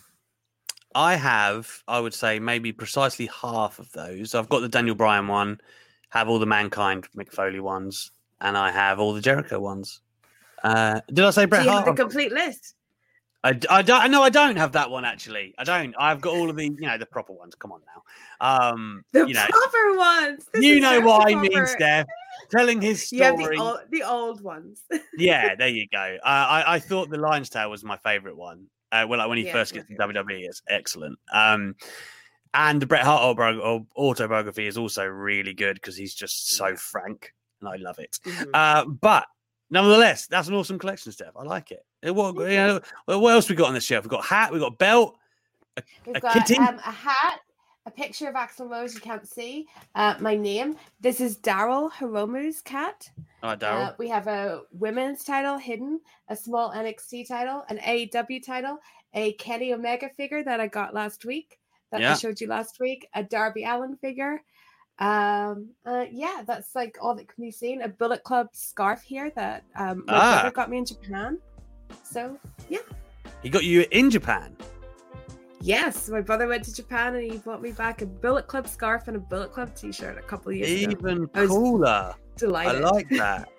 I 0.96 1.16
have, 1.16 1.84
I 1.88 2.00
would 2.00 2.14
say, 2.14 2.40
maybe 2.40 2.72
precisely 2.72 3.30
half 3.42 3.78
of 3.78 3.92
those. 3.92 4.34
I've 4.34 4.50
got 4.50 4.62
the 4.62 4.70
Daniel 4.70 4.96
Bryan 4.96 5.28
one, 5.28 5.62
have 6.10 6.28
all 6.28 6.40
the 6.40 6.48
Mankind 6.48 7.08
Mick 7.16 7.32
Foley 7.32 7.60
ones, 7.60 8.12
and 8.42 8.58
I 8.58 8.72
have 8.72 9.00
all 9.00 9.14
the 9.14 9.22
Jericho 9.22 9.60
ones. 9.60 10.02
Uh, 10.64 11.02
did 11.14 11.26
I 11.26 11.30
say 11.30 11.46
Bret 11.46 11.64
you 11.64 11.70
have 11.70 11.84
Hart? 11.84 11.96
the 11.96 12.02
complete 12.02 12.32
list? 12.32 12.76
I, 13.44 13.58
I 13.70 13.82
don't. 13.82 14.12
No, 14.12 14.22
I 14.22 14.30
don't 14.30 14.58
have 14.58 14.74
that 14.74 14.90
one 14.92 15.06
actually. 15.06 15.54
I 15.58 15.64
don't. 15.64 15.96
I've 15.98 16.20
got 16.20 16.34
all 16.36 16.50
of 16.50 16.58
the, 16.58 16.66
you 16.66 16.88
know, 16.88 16.98
the 16.98 17.06
proper 17.06 17.32
ones. 17.32 17.56
Come 17.56 17.72
on 17.72 17.82
now. 17.96 18.04
Um, 18.72 19.04
The 19.14 19.28
you 19.28 19.34
know, 19.34 19.46
proper 19.50 19.98
ones. 19.98 20.46
This 20.54 20.66
you 20.66 20.82
know 20.82 21.00
what 21.02 21.28
I 21.28 21.36
mean. 21.40 21.66
Steph. 21.68 22.08
Telling 22.52 22.82
his 22.82 23.08
story. 23.08 23.56
the 23.56 23.62
old, 23.62 23.80
the 23.92 24.04
old 24.04 24.42
ones. 24.42 24.84
yeah, 25.18 25.56
there 25.56 25.68
you 25.70 25.88
go. 25.92 26.18
Uh, 26.24 26.26
I 26.26 26.76
I 26.76 26.80
thought 26.80 27.10
the 27.10 27.18
Lion's 27.18 27.50
Tale 27.50 27.70
was 27.70 27.84
my 27.84 27.98
favorite 27.98 28.36
one. 28.36 28.66
Uh, 28.92 29.06
well, 29.08 29.20
like 29.20 29.30
when 29.30 29.38
he 29.38 29.46
Yeah, 29.46 29.54
first 29.54 29.74
gets 29.74 29.88
to 29.88 29.94
WWE, 29.96 30.46
it's 30.46 30.62
excellent. 30.68 31.20
Um, 31.32 31.76
and 32.54 32.82
the 32.82 32.88
Bret 32.88 33.04
Hart 33.04 33.22
autobiography 33.96 34.66
is 34.66 34.78
also 34.78 35.06
really 35.06 35.54
good 35.54 35.76
because 35.76 35.96
he's 35.96 36.16
just 36.16 36.50
so 36.52 36.76
frank, 36.76 37.34
and 37.62 37.70
I 37.70 37.76
love 37.76 38.00
it. 38.00 38.18
Mhm. 38.24 38.50
Uh, 38.54 38.86
but 38.86 39.28
nevertheless, 39.70 40.26
that's 40.28 40.48
an 40.48 40.56
awesome 40.56 40.80
collection, 40.80 41.12
Steph. 41.12 41.38
I 41.38 41.44
like 41.44 41.72
it. 41.72 41.86
What, 42.04 42.36
you 42.50 42.58
know, 42.58 42.82
what 43.06 43.34
else 43.34 43.50
we 43.50 43.56
got 43.56 43.68
on 43.68 43.74
the 43.74 43.82
shelf? 43.82 44.06
We've 44.06 44.10
got 44.12 44.26
hat, 44.26 44.52
we've 44.52 44.62
got 44.62 44.78
belt. 44.78 45.18
We've 46.06 46.16
a 46.16 46.20
got 46.20 46.34
kitty? 46.34 46.58
um, 46.58 46.76
a 46.80 46.92
hat, 46.92 47.40
a 47.86 47.92
picture 47.92 48.28
of 48.30 48.36
Axl 48.36 48.70
Rose 48.70 48.94
you 48.94 49.02
can't 49.02 49.28
see. 49.28 49.68
Uh, 49.96 50.16
my 50.20 50.36
name. 50.36 50.76
This 51.02 51.20
is 51.22 51.38
Daryl 51.38 51.92
Hiromu's 51.92 52.62
cat. 52.62 53.10
Right, 53.44 53.60
Daryl. 53.60 53.90
Uh, 53.90 53.94
we 53.98 54.08
have 54.10 54.28
a 54.28 54.62
women's 54.72 55.24
title 55.24 55.58
hidden, 55.58 56.00
a 56.30 56.36
small 56.36 56.72
NXT 56.72 57.28
title, 57.28 57.64
an 57.70 57.78
AEW 57.80 58.46
title, 58.46 58.78
a 59.14 59.34
Kenny 59.34 59.74
Omega 59.74 60.10
figure 60.10 60.44
that 60.44 60.60
I 60.60 60.68
got 60.68 60.94
last 60.94 61.26
week 61.26 61.60
that 61.92 62.02
Yeah. 62.02 62.12
I 62.12 62.16
showed 62.16 62.40
you 62.40 62.48
last 62.48 62.80
week, 62.80 63.08
a 63.14 63.24
Darby 63.24 63.64
Allin 63.64 63.96
figure. 63.98 64.42
Um, 65.00 65.70
uh, 65.86 66.06
yeah, 66.12 66.44
that's 66.46 66.76
like 66.76 66.98
all 67.02 67.16
that 67.16 67.28
can 67.34 67.42
be 67.42 67.52
seen. 67.52 67.82
A 67.82 67.88
Bullet 67.88 68.22
Club 68.24 68.48
scarf 68.52 69.02
here 69.02 69.32
that 69.36 69.64
um, 69.76 70.04
my 70.06 70.14
Ah. 70.14 70.40
brother 70.42 70.54
got 70.54 70.70
me 70.70 70.78
in 70.78 70.86
Japan. 70.86 71.40
So 72.10 72.38
yeah, 72.70 72.80
he 73.44 73.50
got 73.50 73.64
you 73.64 73.86
in 73.92 74.10
Japan. 74.10 74.56
yes, 75.62 76.10
my 76.10 76.22
brother 76.22 76.48
went 76.48 76.64
to 76.64 76.74
Japan 76.74 77.16
and 77.16 77.32
he 77.32 77.38
bought 77.38 77.62
me 77.62 77.72
back 77.72 78.02
a 78.02 78.06
Bullet 78.08 78.48
Club 78.48 78.68
scarf 78.68 79.08
and 79.08 79.16
a 79.16 79.20
Bullet 79.20 79.52
Club 79.52 79.76
T-shirt 79.76 80.18
a 80.18 80.22
couple 80.22 80.52
of 80.52 80.58
years 80.58 80.84
ago. 80.84 80.92
Even 80.92 81.30
I 81.36 81.42
was 81.42 81.50
cooler. 81.50 82.16
I 82.42 82.72
like 82.72 83.10
that. 83.10 83.50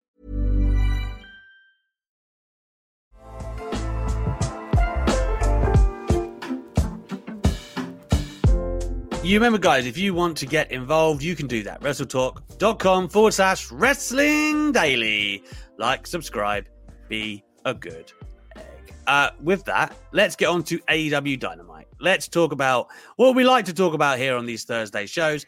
You 9.23 9.37
remember, 9.37 9.59
guys, 9.59 9.85
if 9.85 9.99
you 9.99 10.15
want 10.15 10.35
to 10.37 10.47
get 10.47 10.71
involved, 10.71 11.21
you 11.21 11.35
can 11.35 11.45
do 11.45 11.61
that. 11.61 11.79
WrestleTalk.com 11.81 13.07
forward 13.07 13.33
slash 13.35 13.71
wrestling 13.71 14.71
daily. 14.71 15.43
Like, 15.77 16.07
subscribe, 16.07 16.65
be 17.07 17.43
a 17.63 17.71
good 17.71 18.11
egg. 18.55 18.93
Uh, 19.05 19.29
with 19.39 19.63
that, 19.65 19.95
let's 20.11 20.35
get 20.35 20.47
on 20.47 20.63
to 20.63 20.79
AEW 20.79 21.39
Dynamite. 21.39 21.85
Let's 21.99 22.27
talk 22.27 22.51
about 22.51 22.87
what 23.17 23.35
we 23.35 23.43
like 23.43 23.63
to 23.65 23.73
talk 23.73 23.93
about 23.93 24.17
here 24.17 24.35
on 24.35 24.47
these 24.47 24.63
Thursday 24.63 25.05
shows. 25.05 25.45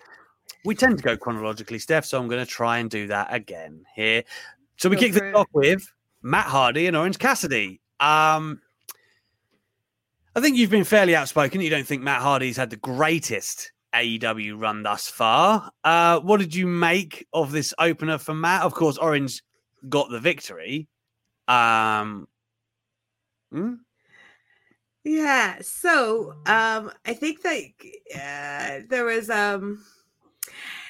We 0.65 0.75
tend 0.75 0.97
to 0.97 1.03
go 1.03 1.17
chronologically, 1.17 1.79
Steph, 1.79 2.05
so 2.05 2.19
I'm 2.19 2.27
going 2.27 2.45
to 2.45 2.49
try 2.49 2.77
and 2.77 2.91
do 2.91 3.07
that 3.07 3.33
again 3.33 3.83
here. 3.95 4.23
So 4.77 4.88
we 4.88 4.97
kick 4.97 5.13
this 5.13 5.33
off 5.33 5.47
with 5.51 5.91
Matt 6.21 6.45
Hardy 6.45 6.86
and 6.86 6.95
Orange 6.95 7.17
Cassidy. 7.17 7.81
Um, 7.99 8.62
I 10.35 10.41
think 10.41 10.57
you've 10.57 10.69
been 10.71 10.83
fairly 10.83 11.15
outspoken. 11.15 11.61
You 11.61 11.69
don't 11.69 11.85
think 11.85 12.01
Matt 12.01 12.21
Hardy's 12.21 12.57
had 12.57 12.69
the 12.69 12.77
greatest 12.77 13.71
AEW 13.93 14.59
run 14.59 14.81
thus 14.83 15.07
far. 15.07 15.71
Uh, 15.83 16.19
what 16.21 16.39
did 16.39 16.55
you 16.55 16.65
make 16.65 17.27
of 17.33 17.51
this 17.51 17.73
opener 17.77 18.17
for 18.17 18.33
Matt? 18.33 18.63
Of 18.63 18.73
course, 18.73 18.97
Orange 18.97 19.43
got 19.89 20.09
the 20.09 20.19
victory. 20.19 20.87
Um, 21.47 22.27
hmm? 23.51 23.73
Yeah. 25.03 25.57
So 25.61 26.33
um 26.45 26.89
I 27.05 27.13
think 27.13 27.41
that 27.41 27.61
uh, 28.15 28.85
there 28.89 29.03
was 29.03 29.29
um 29.29 29.83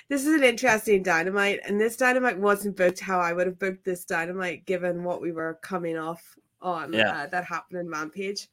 this 0.07 0.21
is 0.25 0.33
an 0.33 0.43
interesting 0.43 1.01
dynamite, 1.01 1.61
and 1.65 1.81
this 1.81 1.97
dynamite 1.97 2.37
wasn't 2.37 2.77
booked 2.77 2.99
how 2.99 3.19
I 3.19 3.33
would 3.33 3.47
have 3.47 3.57
booked 3.57 3.83
this 3.83 4.05
dynamite 4.05 4.65
given 4.65 5.03
what 5.03 5.21
we 5.21 5.31
were 5.31 5.57
coming 5.63 5.97
off 5.97 6.35
on 6.61 6.93
Yeah. 6.93 7.23
uh, 7.23 7.27
that 7.27 7.45
happened 7.45 7.79
in 7.79 7.89
Rampage. 7.89 8.47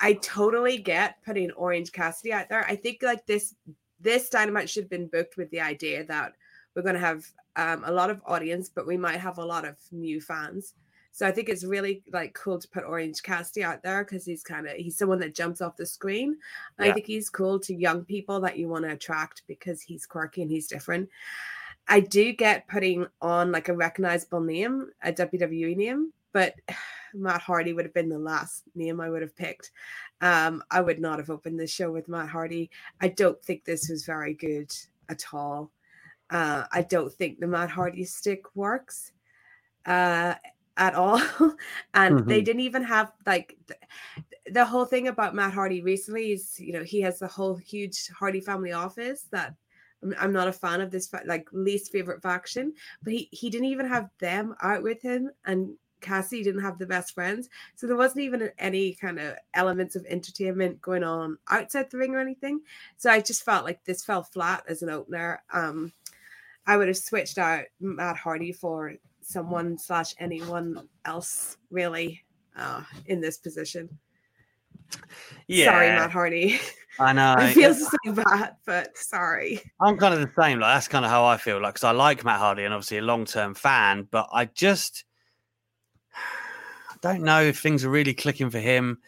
I 0.00 0.14
totally 0.14 0.78
get 0.78 1.22
putting 1.24 1.50
Orange 1.52 1.92
Cassidy 1.92 2.32
out 2.32 2.48
there. 2.48 2.64
I 2.66 2.76
think 2.76 3.02
like 3.02 3.26
this 3.26 3.54
this 4.00 4.30
dynamite 4.30 4.68
should 4.70 4.84
have 4.84 4.90
been 4.90 5.08
booked 5.08 5.36
with 5.36 5.50
the 5.50 5.60
idea 5.60 6.04
that 6.06 6.32
we're 6.74 6.82
going 6.82 6.94
to 6.94 7.00
have 7.00 7.26
um, 7.56 7.82
a 7.84 7.92
lot 7.92 8.08
of 8.10 8.22
audience, 8.24 8.70
but 8.70 8.86
we 8.86 8.96
might 8.96 9.18
have 9.18 9.38
a 9.38 9.44
lot 9.44 9.66
of 9.66 9.76
new 9.92 10.20
fans. 10.20 10.74
So 11.12 11.26
I 11.26 11.32
think 11.32 11.48
it's 11.48 11.64
really 11.64 12.02
like 12.12 12.34
cool 12.34 12.58
to 12.58 12.68
put 12.68 12.84
Orange 12.84 13.22
Cassidy 13.22 13.64
out 13.64 13.82
there 13.82 14.04
because 14.04 14.24
he's 14.24 14.42
kind 14.42 14.66
of 14.66 14.76
he's 14.76 14.96
someone 14.96 15.18
that 15.20 15.34
jumps 15.34 15.60
off 15.60 15.76
the 15.76 15.84
screen. 15.84 16.36
Yeah. 16.78 16.86
I 16.86 16.92
think 16.92 17.06
he's 17.06 17.28
cool 17.28 17.58
to 17.60 17.74
young 17.74 18.04
people 18.04 18.40
that 18.40 18.56
you 18.56 18.68
want 18.68 18.84
to 18.84 18.92
attract 18.92 19.42
because 19.48 19.82
he's 19.82 20.06
quirky 20.06 20.42
and 20.42 20.50
he's 20.50 20.68
different. 20.68 21.08
I 21.88 22.00
do 22.00 22.32
get 22.32 22.68
putting 22.68 23.06
on 23.20 23.50
like 23.50 23.68
a 23.68 23.74
recognizable 23.74 24.40
name, 24.40 24.90
a 25.02 25.12
WWE 25.12 25.76
name, 25.76 26.12
but 26.32 26.54
Matt 27.14 27.40
Hardy 27.40 27.72
would 27.72 27.84
have 27.84 27.94
been 27.94 28.08
the 28.08 28.18
last 28.18 28.64
name 28.74 29.00
I 29.00 29.10
would 29.10 29.22
have 29.22 29.34
picked. 29.36 29.72
Um, 30.20 30.62
I 30.70 30.80
would 30.80 31.00
not 31.00 31.18
have 31.18 31.30
opened 31.30 31.58
this 31.58 31.72
show 31.72 31.90
with 31.90 32.08
Matt 32.08 32.28
Hardy. 32.28 32.70
I 33.00 33.08
don't 33.08 33.42
think 33.42 33.64
this 33.64 33.88
was 33.88 34.04
very 34.04 34.34
good 34.34 34.72
at 35.08 35.24
all. 35.32 35.72
Uh, 36.30 36.64
I 36.70 36.82
don't 36.82 37.12
think 37.12 37.40
the 37.40 37.48
Matt 37.48 37.70
Hardy 37.70 38.04
stick 38.04 38.44
works 38.54 39.10
uh, 39.86 40.34
at 40.76 40.94
all. 40.94 41.20
and 41.94 42.28
they 42.28 42.40
Mhm. 42.40 42.44
didn't 42.44 42.60
even 42.60 42.84
have 42.84 43.12
like 43.26 43.58
th- 43.66 43.80
the 44.52 44.64
whole 44.64 44.84
thing 44.84 45.08
about 45.08 45.34
Matt 45.34 45.52
Hardy 45.52 45.82
recently 45.82 46.32
is, 46.32 46.58
you 46.60 46.72
know, 46.72 46.84
he 46.84 47.00
has 47.00 47.18
the 47.18 47.26
whole 47.26 47.56
huge 47.56 48.08
Hardy 48.08 48.40
family 48.40 48.72
office 48.72 49.26
that 49.32 49.54
I'm, 50.18 50.32
not 50.32 50.48
a 50.48 50.52
fan 50.52 50.80
of 50.80 50.90
this 50.90 51.12
like 51.26 51.48
least 51.52 51.92
favorite 51.92 52.22
faction, 52.22 52.72
but 53.02 53.12
he 53.12 53.28
he 53.32 53.50
didn't 53.50 53.66
even 53.66 53.86
have 53.86 54.08
them 54.18 54.54
out 54.62 54.82
with 54.82 55.02
him 55.02 55.30
and 55.44 55.76
Cassie 56.00 56.42
didn't 56.42 56.62
have 56.62 56.78
the 56.78 56.86
best 56.86 57.14
friends. 57.14 57.48
So 57.74 57.86
there 57.86 57.96
wasn't 57.96 58.22
even 58.22 58.50
any 58.58 58.94
kind 58.94 59.18
of 59.18 59.36
elements 59.54 59.96
of 59.96 60.04
entertainment 60.06 60.80
going 60.80 61.04
on 61.04 61.38
outside 61.48 61.90
the 61.90 61.98
ring 61.98 62.14
or 62.14 62.20
anything. 62.20 62.60
So 62.96 63.10
I 63.10 63.20
just 63.20 63.44
felt 63.44 63.64
like 63.64 63.84
this 63.84 64.04
fell 64.04 64.22
flat 64.22 64.64
as 64.68 64.82
an 64.82 64.90
opener. 64.90 65.42
Um 65.52 65.92
I 66.66 66.76
would 66.76 66.88
have 66.88 66.96
switched 66.96 67.38
out 67.38 67.64
Matt 67.80 68.16
Hardy 68.16 68.52
for 68.52 68.94
someone 69.22 69.78
slash 69.78 70.14
anyone 70.18 70.88
else 71.04 71.56
really 71.70 72.24
uh 72.56 72.82
in 73.06 73.20
this 73.20 73.38
position. 73.38 73.98
Yeah, 75.46 75.66
Sorry, 75.66 75.88
Matt 75.88 76.10
Hardy. 76.10 76.60
I 76.98 77.12
know. 77.14 77.34
I 77.36 77.52
feel 77.52 77.74
so 77.74 78.12
bad, 78.12 78.56
but 78.64 78.96
sorry. 78.96 79.60
I'm 79.80 79.96
kind 79.96 80.14
of 80.14 80.20
the 80.20 80.42
same. 80.42 80.60
Like 80.60 80.76
that's 80.76 80.88
kind 80.88 81.04
of 81.04 81.10
how 81.10 81.24
I 81.24 81.36
feel. 81.36 81.60
Like, 81.60 81.74
because 81.74 81.84
I 81.84 81.92
like 81.92 82.24
Matt 82.24 82.38
Hardy 82.38 82.64
and 82.64 82.74
obviously 82.74 82.98
a 82.98 83.02
long 83.02 83.24
term 83.24 83.54
fan, 83.54 84.06
but 84.10 84.28
I 84.32 84.46
just 84.46 85.04
I 86.14 86.96
don't 87.00 87.22
know 87.22 87.42
if 87.42 87.58
things 87.58 87.84
are 87.84 87.90
really 87.90 88.14
clicking 88.14 88.50
for 88.50 88.58
him 88.58 88.98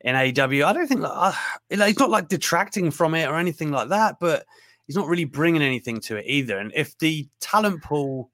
in 0.00 0.14
AW. 0.14 0.66
I 0.66 0.72
don't 0.72 0.86
think 0.86 1.00
like, 1.00 1.12
uh, 1.12 1.32
he's 1.68 1.98
not 1.98 2.10
like 2.10 2.28
detracting 2.28 2.90
from 2.90 3.14
it 3.14 3.28
or 3.28 3.36
anything 3.36 3.70
like 3.70 3.88
that, 3.88 4.16
but 4.20 4.44
he's 4.86 4.96
not 4.96 5.08
really 5.08 5.24
bringing 5.24 5.62
anything 5.62 6.00
to 6.02 6.16
it 6.16 6.24
either. 6.26 6.58
And 6.58 6.72
if 6.74 6.96
the 6.98 7.28
talent 7.40 7.82
pool 7.82 8.30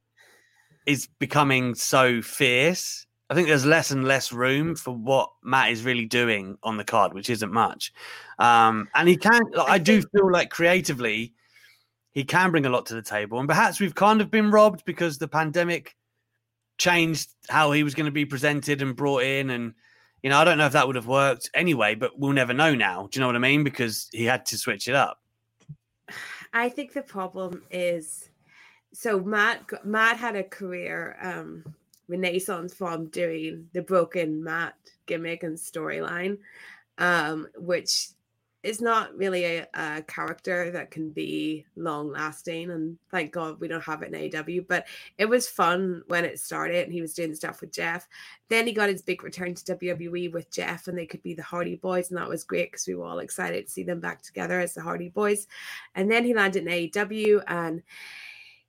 is 0.87 1.09
becoming 1.19 1.75
so 1.75 2.23
fierce 2.23 3.07
I 3.29 3.35
think 3.35 3.49
there's 3.49 3.67
less 3.67 3.91
and 3.91 4.05
less 4.05 4.33
room 4.33 4.77
for 4.77 4.93
what 4.93 5.31
Matt 5.43 5.73
is 5.73 5.85
really 5.85 6.05
doing 6.05 6.59
on 6.63 6.77
the 6.77 6.85
card, 6.85 7.13
which 7.13 7.29
isn't 7.29 7.53
much. 7.53 7.93
Um, 8.39 8.89
and 8.95 9.09
he 9.09 9.17
can, 9.17 9.41
I 9.67 9.79
do 9.79 10.01
feel 10.01 10.31
like 10.31 10.51
creatively, 10.51 11.33
he 12.13 12.23
can 12.23 12.53
bring 12.53 12.67
a 12.67 12.71
lot 12.71 12.87
to 12.87 12.95
the 12.95 13.03
table. 13.03 13.41
And 13.41 13.49
perhaps 13.49 13.81
we've 13.81 13.95
kind 13.95 14.21
of 14.21 14.31
been 14.31 14.51
robbed 14.51 14.85
because 14.85 15.19
the 15.19 15.29
pandemic 15.29 15.97
changed 16.79 17.31
how 17.49 17.73
he 17.73 17.83
was 17.83 17.95
going 17.95 18.07
to 18.07 18.13
be 18.13 18.25
presented 18.25 18.83
and 18.83 18.97
brought 18.97 19.23
in. 19.23 19.51
And, 19.51 19.75
you 20.23 20.31
know, 20.31 20.39
I 20.39 20.45
don't 20.45 20.59
know 20.59 20.67
if 20.67 20.73
that 20.73 20.87
would 20.87 20.97
have 20.97 21.07
worked 21.07 21.51
anyway, 21.55 21.95
but 21.95 22.19
we'll 22.19 22.33
never 22.33 22.53
know 22.53 22.75
now. 22.75 23.09
Do 23.11 23.19
you 23.19 23.21
know 23.21 23.27
what 23.27 23.37
I 23.37 23.41
mean? 23.41 23.65
Because 23.65 24.09
he 24.13 24.25
had 24.25 24.47
to 24.47 24.59
switch 24.59 24.89
it 24.89 24.95
up. 24.95 25.21
I 26.53 26.69
think 26.69 26.93
the 26.93 27.03
problem 27.03 27.63
is 27.71 28.31
so 28.93 29.21
Matt 29.21 29.85
Matt 29.85 30.17
had 30.17 30.37
a 30.37 30.43
career 30.43 31.19
um 31.21 31.75
renaissance 32.09 32.73
from 32.73 33.07
doing 33.07 33.69
the 33.73 33.83
broken 33.83 34.43
Matt 34.43 34.75
gimmick 35.07 35.43
and 35.43 35.57
storyline, 35.57 36.39
um, 36.99 37.49
which 37.57 38.09
is 38.67 38.81
not 38.81 39.17
really 39.17 39.45
a, 39.45 39.67
a, 39.75 40.03
character 40.03 40.73
that 40.73 40.91
can 40.91 41.11
be 41.11 41.65
long 41.77 42.11
lasting. 42.11 42.73
And 42.73 42.99
thank 43.13 43.33
God 43.33 43.61
we 43.61 43.69
don't 43.69 43.83
have 43.85 44.03
it 44.03 44.13
in 44.13 44.37
AW. 44.37 44.65
But 44.67 44.87
it 45.19 45.27
was 45.27 45.49
fun 45.49 46.03
when 46.09 46.25
it 46.25 46.41
started 46.41 46.85
and 46.85 46.93
he 46.93 47.01
was 47.01 47.15
doing 47.15 47.35
stuff 47.35 47.61
with 47.61 47.73
Jeff. 47.73 48.09
Then 48.49 48.67
he 48.67 48.73
got 48.73 48.89
his 48.89 49.03
big 49.03 49.23
return 49.23 49.55
to 49.55 49.77
WWE 49.77 50.33
with 50.33 50.51
Jeff 50.51 50.89
and 50.89 50.99
they 50.99 51.07
could 51.07 51.23
be 51.23 51.33
the 51.33 51.43
Hardy 51.45 51.77
Boys. 51.77 52.11
And 52.11 52.19
that 52.19 52.29
was 52.29 52.43
great 52.43 52.73
because 52.73 52.89
we 52.89 52.97
were 52.97 53.07
all 53.07 53.21
excited 53.21 53.67
to 53.67 53.73
see 53.73 53.85
them 53.85 54.01
back 54.01 54.21
together 54.21 54.61
as 54.61 54.75
the 54.75 54.83
Hardy 54.83 55.11
Boys. 55.11 55.47
And 55.95 56.11
then 56.11 56.25
he 56.25 56.35
landed 56.35 56.67
in 56.67 56.91
AEW 56.91 57.43
and 57.47 57.83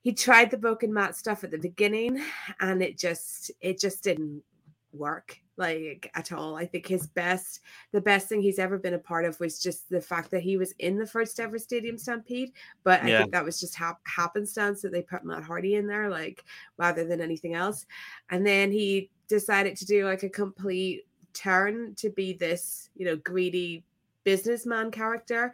he 0.03 0.13
tried 0.13 0.51
the 0.51 0.57
broken 0.57 0.93
Matt 0.93 1.15
stuff 1.15 1.43
at 1.43 1.49
the 1.49 1.57
beginning 1.57 2.23
and 2.59 2.83
it 2.83 2.99
just 2.99 3.51
it 3.61 3.79
just 3.79 4.03
didn't 4.03 4.43
work 4.93 5.39
like 5.57 6.11
at 6.13 6.31
all. 6.31 6.55
I 6.55 6.65
think 6.65 6.87
his 6.87 7.07
best, 7.07 7.61
the 7.91 8.01
best 8.01 8.29
thing 8.29 8.41
he's 8.41 8.59
ever 8.59 8.77
been 8.77 8.93
a 8.93 8.99
part 8.99 9.25
of 9.25 9.39
was 9.39 9.59
just 9.59 9.89
the 9.89 9.99
fact 9.99 10.31
that 10.31 10.43
he 10.43 10.55
was 10.55 10.71
in 10.79 10.97
the 10.97 11.05
first 11.05 11.39
ever 11.39 11.57
Stadium 11.57 11.97
Stampede. 11.97 12.53
But 12.83 13.03
I 13.03 13.09
yeah. 13.09 13.17
think 13.19 13.31
that 13.31 13.43
was 13.43 13.59
just 13.59 13.75
hap- 13.75 14.01
happenstance 14.05 14.81
that 14.81 14.91
they 14.91 15.01
put 15.01 15.25
Matt 15.25 15.43
Hardy 15.43 15.75
in 15.75 15.87
there, 15.87 16.09
like 16.09 16.45
rather 16.77 17.05
than 17.05 17.21
anything 17.21 17.55
else. 17.55 17.85
And 18.29 18.45
then 18.45 18.71
he 18.71 19.09
decided 19.27 19.75
to 19.77 19.85
do 19.85 20.05
like 20.05 20.23
a 20.23 20.29
complete 20.29 21.05
turn 21.33 21.95
to 21.95 22.09
be 22.11 22.33
this, 22.33 22.89
you 22.95 23.05
know, 23.05 23.15
greedy 23.17 23.83
businessman 24.23 24.91
character 24.91 25.53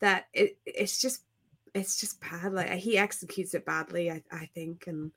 that 0.00 0.26
it, 0.32 0.56
it's 0.66 1.00
just 1.00 1.22
it's 1.74 2.00
just 2.00 2.20
bad. 2.20 2.52
Like 2.52 2.70
he 2.72 2.98
executes 2.98 3.54
it 3.54 3.64
badly, 3.64 4.10
I, 4.10 4.22
I 4.32 4.46
think, 4.54 4.86
and 4.86 5.12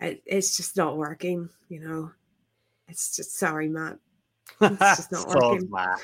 it, 0.00 0.22
it's 0.26 0.56
just 0.56 0.76
not 0.76 0.96
working. 0.96 1.48
You 1.68 1.80
know, 1.80 2.10
it's 2.88 3.16
just 3.16 3.36
sorry, 3.36 3.68
Matt. 3.68 3.98
It's 4.60 4.78
just 4.78 5.12
not 5.12 5.28
working. 5.28 5.70
Matt. 5.70 6.00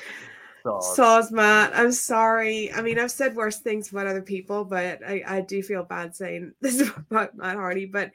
Saws 0.81 1.31
Matt. 1.31 1.75
I'm 1.75 1.91
sorry. 1.91 2.71
I 2.73 2.81
mean, 2.81 2.97
I've 2.97 3.11
said 3.11 3.35
worse 3.35 3.59
things 3.59 3.91
about 3.91 4.07
other 4.07 4.21
people, 4.21 4.65
but 4.65 4.99
I, 5.07 5.23
I 5.27 5.41
do 5.41 5.61
feel 5.61 5.83
bad 5.83 6.15
saying 6.15 6.53
this 6.61 6.81
about 6.81 7.37
Matt 7.37 7.55
Hardy, 7.55 7.85
but 7.85 8.11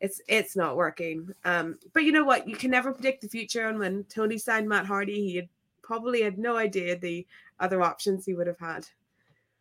it's 0.00 0.20
it's 0.28 0.56
not 0.56 0.76
working. 0.76 1.32
Um, 1.44 1.78
but 1.94 2.04
you 2.04 2.12
know 2.12 2.24
what? 2.24 2.48
You 2.48 2.56
can 2.56 2.70
never 2.70 2.92
predict 2.92 3.22
the 3.22 3.28
future. 3.28 3.68
And 3.68 3.78
when 3.78 4.04
Tony 4.04 4.38
signed 4.38 4.68
Matt 4.68 4.86
Hardy, 4.86 5.26
he 5.26 5.36
had 5.36 5.48
probably 5.82 6.22
had 6.22 6.38
no 6.38 6.56
idea 6.56 6.98
the 6.98 7.26
other 7.60 7.80
options 7.82 8.26
he 8.26 8.34
would 8.34 8.46
have 8.46 8.58
had. 8.58 8.86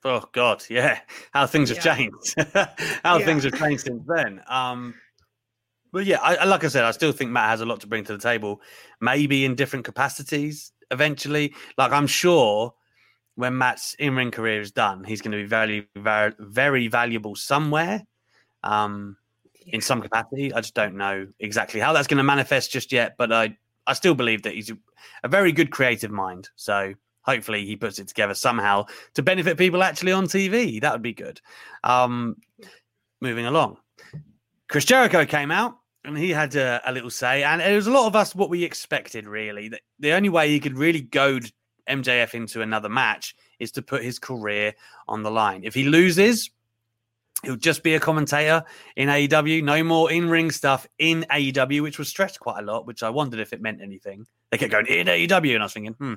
Oh 0.03 0.23
God, 0.33 0.63
yeah. 0.69 0.99
How 1.31 1.47
things 1.47 1.69
have 1.69 1.81
changed. 1.81 2.35
How 3.03 3.17
yeah. 3.17 3.25
things 3.25 3.43
have 3.43 3.57
changed 3.57 3.85
since 3.85 4.03
then. 4.05 4.41
Um, 4.47 4.93
but 5.95 6.05
yeah, 6.05 6.19
I, 6.21 6.43
like 6.43 6.65
I 6.65 6.67
said, 6.67 6.83
I 6.83 6.91
still 6.91 7.13
think 7.13 7.31
Matt 7.31 7.47
has 7.47 7.61
a 7.61 7.65
lot 7.65 7.79
to 7.79 7.87
bring 7.87 8.03
to 8.03 8.11
the 8.11 8.21
table. 8.21 8.59
Maybe 8.99 9.45
in 9.45 9.55
different 9.55 9.85
capacities 9.85 10.73
eventually. 10.91 11.53
Like 11.77 11.93
I'm 11.93 12.05
sure 12.05 12.73
when 13.35 13.57
Matt's 13.57 13.95
in-ring 13.97 14.31
career 14.31 14.59
is 14.59 14.73
done, 14.73 15.05
he's 15.05 15.21
going 15.21 15.31
to 15.31 15.37
be 15.37 15.45
very, 15.45 15.87
very, 15.95 16.33
very 16.37 16.89
valuable 16.89 17.33
somewhere. 17.33 18.05
Um, 18.61 19.15
in 19.67 19.79
some 19.79 20.01
capacity. 20.01 20.53
I 20.53 20.59
just 20.59 20.73
don't 20.73 20.95
know 20.95 21.27
exactly 21.39 21.79
how 21.79 21.93
that's 21.93 22.07
going 22.07 22.17
to 22.17 22.23
manifest 22.23 22.71
just 22.71 22.91
yet, 22.91 23.15
but 23.17 23.31
I 23.31 23.57
I 23.87 23.93
still 23.93 24.15
believe 24.15 24.43
that 24.43 24.53
he's 24.53 24.73
a 25.23 25.29
very 25.29 25.53
good 25.53 25.71
creative 25.71 26.11
mind. 26.11 26.49
So 26.57 26.93
hopefully 27.21 27.65
he 27.65 27.77
puts 27.77 27.99
it 27.99 28.09
together 28.09 28.33
somehow 28.33 28.85
to 29.13 29.23
benefit 29.23 29.57
people 29.57 29.81
actually 29.81 30.11
on 30.11 30.25
TV. 30.25 30.81
That 30.81 30.91
would 30.91 31.01
be 31.01 31.13
good. 31.13 31.39
Um, 31.85 32.35
moving 33.21 33.45
along, 33.45 33.77
Chris 34.67 34.83
Jericho 34.83 35.25
came 35.25 35.51
out 35.51 35.77
and 36.05 36.17
he 36.17 36.29
had 36.29 36.55
a, 36.55 36.81
a, 36.85 36.91
little 36.91 37.09
say, 37.09 37.43
and 37.43 37.61
it 37.61 37.75
was 37.75 37.87
a 37.87 37.91
lot 37.91 38.07
of 38.07 38.15
us 38.15 38.35
what 38.35 38.49
we 38.49 38.63
expected. 38.63 39.27
Really, 39.27 39.69
that 39.69 39.81
the 39.99 40.13
only 40.13 40.29
way 40.29 40.49
he 40.49 40.59
could 40.59 40.77
really 40.77 41.01
goad 41.01 41.51
MJF 41.89 42.33
into 42.33 42.61
another 42.61 42.89
match 42.89 43.35
is 43.59 43.71
to 43.73 43.81
put 43.81 44.03
his 44.03 44.19
career 44.19 44.73
on 45.07 45.23
the 45.23 45.31
line. 45.31 45.63
If 45.63 45.73
he 45.73 45.83
loses, 45.83 46.49
he'll 47.43 47.55
just 47.55 47.83
be 47.83 47.95
a 47.95 47.99
commentator 47.99 48.63
in 48.95 49.09
AEW. 49.09 49.63
No 49.63 49.83
more 49.83 50.11
in 50.11 50.29
ring 50.29 50.51
stuff 50.51 50.87
in 50.99 51.25
AEW, 51.31 51.81
which 51.81 51.99
was 51.99 52.09
stressed 52.09 52.39
quite 52.39 52.59
a 52.59 52.65
lot. 52.65 52.85
Which 52.85 53.03
I 53.03 53.09
wondered 53.09 53.39
if 53.39 53.53
it 53.53 53.61
meant 53.61 53.81
anything. 53.81 54.25
They 54.51 54.57
kept 54.57 54.71
going 54.71 54.87
in 54.87 55.07
AEW, 55.07 55.53
and 55.53 55.63
I 55.63 55.65
was 55.65 55.73
thinking, 55.73 55.93
hmm. 55.93 56.13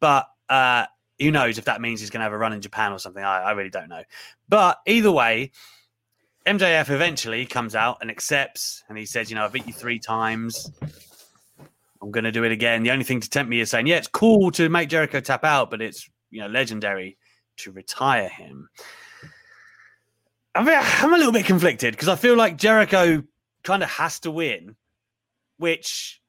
But 0.00 0.26
uh, 0.48 0.86
who 1.18 1.30
knows 1.30 1.58
if 1.58 1.66
that 1.66 1.80
means 1.80 2.00
he's 2.00 2.10
going 2.10 2.20
to 2.20 2.24
have 2.24 2.32
a 2.32 2.38
run 2.38 2.52
in 2.52 2.60
Japan 2.60 2.92
or 2.92 2.98
something? 2.98 3.22
I, 3.22 3.40
I 3.40 3.50
really 3.52 3.70
don't 3.70 3.88
know. 3.88 4.02
But 4.48 4.78
either 4.86 5.12
way, 5.12 5.52
MJF 6.46 6.90
eventually 6.90 7.44
comes 7.44 7.74
out 7.74 7.98
and 8.00 8.10
accepts, 8.10 8.82
and 8.88 8.96
he 8.96 9.04
says, 9.04 9.30
"You 9.30 9.36
know, 9.36 9.44
I've 9.44 9.52
beat 9.52 9.66
you 9.66 9.72
three 9.72 9.98
times. 9.98 10.70
I'm 12.02 12.10
going 12.10 12.24
to 12.24 12.32
do 12.32 12.44
it 12.44 12.52
again." 12.52 12.82
The 12.82 12.90
only 12.90 13.04
thing 13.04 13.20
to 13.20 13.28
tempt 13.28 13.50
me 13.50 13.60
is 13.60 13.70
saying, 13.70 13.86
"Yeah, 13.86 13.96
it's 13.96 14.08
cool 14.08 14.50
to 14.52 14.68
make 14.68 14.88
Jericho 14.88 15.20
tap 15.20 15.44
out, 15.44 15.70
but 15.70 15.82
it's 15.82 16.08
you 16.30 16.40
know 16.40 16.48
legendary 16.48 17.18
to 17.58 17.72
retire 17.72 18.28
him." 18.28 18.68
I 20.54 20.64
mean, 20.64 20.76
I'm 20.76 21.14
a 21.14 21.18
little 21.18 21.32
bit 21.32 21.46
conflicted 21.46 21.92
because 21.92 22.08
I 22.08 22.16
feel 22.16 22.36
like 22.36 22.56
Jericho 22.56 23.22
kind 23.62 23.82
of 23.82 23.90
has 23.90 24.18
to 24.20 24.30
win, 24.30 24.76
which 25.58 26.20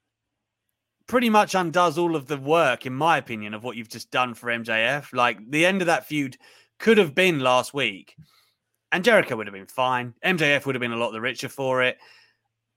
pretty 1.08 1.30
much 1.30 1.56
undoes 1.56 1.98
all 1.98 2.16
of 2.16 2.28
the 2.28 2.38
work, 2.38 2.86
in 2.86 2.94
my 2.94 3.18
opinion, 3.18 3.54
of 3.54 3.64
what 3.64 3.76
you've 3.76 3.90
just 3.90 4.12
done 4.12 4.34
for 4.34 4.50
MJF. 4.50 5.14
Like 5.14 5.40
the 5.50 5.66
end 5.66 5.82
of 5.82 5.88
that 5.88 6.06
feud 6.06 6.38
could 6.80 6.98
have 6.98 7.16
been 7.16 7.40
last 7.40 7.74
week, 7.74 8.16
and 8.92 9.04
Jericho 9.04 9.36
would 9.36 9.48
have 9.48 9.54
been 9.54 9.66
fine. 9.66 10.14
MJF 10.26 10.66
would 10.66 10.76
have 10.76 10.82
been 10.82 10.92
a 10.92 10.98
lot 10.98 11.12
the 11.12 11.22
richer 11.22 11.50
for 11.50 11.82
it. 11.82 11.98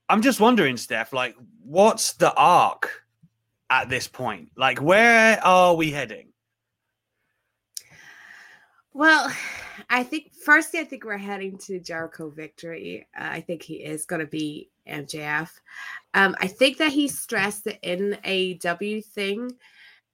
I'm 0.07 0.21
just 0.21 0.39
wondering, 0.39 0.77
Steph, 0.77 1.13
like, 1.13 1.35
what's 1.63 2.13
the 2.13 2.33
arc 2.35 3.03
at 3.69 3.89
this 3.89 4.07
point? 4.07 4.51
Like, 4.55 4.81
where 4.81 5.43
are 5.43 5.75
we 5.75 5.91
heading? 5.91 6.29
Well, 8.93 9.29
I 9.89 10.03
think 10.03 10.31
firstly, 10.33 10.79
I 10.79 10.85
think 10.85 11.03
we're 11.03 11.17
heading 11.17 11.57
to 11.65 11.79
Jericho 11.81 12.29
victory. 12.29 13.07
Uh, 13.19 13.27
I 13.29 13.41
think 13.41 13.61
he 13.61 13.75
is 13.75 14.05
going 14.05 14.21
to 14.21 14.27
be 14.27 14.69
MJF. 14.87 15.49
Um, 16.13 16.35
I 16.39 16.47
think 16.47 16.77
that 16.77 16.93
he 16.93 17.09
stressed 17.09 17.65
the 17.65 17.77
NAW 17.83 19.01
thing 19.13 19.51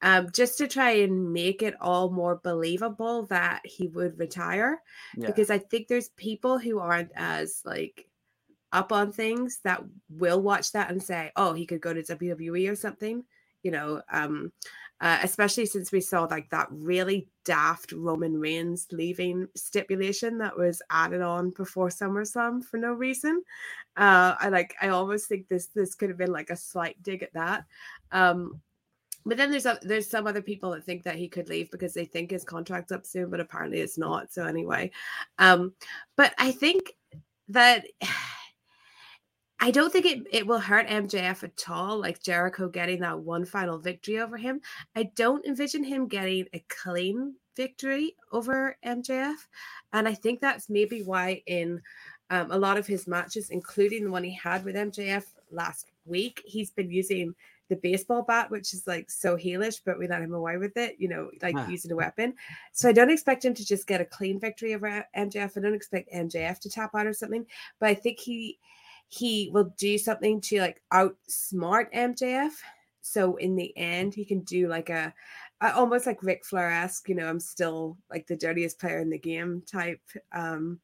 um, 0.01 0.29
just 0.31 0.57
to 0.57 0.67
try 0.67 0.91
and 0.91 1.31
make 1.31 1.61
it 1.61 1.75
all 1.79 2.09
more 2.09 2.41
believable 2.43 3.25
that 3.27 3.61
he 3.63 3.87
would 3.87 4.17
retire. 4.17 4.81
Yeah. 5.15 5.27
Because 5.27 5.49
I 5.49 5.59
think 5.59 5.87
there's 5.87 6.09
people 6.09 6.57
who 6.57 6.79
aren't 6.79 7.11
as 7.15 7.61
like 7.65 8.07
up 8.71 8.91
on 8.91 9.11
things 9.11 9.59
that 9.63 9.83
will 10.09 10.41
watch 10.41 10.71
that 10.71 10.91
and 10.91 11.01
say, 11.01 11.31
oh, 11.35 11.53
he 11.53 11.65
could 11.65 11.81
go 11.81 11.93
to 11.93 12.01
WWE 12.01 12.71
or 12.71 12.75
something. 12.75 13.23
You 13.63 13.71
know, 13.71 14.01
um, 14.11 14.51
uh, 15.01 15.19
especially 15.23 15.65
since 15.65 15.91
we 15.91 16.01
saw 16.01 16.23
like 16.23 16.49
that 16.49 16.67
really 16.71 17.27
daft 17.43 17.91
Roman 17.91 18.39
Reigns 18.39 18.87
leaving 18.91 19.47
stipulation 19.55 20.37
that 20.39 20.57
was 20.57 20.81
added 20.89 21.21
on 21.21 21.51
before 21.51 21.89
SummerSlam 21.89 22.63
for 22.63 22.77
no 22.77 22.93
reason. 22.93 23.43
Uh, 23.97 24.35
I 24.39 24.49
like 24.49 24.75
I 24.81 24.89
almost 24.89 25.27
think 25.27 25.47
this 25.47 25.67
this 25.67 25.95
could 25.95 26.09
have 26.09 26.17
been 26.17 26.31
like 26.31 26.49
a 26.49 26.55
slight 26.55 27.01
dig 27.03 27.21
at 27.21 27.33
that. 27.33 27.65
Um, 28.11 28.61
but 29.25 29.38
then 29.38 29.51
there's 29.51 29.65
a, 29.65 29.79
there's 29.81 30.10
some 30.10 30.27
other 30.27 30.41
people 30.41 30.71
that 30.71 30.84
think 30.84 31.03
that 31.03 31.15
he 31.15 31.27
could 31.27 31.49
leave 31.49 31.69
because 31.71 31.93
they 31.93 32.05
think 32.05 32.31
his 32.31 32.43
contract's 32.43 32.91
up 32.91 33.05
soon, 33.05 33.29
but 33.29 33.39
apparently 33.39 33.79
it's 33.79 33.97
not. 33.97 34.31
So 34.31 34.45
anyway, 34.45 34.91
um, 35.38 35.73
but 36.15 36.34
I 36.38 36.51
think 36.51 36.93
that 37.49 37.86
I 39.63 39.69
don't 39.69 39.93
think 39.93 40.07
it, 40.07 40.23
it 40.31 40.47
will 40.47 40.60
hurt 40.60 40.88
MJF 40.88 41.43
at 41.43 41.69
all, 41.69 41.99
like 41.99 42.23
Jericho 42.23 42.67
getting 42.67 42.99
that 43.01 43.19
one 43.19 43.45
final 43.45 43.77
victory 43.77 44.19
over 44.19 44.36
him. 44.36 44.60
I 44.95 45.12
don't 45.15 45.45
envision 45.45 45.84
him 45.84 46.07
getting 46.07 46.47
a 46.53 46.65
clean 46.67 47.36
victory 47.55 48.15
over 48.31 48.75
MJF. 48.84 49.36
And 49.93 50.07
I 50.07 50.15
think 50.15 50.39
that's 50.39 50.67
maybe 50.67 51.03
why 51.03 51.43
in 51.45 51.79
um, 52.31 52.49
a 52.49 52.57
lot 52.57 52.77
of 52.77 52.88
his 52.88 53.07
matches, 53.07 53.51
including 53.51 54.05
the 54.05 54.12
one 54.12 54.23
he 54.23 54.34
had 54.34 54.65
with 54.65 54.75
MJF 54.75 55.25
last 55.51 55.91
week, 56.05 56.41
he's 56.43 56.71
been 56.71 56.89
using 56.89 57.36
the 57.71 57.77
baseball 57.77 58.21
bat, 58.21 58.51
which 58.51 58.73
is 58.73 58.86
like 58.86 59.10
so 59.10 59.38
heelish, 59.38 59.79
but 59.86 59.97
we 59.97 60.05
let 60.05 60.21
him 60.21 60.34
away 60.34 60.57
with 60.57 60.75
it, 60.75 60.97
you 60.99 61.07
know, 61.07 61.31
like 61.41 61.55
huh. 61.55 61.65
using 61.69 61.93
a 61.93 61.95
weapon. 61.95 62.34
So 62.73 62.89
I 62.89 62.91
don't 62.91 63.10
expect 63.10 63.45
him 63.45 63.53
to 63.53 63.65
just 63.65 63.88
get 63.88 64.01
a 64.01 64.05
clean 64.05 64.41
victory 64.41 64.75
over 64.75 65.07
MJF. 65.15 65.57
I 65.57 65.62
don't 65.62 65.73
expect 65.73 66.12
MJF 66.13 66.60
to 66.60 66.69
tap 66.69 66.93
out 66.93 67.07
or 67.07 67.13
something, 67.13 67.45
but 67.79 67.88
I 67.88 67.93
think 67.93 68.19
he 68.19 68.60
he 69.07 69.49
will 69.53 69.73
do 69.77 69.97
something 69.97 70.41
to 70.41 70.60
like 70.60 70.81
outsmart 70.91 71.93
MJF. 71.93 72.51
So 72.99 73.38
in 73.38 73.55
the 73.55 73.75
end, 73.77 74.13
he 74.13 74.25
can 74.25 74.41
do 74.41 74.67
like 74.67 74.89
a, 74.89 75.13
a 75.62 75.73
almost 75.73 76.05
like 76.05 76.21
Ric 76.23 76.43
Flair 76.43 76.69
esque, 76.69 77.07
you 77.07 77.15
know, 77.15 77.27
I'm 77.27 77.39
still 77.39 77.97
like 78.10 78.27
the 78.27 78.36
dirtiest 78.36 78.79
player 78.79 78.99
in 78.99 79.10
the 79.10 79.17
game 79.17 79.63
type, 79.65 80.01
um, 80.34 80.81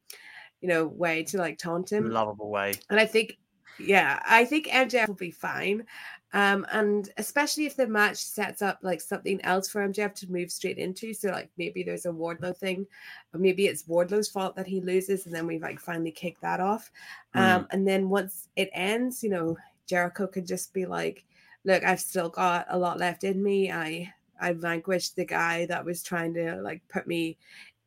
you 0.62 0.68
know, 0.68 0.86
way 0.86 1.22
to 1.24 1.36
like 1.36 1.58
taunt 1.58 1.92
him. 1.92 2.10
Lovable 2.10 2.48
way. 2.48 2.72
And 2.88 2.98
I 2.98 3.04
think, 3.04 3.36
yeah, 3.78 4.20
I 4.28 4.44
think 4.44 4.66
MJF 4.66 5.08
will 5.08 5.14
be 5.14 5.30
fine. 5.30 5.86
Um, 6.34 6.66
and 6.72 7.08
especially 7.16 7.64
if 7.64 7.74
the 7.74 7.86
match 7.86 8.18
sets 8.18 8.60
up 8.60 8.78
like 8.82 9.00
something 9.00 9.42
else 9.44 9.68
for 9.68 9.86
MJF 9.86 10.14
to 10.16 10.30
move 10.30 10.50
straight 10.50 10.76
into. 10.76 11.14
So 11.14 11.30
like 11.30 11.48
maybe 11.56 11.82
there's 11.82 12.04
a 12.04 12.10
Wardlow 12.10 12.56
thing, 12.56 12.86
or 13.32 13.40
maybe 13.40 13.66
it's 13.66 13.84
Wardlow's 13.84 14.28
fault 14.28 14.54
that 14.56 14.66
he 14.66 14.80
loses, 14.80 15.24
and 15.24 15.34
then 15.34 15.46
we 15.46 15.58
like 15.58 15.80
finally 15.80 16.10
kick 16.10 16.38
that 16.40 16.60
off. 16.60 16.90
Um, 17.34 17.66
and 17.70 17.88
then 17.88 18.10
once 18.10 18.48
it 18.56 18.68
ends, 18.74 19.22
you 19.22 19.30
know, 19.30 19.56
Jericho 19.86 20.26
could 20.26 20.46
just 20.46 20.74
be 20.74 20.84
like, 20.84 21.24
"Look, 21.64 21.82
I've 21.82 22.00
still 22.00 22.28
got 22.28 22.66
a 22.68 22.78
lot 22.78 22.98
left 22.98 23.24
in 23.24 23.42
me. 23.42 23.72
I 23.72 24.12
I 24.38 24.52
vanquished 24.52 25.16
the 25.16 25.24
guy 25.24 25.64
that 25.66 25.84
was 25.84 26.02
trying 26.02 26.34
to 26.34 26.60
like 26.60 26.82
put 26.88 27.06
me 27.06 27.38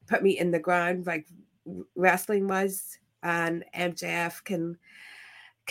put 0.07 0.23
me 0.23 0.39
in 0.39 0.49
the 0.49 0.59
ground, 0.59 1.05
like 1.05 1.27
wrestling 1.95 2.47
was." 2.47 2.97
And 3.23 3.63
MJF 3.75 4.43
can 4.45 4.79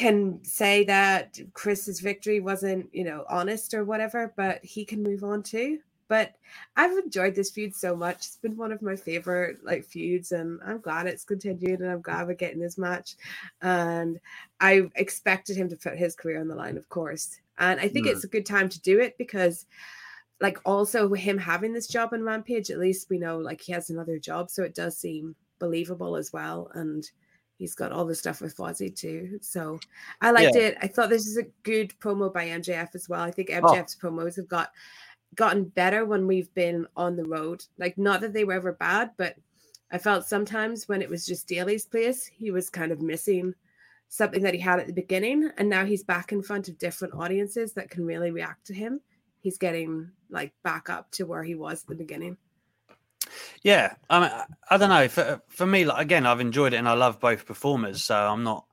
can 0.00 0.42
say 0.42 0.82
that 0.84 1.38
Chris's 1.52 2.00
victory 2.00 2.40
wasn't, 2.40 2.88
you 2.94 3.04
know, 3.04 3.26
honest 3.28 3.74
or 3.74 3.84
whatever, 3.84 4.32
but 4.34 4.64
he 4.64 4.82
can 4.82 5.02
move 5.02 5.22
on 5.22 5.42
too. 5.42 5.78
But 6.08 6.36
I've 6.74 6.96
enjoyed 6.96 7.34
this 7.34 7.50
feud 7.50 7.76
so 7.76 7.94
much. 7.94 8.16
It's 8.16 8.38
been 8.38 8.56
one 8.56 8.72
of 8.72 8.80
my 8.80 8.96
favorite 8.96 9.62
like 9.62 9.84
feuds, 9.84 10.32
and 10.32 10.58
I'm 10.64 10.80
glad 10.80 11.06
it's 11.06 11.22
continued, 11.24 11.80
and 11.80 11.90
I'm 11.90 12.00
glad 12.00 12.26
we're 12.26 12.32
getting 12.32 12.60
this 12.60 12.78
match. 12.78 13.16
And 13.60 14.18
I 14.58 14.88
expected 14.94 15.54
him 15.58 15.68
to 15.68 15.76
put 15.76 15.98
his 15.98 16.16
career 16.16 16.40
on 16.40 16.48
the 16.48 16.54
line, 16.54 16.78
of 16.78 16.88
course. 16.88 17.38
And 17.58 17.78
I 17.78 17.86
think 17.88 18.06
Mm. 18.06 18.12
it's 18.12 18.24
a 18.24 18.34
good 18.34 18.46
time 18.46 18.70
to 18.70 18.80
do 18.80 19.00
it 19.00 19.18
because, 19.18 19.66
like, 20.40 20.58
also 20.64 21.06
with 21.08 21.20
him 21.20 21.36
having 21.36 21.74
this 21.74 21.86
job 21.86 22.14
in 22.14 22.24
Rampage, 22.24 22.70
at 22.70 22.78
least 22.78 23.10
we 23.10 23.18
know 23.18 23.36
like 23.36 23.60
he 23.60 23.72
has 23.72 23.90
another 23.90 24.18
job, 24.18 24.50
so 24.50 24.62
it 24.62 24.74
does 24.74 24.96
seem 24.96 25.36
believable 25.58 26.16
as 26.16 26.32
well. 26.32 26.70
And 26.72 27.04
he's 27.60 27.74
got 27.74 27.92
all 27.92 28.06
the 28.06 28.14
stuff 28.14 28.40
with 28.40 28.56
Fozzy 28.56 28.94
too. 28.94 29.38
So 29.42 29.78
I 30.22 30.30
liked 30.30 30.56
Yeah. 30.56 30.62
it. 30.62 30.78
I 30.80 30.86
thought 30.86 31.10
this 31.10 31.26
is 31.26 31.36
a 31.36 31.44
good 31.62 31.92
promo 32.00 32.32
by 32.32 32.48
MJF 32.48 32.94
as 32.94 33.06
well. 33.06 33.20
I 33.20 33.30
think 33.30 33.50
Oh. 33.50 33.60
MJF's 33.60 33.94
promos 33.94 34.34
have 34.36 34.48
got 34.48 34.72
gotten 35.36 35.64
better 35.64 36.06
when 36.06 36.26
we've 36.26 36.52
been 36.54 36.86
on 36.96 37.16
the 37.16 37.24
road. 37.24 37.62
Like 37.78 37.98
not 37.98 38.22
that 38.22 38.32
they 38.32 38.44
were 38.44 38.54
ever 38.54 38.72
bad, 38.72 39.10
but 39.18 39.36
I 39.92 39.98
felt 39.98 40.24
sometimes 40.26 40.88
when 40.88 41.02
it 41.02 41.10
was 41.10 41.26
just 41.26 41.46
Daily's 41.46 41.84
place, 41.84 42.24
he 42.24 42.50
was 42.50 42.70
kind 42.70 42.92
of 42.92 43.02
missing 43.02 43.54
something 44.08 44.42
that 44.42 44.54
he 44.54 44.60
had 44.60 44.80
at 44.80 44.86
the 44.86 44.92
beginning. 44.94 45.50
And 45.58 45.68
now 45.68 45.84
he's 45.84 46.02
back 46.02 46.32
in 46.32 46.42
front 46.42 46.68
of 46.68 46.78
different 46.78 47.14
audiences 47.14 47.74
that 47.74 47.90
can 47.90 48.06
really 48.06 48.30
react 48.30 48.66
to 48.68 48.74
him. 48.74 49.02
He's 49.40 49.58
getting 49.58 50.10
like 50.30 50.54
back 50.62 50.88
up 50.88 51.10
to 51.12 51.26
where 51.26 51.42
he 51.44 51.54
was 51.54 51.82
at 51.82 51.88
the 51.88 51.94
beginning. 51.94 52.38
Yeah, 53.62 53.94
I 54.08 54.20
mean, 54.20 54.30
I, 54.70 54.76
don't 54.76 54.88
know. 54.88 55.08
For 55.08 55.42
for 55.48 55.66
me, 55.66 55.84
like 55.84 56.02
again, 56.02 56.26
I've 56.26 56.40
enjoyed 56.40 56.72
it 56.72 56.76
and 56.76 56.88
I 56.88 56.94
love 56.94 57.20
both 57.20 57.46
performers. 57.46 58.02
So 58.04 58.14
I'm 58.14 58.42
not, 58.42 58.64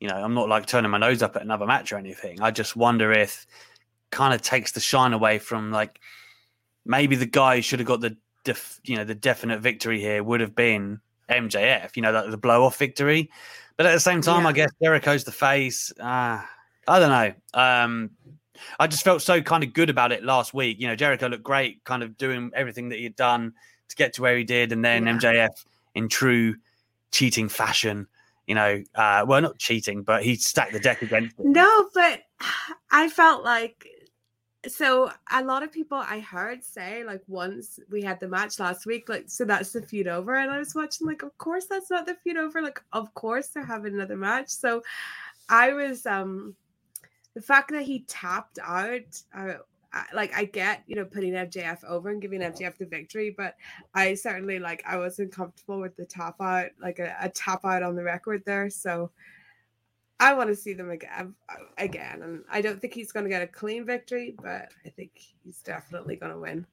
you 0.00 0.08
know, 0.08 0.16
I'm 0.16 0.34
not 0.34 0.48
like 0.48 0.66
turning 0.66 0.90
my 0.90 0.98
nose 0.98 1.22
up 1.22 1.36
at 1.36 1.42
another 1.42 1.66
match 1.66 1.92
or 1.92 1.96
anything. 1.96 2.40
I 2.40 2.50
just 2.50 2.76
wonder 2.76 3.12
if 3.12 3.46
kind 4.10 4.34
of 4.34 4.42
takes 4.42 4.72
the 4.72 4.80
shine 4.80 5.12
away 5.12 5.38
from 5.38 5.70
like 5.70 6.00
maybe 6.84 7.16
the 7.16 7.26
guy 7.26 7.56
who 7.56 7.62
should 7.62 7.78
have 7.78 7.88
got 7.88 8.00
the 8.00 8.16
def, 8.44 8.80
you 8.84 8.96
know 8.96 9.04
the 9.04 9.14
definite 9.14 9.60
victory 9.60 10.00
here 10.00 10.22
would 10.22 10.40
have 10.40 10.54
been 10.54 11.00
MJF. 11.28 11.96
You 11.96 12.02
know, 12.02 12.12
like 12.12 12.30
the 12.30 12.38
blow 12.38 12.64
off 12.64 12.78
victory. 12.78 13.30
But 13.76 13.86
at 13.86 13.92
the 13.92 14.00
same 14.00 14.22
time, 14.22 14.44
I 14.44 14.52
guess 14.52 14.70
Jericho's 14.82 15.22
the 15.22 15.30
face. 15.30 15.92
Uh, 16.00 16.42
I 16.88 16.98
don't 16.98 17.10
know. 17.10 17.32
Um, 17.54 18.10
I 18.78 18.86
just 18.86 19.04
felt 19.04 19.22
so 19.22 19.40
kind 19.40 19.62
of 19.62 19.72
good 19.72 19.90
about 19.90 20.12
it 20.12 20.24
last 20.24 20.54
week. 20.54 20.80
You 20.80 20.88
know, 20.88 20.96
Jericho 20.96 21.28
looked 21.28 21.44
great, 21.44 21.84
kind 21.84 22.02
of 22.02 22.16
doing 22.16 22.50
everything 22.54 22.88
that 22.88 22.96
he 22.96 23.04
had 23.04 23.16
done 23.16 23.54
to 23.88 23.96
get 23.96 24.12
to 24.14 24.22
where 24.22 24.36
he 24.36 24.44
did, 24.44 24.72
and 24.72 24.84
then 24.84 25.06
Yeah. 25.06 25.14
MJF 25.14 25.64
in 25.94 26.08
true 26.08 26.56
cheating 27.10 27.48
fashion. 27.48 28.06
You 28.46 28.54
know, 28.54 28.82
uh, 28.94 29.24
well, 29.26 29.42
not 29.42 29.58
cheating, 29.58 30.02
but 30.02 30.22
he 30.22 30.36
stacked 30.36 30.72
the 30.72 30.80
deck 30.80 31.02
against 31.02 31.38
him. 31.38 31.52
No, 31.52 31.90
but 31.92 32.22
I 32.90 33.08
felt 33.10 33.44
like 33.44 33.86
so 34.66 35.10
a 35.30 35.44
lot 35.44 35.62
of 35.62 35.70
people 35.70 35.98
I 35.98 36.18
heard 36.18 36.64
say 36.64 37.04
like 37.04 37.22
once 37.28 37.78
we 37.90 38.02
had 38.02 38.18
the 38.20 38.28
match 38.28 38.58
last 38.58 38.86
week, 38.86 39.08
like 39.08 39.24
so 39.28 39.44
that's 39.44 39.72
the 39.72 39.82
feud 39.82 40.08
over, 40.08 40.34
and 40.34 40.50
I 40.50 40.58
was 40.58 40.74
watching 40.74 41.06
like, 41.06 41.22
of 41.22 41.36
course 41.38 41.66
that's 41.66 41.90
not 41.90 42.06
the 42.06 42.14
feud 42.14 42.36
over. 42.36 42.62
Like, 42.62 42.82
of 42.92 43.12
course 43.14 43.48
they're 43.48 43.64
having 43.64 43.94
another 43.94 44.16
match. 44.16 44.48
So 44.48 44.82
I 45.48 45.72
was 45.72 46.06
um 46.06 46.56
the 47.34 47.42
fact 47.42 47.70
that 47.70 47.82
he 47.82 48.00
tapped 48.08 48.58
out. 48.62 49.22
Uh, 49.34 49.54
I, 49.92 50.04
like 50.14 50.34
I 50.34 50.44
get 50.44 50.82
you 50.86 50.96
know 50.96 51.04
putting 51.04 51.32
MJF 51.32 51.84
over 51.84 52.10
and 52.10 52.20
giving 52.20 52.40
MJF 52.40 52.76
the 52.76 52.86
victory, 52.86 53.34
but 53.36 53.54
I 53.94 54.14
certainly 54.14 54.58
like 54.58 54.82
I 54.86 54.98
wasn't 54.98 55.32
comfortable 55.32 55.80
with 55.80 55.96
the 55.96 56.04
tap 56.04 56.40
out, 56.40 56.70
like 56.80 56.98
a, 56.98 57.16
a 57.20 57.28
tap 57.28 57.64
out 57.64 57.82
on 57.82 57.96
the 57.96 58.04
record 58.04 58.42
there. 58.44 58.70
So 58.70 59.10
I 60.20 60.34
want 60.34 60.50
to 60.50 60.56
see 60.56 60.72
them 60.72 60.90
again, 60.90 61.34
again, 61.78 62.22
and 62.22 62.44
I 62.50 62.60
don't 62.60 62.80
think 62.80 62.92
he's 62.92 63.12
going 63.12 63.24
to 63.24 63.30
get 63.30 63.42
a 63.42 63.46
clean 63.46 63.86
victory, 63.86 64.34
but 64.42 64.68
I 64.84 64.88
think 64.90 65.12
he's 65.44 65.60
definitely 65.60 66.16
going 66.16 66.32
to 66.32 66.38
win. 66.38 66.66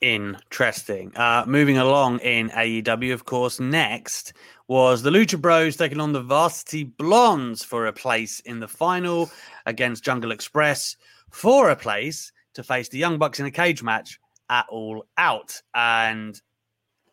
Interesting. 0.00 1.14
Uh, 1.14 1.44
moving 1.46 1.76
along 1.76 2.20
in 2.20 2.48
AEW, 2.50 3.12
of 3.12 3.26
course, 3.26 3.60
next 3.60 4.32
was 4.66 5.02
the 5.02 5.10
Lucha 5.10 5.38
Bros 5.38 5.76
taking 5.76 6.00
on 6.00 6.14
the 6.14 6.22
Varsity 6.22 6.84
Blondes 6.84 7.62
for 7.62 7.86
a 7.86 7.92
place 7.92 8.40
in 8.40 8.60
the 8.60 8.68
final 8.68 9.30
against 9.66 10.02
Jungle 10.02 10.32
Express 10.32 10.96
for 11.30 11.70
a 11.70 11.76
place 11.76 12.32
to 12.54 12.62
face 12.62 12.88
the 12.88 12.98
Young 12.98 13.18
Bucks 13.18 13.40
in 13.40 13.46
a 13.46 13.50
cage 13.50 13.82
match 13.82 14.18
at 14.48 14.66
All 14.68 15.06
Out. 15.16 15.60
And 15.74 16.40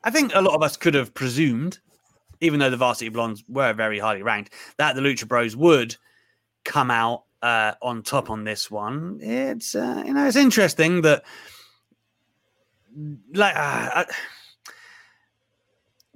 I 0.03 0.09
think 0.11 0.31
a 0.33 0.41
lot 0.41 0.55
of 0.55 0.63
us 0.63 0.77
could 0.77 0.93
have 0.93 1.13
presumed, 1.13 1.79
even 2.41 2.59
though 2.59 2.69
the 2.69 2.77
Varsity 2.77 3.09
Blondes 3.09 3.43
were 3.47 3.73
very 3.73 3.99
highly 3.99 4.23
ranked, 4.23 4.53
that 4.77 4.95
the 4.95 5.01
Lucha 5.01 5.27
Bros 5.27 5.55
would 5.55 5.95
come 6.65 6.91
out 6.91 7.23
uh, 7.41 7.73
on 7.81 8.03
top 8.03 8.29
on 8.29 8.43
this 8.43 8.69
one. 8.71 9.19
It's 9.21 9.75
uh, 9.75 10.03
you 10.05 10.13
know 10.13 10.25
it's 10.25 10.35
interesting 10.35 11.01
that 11.01 11.23
like 13.33 13.55
uh, 13.55 13.59
I- 13.59 14.05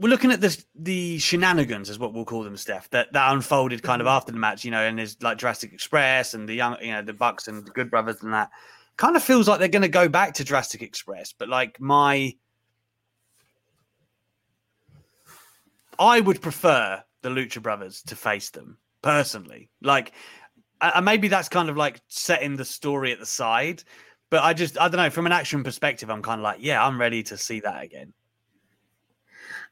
we're 0.01 0.09
looking 0.09 0.31
at 0.31 0.41
the 0.75 1.19
shenanigans 1.19 1.89
is 1.89 1.99
what 1.99 2.13
we'll 2.13 2.25
call 2.25 2.43
them 2.43 2.57
steph 2.57 2.89
that 2.89 3.13
that 3.13 3.31
unfolded 3.31 3.83
kind 3.83 4.01
of 4.01 4.07
after 4.07 4.31
the 4.31 4.37
match 4.37 4.65
you 4.65 4.71
know 4.71 4.81
and 4.81 4.97
there's 4.97 5.21
like 5.21 5.37
Jurassic 5.37 5.71
express 5.71 6.33
and 6.33 6.49
the 6.49 6.55
young 6.55 6.75
you 6.81 6.91
know 6.91 7.03
the 7.03 7.13
bucks 7.13 7.47
and 7.47 7.65
the 7.65 7.71
good 7.71 7.91
brothers 7.91 8.21
and 8.23 8.33
that 8.33 8.49
kind 8.97 9.15
of 9.15 9.23
feels 9.23 9.47
like 9.47 9.59
they're 9.59 9.67
going 9.67 9.81
to 9.83 9.87
go 9.87 10.09
back 10.09 10.33
to 10.33 10.43
Jurassic 10.43 10.81
express 10.81 11.33
but 11.37 11.47
like 11.47 11.79
my 11.79 12.33
i 15.99 16.19
would 16.19 16.41
prefer 16.41 17.01
the 17.21 17.29
lucha 17.29 17.61
brothers 17.61 18.01
to 18.01 18.15
face 18.15 18.49
them 18.49 18.77
personally 19.03 19.69
like 19.81 20.13
and 20.81 21.05
maybe 21.05 21.27
that's 21.27 21.47
kind 21.47 21.69
of 21.69 21.77
like 21.77 22.01
setting 22.07 22.55
the 22.55 22.65
story 22.65 23.11
at 23.11 23.19
the 23.19 23.25
side 23.25 23.83
but 24.31 24.41
I 24.43 24.53
just 24.53 24.79
I 24.79 24.87
don't 24.87 24.97
know 24.97 25.09
from 25.11 25.27
an 25.27 25.31
action 25.31 25.63
perspective 25.63 26.09
I'm 26.09 26.23
kind 26.23 26.39
of 26.39 26.43
like 26.43 26.57
yeah 26.59 26.83
I'm 26.83 26.99
ready 26.99 27.21
to 27.23 27.37
see 27.37 27.59
that 27.59 27.83
again. 27.83 28.13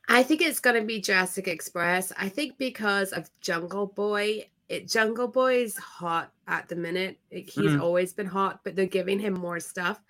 I 0.10 0.24
think 0.24 0.42
it's 0.42 0.60
going 0.60 0.76
to 0.80 0.86
be 0.86 1.00
Jurassic 1.00 1.48
Express. 1.48 2.12
I 2.18 2.30
think 2.30 2.58
because 2.58 3.14
of 3.14 3.30
Jungle 3.42 3.86
Boy, 3.86 4.50
it 4.68 4.88
Jungle 4.88 5.28
Boy 5.28 5.62
is 5.62 5.78
hot 5.78 6.34
at 6.48 6.68
the 6.68 6.76
minute. 6.76 7.20
Like, 7.32 7.50
he's 7.50 7.72
Mhm. 7.72 7.82
always 7.82 8.12
been 8.12 8.26
hot, 8.26 8.62
but 8.64 8.76
they're 8.76 8.88
giving 8.88 9.20
him 9.20 9.34
more 9.34 9.60
stuff, 9.60 10.02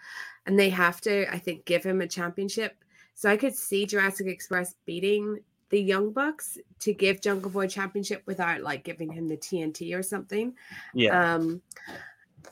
and 0.45 0.57
they 0.57 0.69
have 0.69 1.01
to, 1.01 1.31
I 1.33 1.37
think, 1.37 1.65
give 1.65 1.83
him 1.83 1.99
a 2.01 2.07
championship. 2.07 2.77
So 3.13 3.29
I 3.29 3.35
could 3.35 3.53
see 3.53 3.85
Jurassic 3.85 4.27
Express 4.27 4.75
beating 4.85 5.43
the 5.69 5.81
Young 5.81 6.11
Bucks 6.11 6.57
to 6.79 6.93
give 6.93 7.21
Jungle 7.21 7.51
Boy 7.51 7.67
championship 7.67 8.23
without 8.25 8.61
like 8.61 8.83
giving 8.85 9.11
him 9.11 9.27
the 9.27 9.37
TNT 9.37 9.93
or 9.93 10.01
something. 10.01 10.55
Yeah. 10.93 11.35
Um, 11.35 11.61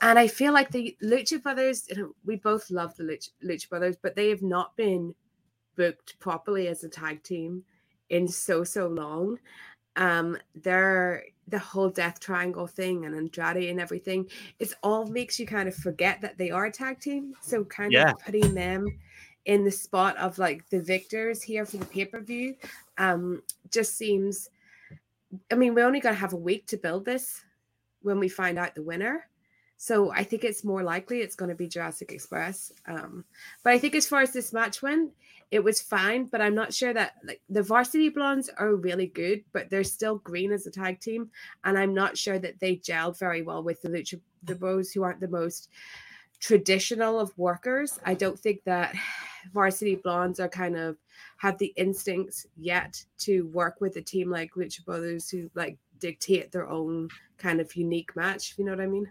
and 0.02 0.20
I 0.20 0.28
feel 0.28 0.52
like 0.54 0.70
the 0.70 0.96
Lucha 1.02 1.42
Brothers, 1.42 1.88
you 1.90 1.96
know, 1.96 2.16
we 2.26 2.36
both 2.36 2.70
love 2.70 2.96
the 2.98 3.04
Lucha, 3.04 3.30
Lucha 3.44 3.70
Brothers, 3.70 3.96
but 4.02 4.16
they 4.16 4.30
have 4.30 4.42
not 4.42 4.76
been 4.76 5.16
booked 5.78 6.20
properly 6.20 6.68
as 6.68 6.84
a 6.84 6.90
tag 6.90 7.24
team 7.24 7.64
in 8.10 8.28
so 8.28 8.66
so 8.66 8.88
long. 8.88 9.40
Um, 9.96 10.38
they're 10.56 11.24
the 11.48 11.58
whole 11.60 11.90
Death 11.90 12.20
Triangle 12.20 12.68
thing 12.68 13.06
and 13.06 13.16
Andrade 13.16 13.70
and 13.70 13.80
everything. 13.80 14.30
It's 14.60 14.76
all 14.84 15.06
makes 15.08 15.40
you 15.40 15.48
kind 15.48 15.68
of 15.70 15.76
forget 15.76 16.20
that 16.22 16.38
they 16.38 16.52
are 16.52 16.66
a 16.66 16.72
tag 16.72 17.00
team. 17.00 17.34
So 17.42 17.64
kind 17.64 17.94
Yeah. 17.94 18.12
of 18.12 18.20
putting 18.20 18.54
them 18.54 18.86
in 19.46 19.64
the 19.64 19.72
spot 19.72 20.18
of 20.18 20.38
like 20.38 20.70
the 20.70 20.82
victors 20.82 21.42
here 21.42 21.66
for 21.66 21.78
the 21.78 21.86
pay 21.86 22.06
per 22.06 22.20
view, 22.20 22.56
um, 22.98 23.42
just 23.72 23.98
seems. 23.98 24.50
I 25.52 25.56
mean, 25.56 25.74
we're 25.74 25.86
only 25.86 26.00
going 26.00 26.16
to 26.16 26.22
have 26.22 26.34
a 26.34 26.38
week 26.38 26.68
to 26.68 26.78
build 26.78 27.06
this 27.06 27.44
when 28.02 28.20
we 28.20 28.30
find 28.30 28.58
out 28.58 28.76
the 28.76 28.84
winner. 28.84 29.30
So 29.78 30.12
I 30.12 30.24
think 30.24 30.44
it's 30.44 30.64
more 30.64 30.84
likely 30.84 31.22
it's 31.22 31.36
going 31.36 31.50
to 31.50 31.56
be 31.56 31.68
Jurassic 31.68 32.12
Express. 32.12 32.72
Um, 32.88 33.26
but 33.64 33.74
I 33.74 33.80
think 33.80 33.94
as 33.96 34.08
far 34.08 34.22
as 34.22 34.32
this 34.34 34.54
match 34.54 34.82
went, 34.82 35.12
it 35.50 35.64
was 35.64 35.82
fine, 35.82 36.26
but 36.26 36.42
I'm 36.42 36.56
not 36.56 36.74
sure 36.74 36.94
that 36.94 37.14
like 37.24 37.42
the 37.50 37.64
varsity 37.64 38.10
blondes 38.10 38.50
are 38.58 38.76
really 38.76 39.08
good, 39.08 39.44
but 39.54 39.70
they're 39.70 39.84
still 39.84 40.18
green 40.18 40.52
as 40.52 40.68
a 40.68 40.72
tag 40.72 41.00
team, 41.00 41.30
and 41.64 41.78
I'm 41.78 41.94
not 41.94 42.18
sure 42.18 42.40
that 42.40 42.60
they 42.60 42.78
gelled 42.78 43.18
very 43.18 43.44
well 43.44 43.64
with 43.64 43.82
the 43.82 43.90
lucha 43.90 44.20
the 44.44 44.56
bros 44.56 44.92
who 44.92 45.04
aren't 45.04 45.20
the 45.20 45.28
most 45.28 45.70
traditional 46.40 47.20
of 47.20 47.38
workers. 47.38 48.00
I 48.06 48.14
don't 48.14 48.40
think 48.40 48.64
that 48.66 48.96
varsity 49.54 49.96
blondes 49.96 50.40
are 50.40 50.50
kind 50.50 50.76
of 50.76 50.98
have 51.38 51.58
the 51.58 51.74
instincts 51.78 52.46
yet 52.58 53.04
to 53.20 53.48
work 53.48 53.80
with 53.80 53.96
a 53.98 54.02
team 54.02 54.30
like 54.30 54.52
Lucha 54.56 54.84
Brothers 54.84 55.30
who 55.30 55.50
like 55.56 55.78
dictate 56.00 56.52
their 56.52 56.68
own 56.68 57.10
kind 57.38 57.60
of 57.62 57.76
unique 57.76 58.16
match. 58.16 58.52
If 58.52 58.60
you 58.60 58.66
know 58.66 58.72
what 58.72 58.82
I 58.82 58.88
mean? 58.88 59.10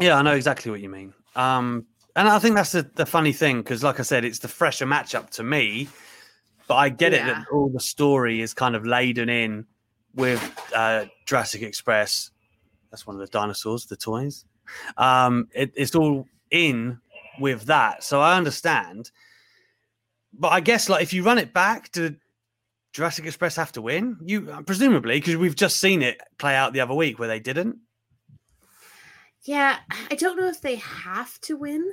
Yeah, 0.00 0.16
I 0.16 0.22
know 0.22 0.34
exactly 0.34 0.70
what 0.70 0.80
you 0.80 0.88
mean. 0.88 1.12
Um, 1.36 1.86
and 2.16 2.28
I 2.28 2.38
think 2.38 2.54
that's 2.54 2.72
the, 2.72 2.88
the 2.94 3.06
funny 3.06 3.32
thing 3.32 3.58
because, 3.58 3.82
like 3.82 3.98
I 3.98 4.02
said, 4.02 4.24
it's 4.24 4.38
the 4.38 4.48
fresher 4.48 4.86
matchup 4.86 5.30
to 5.30 5.42
me. 5.42 5.88
But 6.66 6.76
I 6.76 6.88
get 6.88 7.12
yeah. 7.12 7.18
it 7.18 7.26
that 7.26 7.46
all 7.52 7.68
the 7.68 7.80
story 7.80 8.40
is 8.40 8.54
kind 8.54 8.74
of 8.74 8.86
laden 8.86 9.28
in 9.28 9.66
with 10.14 10.40
uh, 10.74 11.06
Jurassic 11.26 11.62
Express. 11.62 12.30
That's 12.90 13.06
one 13.06 13.16
of 13.16 13.20
the 13.20 13.26
dinosaurs, 13.26 13.86
the 13.86 13.96
toys. 13.96 14.44
Um, 14.96 15.48
it, 15.52 15.72
it's 15.74 15.94
all 15.94 16.26
in 16.50 17.00
with 17.38 17.64
that, 17.66 18.04
so 18.04 18.20
I 18.20 18.36
understand. 18.36 19.10
But 20.32 20.52
I 20.52 20.60
guess, 20.60 20.88
like, 20.88 21.02
if 21.02 21.12
you 21.12 21.22
run 21.22 21.38
it 21.38 21.52
back, 21.52 21.92
do 21.92 22.14
Jurassic 22.92 23.26
Express 23.26 23.56
have 23.56 23.72
to 23.72 23.82
win? 23.82 24.16
You 24.24 24.62
presumably 24.64 25.18
because 25.18 25.36
we've 25.36 25.56
just 25.56 25.80
seen 25.80 26.00
it 26.02 26.18
play 26.38 26.54
out 26.54 26.72
the 26.72 26.80
other 26.80 26.94
week 26.94 27.18
where 27.18 27.28
they 27.28 27.40
didn't. 27.40 27.78
Yeah, 29.44 29.78
I 30.10 30.14
don't 30.14 30.38
know 30.38 30.48
if 30.48 30.62
they 30.62 30.76
have 30.76 31.38
to 31.42 31.56
win, 31.56 31.86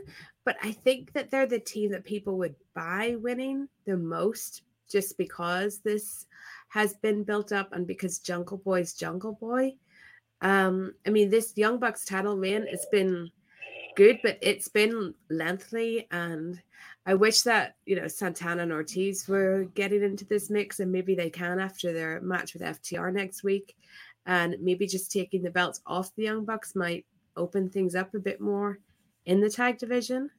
but 0.45 0.56
I 0.64 0.72
think 0.72 1.12
that 1.14 1.30
they're 1.30 1.45
the 1.45 1.60
team 1.60 1.91
that 1.91 2.06
people 2.06 2.38
would 2.38 2.56
buy 2.74 3.18
winning 3.20 3.68
the 3.86 3.97
most 3.97 4.64
just 4.89 5.18
because 5.18 5.80
this 5.80 6.26
has 6.70 6.93
been 6.95 7.24
built 7.24 7.52
up 7.52 7.74
and 7.74 7.86
because 7.86 8.20
Jungle 8.20 8.58
Boy's 8.58 8.93
Jungle 8.93 9.34
Boy. 9.34 9.74
Um, 10.41 10.93
I 11.06 11.10
mean, 11.10 11.30
this 11.30 11.54
Young 11.58 11.78
Bucks 11.78 12.06
title 12.06 12.38
reign, 12.38 12.66
it's 12.68 12.88
been 12.88 13.30
good, 13.97 14.20
but 14.24 14.38
it's 14.41 14.70
been 14.70 15.14
lengthy 15.30 16.08
and 16.12 16.62
I 17.06 17.16
wish 17.16 17.41
that, 17.41 17.76
you 17.86 17.97
know, 17.97 18.08
Santana 18.08 18.64
and 18.64 18.72
Ortiz 18.72 19.28
were 19.28 19.66
getting 19.76 20.04
into 20.04 20.24
this 20.26 20.49
mix 20.49 20.80
and 20.80 20.91
maybe 20.91 21.16
they 21.16 21.30
can 21.30 21.60
after 21.60 21.91
their 21.91 22.22
match 22.22 22.54
with 22.54 22.62
FTR 22.62 23.12
next 23.14 23.43
week. 23.43 23.76
And 24.26 24.56
maybe 24.62 24.88
just 24.88 25.12
taking 25.12 25.41
the 25.41 25.49
belts 25.49 25.82
off 25.86 26.16
the 26.16 26.24
Young 26.24 26.45
Bucks 26.45 26.76
might 26.76 27.06
open 27.41 27.69
things 27.69 27.95
up 27.95 28.13
a 28.13 28.19
bit 28.19 28.39
more 28.39 28.79
in 29.25 29.41
the 29.41 29.49
tag 29.49 29.77
division 29.77 30.29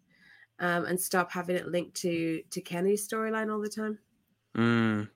um, 0.60 0.84
and 0.84 1.00
stop 1.00 1.32
having 1.32 1.56
it 1.56 1.68
linked 1.68 1.96
to 1.96 2.42
to 2.50 2.60
Kenny's 2.60 3.06
storyline 3.06 3.52
all 3.52 3.60
the 3.60 3.68
time. 3.68 3.98
Mm. 4.56 5.08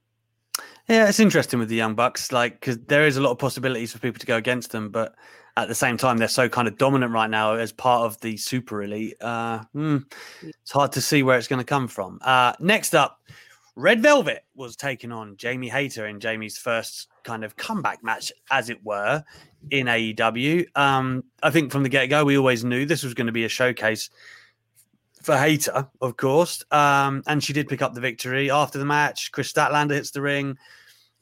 Yeah, 0.89 1.09
it's 1.09 1.21
interesting 1.21 1.59
with 1.59 1.69
the 1.69 1.77
Young 1.77 1.95
Bucks, 1.95 2.33
like 2.33 2.61
because 2.61 2.79
there 2.87 3.07
is 3.07 3.17
a 3.17 3.21
lot 3.21 3.33
of 3.33 3.39
possibilities 3.39 3.93
for 3.93 3.99
people 3.99 4.21
to 4.21 4.27
go 4.27 4.37
against 4.37 4.71
them, 4.71 4.91
but 4.91 5.15
at 5.57 5.69
the 5.69 5.75
same 5.75 5.97
time, 5.97 6.19
they're 6.19 6.29
so 6.29 6.49
kind 6.49 6.69
of 6.69 6.77
dominant 6.77 7.13
right 7.13 7.31
now 7.31 7.55
as 7.55 7.73
part 7.73 8.03
of 8.05 8.21
the 8.21 8.37
super 8.37 8.83
elite. 8.83 9.17
Uh, 9.21 9.61
mm, 9.75 10.05
it's 10.43 10.71
hard 10.71 10.93
to 10.93 11.01
see 11.01 11.23
where 11.23 11.39
it's 11.39 11.49
going 11.49 11.61
to 11.61 11.65
come 11.65 11.89
from. 11.89 12.19
Uh, 12.23 12.53
next 12.61 12.95
up, 12.95 13.21
Red 13.75 14.03
Velvet 14.03 14.45
was 14.55 14.77
taking 14.77 15.13
on 15.13 15.37
Jamie 15.37 15.69
Hayter 15.69 16.07
in 16.07 16.21
Jamie's 16.21 16.59
first 16.59 17.09
kind 17.25 17.45
of 17.45 17.57
comeback 17.57 18.05
match, 18.05 18.33
as 18.51 18.71
it 18.71 18.85
were, 18.85 19.25
in 19.71 19.87
AEW. 19.87 20.67
Um, 20.77 21.25
I 21.43 21.51
think 21.51 21.73
from 21.73 21.83
the 21.83 21.89
get 21.89 22.07
go, 22.07 22.25
we 22.25 22.39
always 22.39 22.65
knew 22.65 22.87
this 22.87 23.03
was 23.03 23.15
going 23.15 23.27
to 23.27 23.33
be 23.33 23.45
a 23.45 23.49
showcase 23.49 24.11
for 25.23 25.37
Hayter, 25.37 25.89
of 26.01 26.17
course. 26.17 26.65
Um, 26.71 27.23
and 27.27 27.43
she 27.43 27.53
did 27.53 27.69
pick 27.69 27.83
up 27.83 27.95
the 27.95 28.01
victory 28.01 28.51
after 28.51 28.79
the 28.79 28.85
match. 28.85 29.33
Kris 29.33 29.53
Statlander 29.53 29.95
hits 29.95 30.13
the 30.13 30.23
ring, 30.23 30.57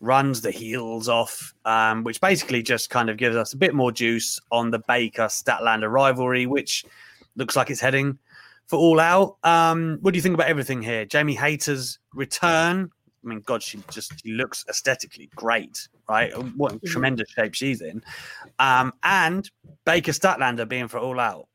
runs 0.00 0.42
the 0.42 0.50
heels 0.50 1.08
off, 1.08 1.54
um, 1.64 2.04
which 2.04 2.20
basically 2.20 2.62
just 2.62 2.90
kind 2.90 3.08
of 3.08 3.16
gives 3.16 3.34
us 3.34 3.54
a 3.54 3.56
bit 3.56 3.74
more 3.74 3.90
juice 3.90 4.38
on 4.52 4.70
the 4.70 4.78
Baker 4.78 5.24
Statlander 5.24 5.90
rivalry, 5.90 6.44
which 6.46 6.84
looks 7.36 7.56
like 7.56 7.70
it's 7.70 7.80
heading 7.80 8.18
for 8.66 8.76
all 8.78 9.00
out. 9.00 9.36
Um, 9.42 9.98
what 10.02 10.12
do 10.12 10.18
you 10.18 10.22
think 10.22 10.34
about 10.34 10.48
everything 10.48 10.82
here? 10.82 11.06
Jamie 11.06 11.34
Hayter's 11.34 11.98
return. 12.12 12.90
I 13.24 13.28
mean, 13.28 13.40
God, 13.40 13.62
she 13.62 13.82
just 13.90 14.20
she 14.20 14.32
looks 14.32 14.66
aesthetically 14.68 15.30
great, 15.34 15.88
right? 16.08 16.32
What 16.56 16.74
mm-hmm. 16.74 16.86
tremendous 16.86 17.30
shape 17.30 17.54
she's 17.54 17.80
in. 17.80 18.02
Um, 18.58 18.92
and 19.02 19.50
Baker 19.84 20.12
Statlander 20.12 20.68
being 20.68 20.88
for 20.88 20.98
all 20.98 21.20
out. 21.20 21.48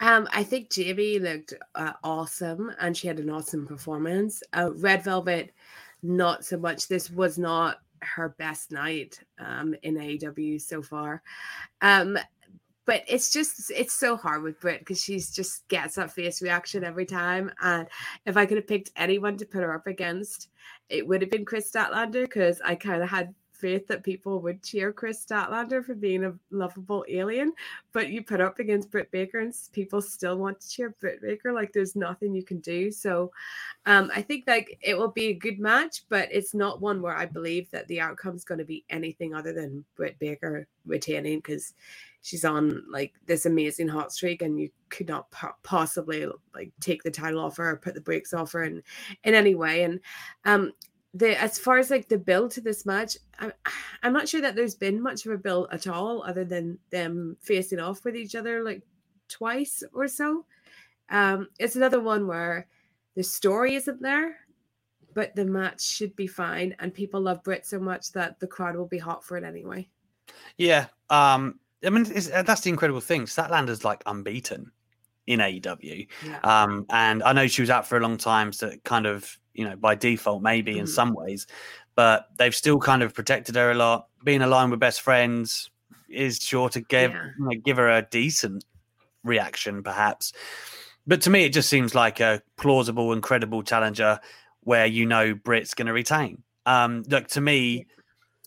Um, 0.00 0.28
I 0.32 0.44
think 0.44 0.70
Jamie 0.70 1.18
looked 1.18 1.54
uh, 1.74 1.92
awesome 2.04 2.72
and 2.80 2.96
she 2.96 3.08
had 3.08 3.18
an 3.18 3.30
awesome 3.30 3.66
performance. 3.66 4.42
Uh, 4.52 4.70
Red 4.74 5.02
Velvet, 5.02 5.52
not 6.02 6.44
so 6.44 6.56
much. 6.56 6.86
This 6.86 7.10
was 7.10 7.36
not 7.36 7.78
her 8.02 8.30
best 8.38 8.70
night 8.70 9.18
um, 9.40 9.74
in 9.82 9.96
AEW 9.96 10.60
so 10.60 10.82
far. 10.82 11.22
Um, 11.80 12.16
but 12.88 13.04
it's 13.06 13.30
just 13.30 13.70
it's 13.70 13.92
so 13.92 14.16
hard 14.16 14.42
with 14.42 14.60
Britt 14.60 14.78
because 14.78 15.02
she's 15.02 15.30
just 15.30 15.68
gets 15.68 15.96
that 15.96 16.10
face 16.10 16.40
reaction 16.40 16.84
every 16.84 17.04
time. 17.04 17.52
And 17.60 17.86
if 18.24 18.38
I 18.38 18.46
could 18.46 18.56
have 18.56 18.66
picked 18.66 18.90
anyone 18.96 19.36
to 19.36 19.44
put 19.44 19.62
her 19.62 19.74
up 19.74 19.86
against, 19.86 20.48
it 20.88 21.06
would 21.06 21.20
have 21.22 21.30
been 21.30 21.44
Kris 21.44 21.70
Statlander 21.70 22.22
because 22.22 22.60
I 22.64 22.74
kind 22.74 23.02
of 23.02 23.08
had 23.08 23.34
faith 23.58 23.86
that 23.88 24.02
people 24.02 24.40
would 24.40 24.62
cheer 24.62 24.92
Kris 24.92 25.24
Statlander 25.24 25.84
for 25.84 25.94
being 25.94 26.24
a 26.24 26.34
lovable 26.50 27.04
alien, 27.08 27.52
but 27.92 28.08
you 28.08 28.22
put 28.22 28.40
up 28.40 28.58
against 28.58 28.90
Britt 28.90 29.10
Baker 29.10 29.40
and 29.40 29.54
people 29.72 30.00
still 30.00 30.38
want 30.38 30.60
to 30.60 30.68
cheer 30.68 30.94
Britt 31.00 31.20
Baker. 31.20 31.52
Like 31.52 31.72
there's 31.72 31.96
nothing 31.96 32.34
you 32.34 32.42
can 32.42 32.60
do. 32.60 32.90
So 32.90 33.30
um, 33.86 34.10
I 34.14 34.22
think 34.22 34.44
like 34.46 34.78
it 34.80 34.96
will 34.96 35.10
be 35.10 35.26
a 35.26 35.34
good 35.34 35.58
match, 35.58 36.04
but 36.08 36.28
it's 36.30 36.54
not 36.54 36.80
one 36.80 37.02
where 37.02 37.16
I 37.16 37.26
believe 37.26 37.70
that 37.70 37.88
the 37.88 38.00
outcome 38.00 38.36
is 38.36 38.44
going 38.44 38.58
to 38.58 38.64
be 38.64 38.84
anything 38.90 39.34
other 39.34 39.52
than 39.52 39.84
Britt 39.96 40.18
Baker 40.18 40.66
retaining 40.86 41.38
because 41.38 41.74
she's 42.22 42.44
on 42.44 42.84
like 42.90 43.14
this 43.26 43.46
amazing 43.46 43.88
hot 43.88 44.12
streak 44.12 44.42
and 44.42 44.58
you 44.58 44.70
could 44.88 45.08
not 45.08 45.30
po- 45.30 45.54
possibly 45.62 46.26
like 46.54 46.72
take 46.80 47.02
the 47.02 47.10
title 47.10 47.40
off 47.40 47.56
her 47.56 47.70
or 47.70 47.76
put 47.76 47.94
the 47.94 48.00
brakes 48.00 48.32
off 48.32 48.52
her 48.52 48.64
in 48.64 48.82
in 49.24 49.34
any 49.34 49.54
way 49.54 49.84
and 49.84 50.00
um 50.44 50.72
the 51.14 51.40
as 51.40 51.58
far 51.58 51.78
as 51.78 51.90
like 51.90 52.08
the 52.08 52.18
build 52.18 52.50
to 52.52 52.60
this 52.60 52.84
match 52.84 53.16
I'm, 53.38 53.52
I'm 54.02 54.12
not 54.12 54.28
sure 54.28 54.40
that 54.40 54.54
there's 54.54 54.74
been 54.74 55.02
much 55.02 55.26
of 55.26 55.32
a 55.32 55.38
build 55.38 55.68
at 55.72 55.86
all 55.86 56.22
other 56.22 56.44
than 56.44 56.78
them 56.90 57.36
facing 57.40 57.80
off 57.80 58.04
with 58.04 58.16
each 58.16 58.34
other 58.34 58.62
like 58.62 58.82
twice 59.28 59.82
or 59.92 60.08
so 60.08 60.44
um 61.10 61.48
it's 61.58 61.76
another 61.76 62.00
one 62.00 62.26
where 62.26 62.66
the 63.14 63.22
story 63.22 63.74
isn't 63.74 64.02
there 64.02 64.36
but 65.14 65.34
the 65.34 65.44
match 65.44 65.82
should 65.82 66.14
be 66.14 66.26
fine 66.26 66.76
and 66.78 66.94
people 66.94 67.20
love 67.20 67.42
Britt 67.42 67.66
so 67.66 67.78
much 67.78 68.12
that 68.12 68.38
the 68.38 68.46
crowd 68.46 68.76
will 68.76 68.86
be 68.86 68.98
hot 68.98 69.24
for 69.24 69.36
it 69.36 69.44
anyway 69.44 69.88
yeah 70.56 70.86
um 71.10 71.58
I 71.84 71.90
mean, 71.90 72.06
uh, 72.34 72.42
that's 72.42 72.62
the 72.62 72.70
incredible 72.70 73.00
thing. 73.00 73.26
Statlander's 73.26 73.84
like 73.84 74.02
unbeaten 74.06 74.72
in 75.26 75.40
AEW. 75.40 76.08
Yeah. 76.24 76.40
Um, 76.42 76.86
and 76.90 77.22
I 77.22 77.32
know 77.32 77.46
she 77.46 77.62
was 77.62 77.70
out 77.70 77.86
for 77.86 77.96
a 77.96 78.00
long 78.00 78.16
time, 78.16 78.52
so 78.52 78.72
kind 78.84 79.06
of, 79.06 79.38
you 79.58 79.68
know, 79.68 79.76
by 79.76 79.96
default, 79.96 80.40
maybe 80.40 80.76
mm. 80.76 80.78
in 80.78 80.86
some 80.86 81.12
ways, 81.12 81.46
but 81.96 82.28
they've 82.38 82.54
still 82.54 82.78
kind 82.78 83.02
of 83.02 83.12
protected 83.12 83.56
her 83.56 83.72
a 83.72 83.74
lot. 83.74 84.06
Being 84.22 84.40
aligned 84.40 84.70
with 84.70 84.78
best 84.78 85.00
friends 85.00 85.68
is 86.08 86.38
sure 86.38 86.68
to 86.70 86.80
give 86.80 87.10
yeah. 87.10 87.30
you 87.38 87.44
know, 87.44 87.60
give 87.64 87.76
her 87.76 87.90
a 87.90 88.02
decent 88.02 88.64
reaction, 89.24 89.82
perhaps. 89.82 90.32
But 91.08 91.22
to 91.22 91.30
me, 91.30 91.44
it 91.44 91.52
just 91.52 91.68
seems 91.68 91.94
like 91.94 92.20
a 92.20 92.40
plausible, 92.56 93.12
incredible 93.12 93.64
challenger 93.64 94.20
where 94.60 94.86
you 94.86 95.06
know 95.06 95.34
Britt's 95.34 95.74
going 95.74 95.86
to 95.86 95.92
retain. 95.92 96.42
Um, 96.66 97.02
look, 97.08 97.26
to 97.28 97.40
me, 97.40 97.86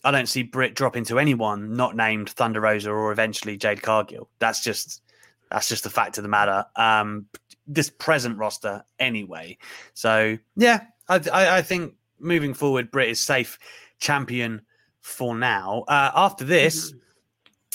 I 0.04 0.10
don't 0.12 0.28
see 0.28 0.44
Britt 0.44 0.74
dropping 0.74 1.04
to 1.06 1.18
anyone 1.18 1.74
not 1.74 1.94
named 1.94 2.30
Thunder 2.30 2.60
Rosa 2.60 2.90
or 2.90 3.12
eventually 3.12 3.56
Jade 3.58 3.82
Cargill. 3.82 4.30
That's 4.38 4.64
just 4.64 5.02
that's 5.50 5.68
just 5.68 5.84
the 5.84 5.90
fact 5.90 6.16
of 6.16 6.22
the 6.22 6.28
matter. 6.28 6.64
Um, 6.76 7.26
this 7.66 7.90
present 7.90 8.38
roster 8.38 8.82
anyway. 8.98 9.58
So 9.94 10.38
yeah, 10.56 10.84
I, 11.12 11.20
I, 11.32 11.56
I 11.58 11.62
think 11.62 11.94
moving 12.18 12.54
forward, 12.54 12.90
Britt 12.90 13.10
is 13.10 13.20
safe 13.20 13.58
champion 13.98 14.62
for 15.00 15.34
now. 15.34 15.84
Uh, 15.88 16.10
after 16.14 16.44
this. 16.44 16.90
Mm-hmm. 16.90 16.98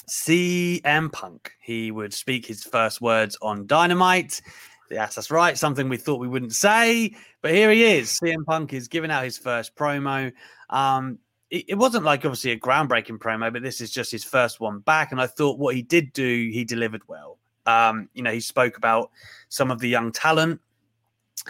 CM 0.09 1.11
Punk. 1.11 1.51
He 1.59 1.91
would 1.91 2.13
speak 2.13 2.45
his 2.45 2.63
first 2.63 3.01
words 3.01 3.37
on 3.41 3.67
Dynamite. 3.67 4.41
Yes, 4.89 5.15
that's 5.15 5.31
right. 5.31 5.57
Something 5.57 5.89
we 5.89 5.97
thought 5.97 6.19
we 6.19 6.29
wouldn't 6.29 6.53
say, 6.53 7.13
but 7.41 7.51
here 7.51 7.71
he 7.71 7.83
is. 7.83 8.17
CM 8.21 8.45
Punk 8.45 8.73
is 8.73 8.87
giving 8.87 9.11
out 9.11 9.25
his 9.25 9.37
first 9.37 9.75
promo. 9.75 10.31
Um, 10.69 11.19
it, 11.49 11.65
it 11.69 11.75
wasn't 11.75 12.05
like 12.05 12.23
obviously 12.23 12.51
a 12.51 12.59
groundbreaking 12.59 13.19
promo, 13.19 13.51
but 13.51 13.63
this 13.63 13.81
is 13.81 13.91
just 13.91 14.11
his 14.11 14.23
first 14.23 14.59
one 14.59 14.79
back. 14.79 15.11
And 15.11 15.19
I 15.19 15.27
thought 15.27 15.59
what 15.59 15.75
he 15.75 15.81
did 15.81 16.13
do, 16.13 16.23
he 16.23 16.63
delivered 16.63 17.01
well. 17.07 17.37
Um, 17.65 18.09
you 18.13 18.23
know, 18.23 18.31
he 18.31 18.39
spoke 18.39 18.77
about 18.77 19.11
some 19.49 19.71
of 19.71 19.79
the 19.79 19.89
young 19.89 20.13
talent. 20.13 20.61